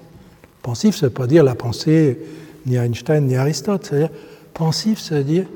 [0.62, 2.16] Pensif, ça ne veut pas dire la pensée
[2.64, 3.92] ni Einstein ni Aristote,
[4.54, 5.46] pensif, ça veut dire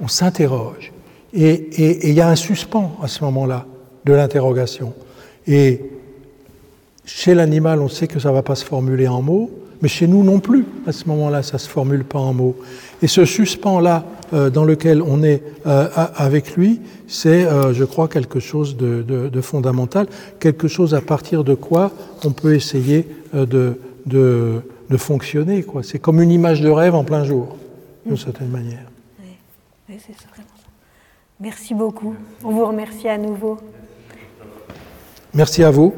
[0.00, 0.92] on s'interroge.
[1.32, 3.64] Et il y a un suspens à ce moment-là
[4.04, 4.92] de l'interrogation.
[5.46, 5.82] Et
[7.04, 9.52] chez l'animal, on sait que ça ne va pas se formuler en mots,
[9.82, 12.56] mais chez nous non plus, à ce moment-là, ça ne se formule pas en mots.
[13.02, 18.08] Et ce suspens-là euh, dans lequel on est euh, avec lui, c'est, euh, je crois,
[18.08, 20.06] quelque chose de, fondamental,
[20.40, 21.92] quelque chose à partir de quoi
[22.24, 24.62] on peut essayer de, de,
[24.96, 25.62] fonctionner.
[25.62, 25.82] Quoi.
[25.82, 27.56] C'est comme une image de rêve en plein jour,
[28.04, 28.18] d'une mm.
[28.18, 28.90] certaine manière.
[29.20, 30.28] Oui, c'est ça.
[31.38, 32.14] Merci beaucoup.
[32.42, 33.58] On vous remercie à nouveau.
[35.34, 35.92] Merci à vous.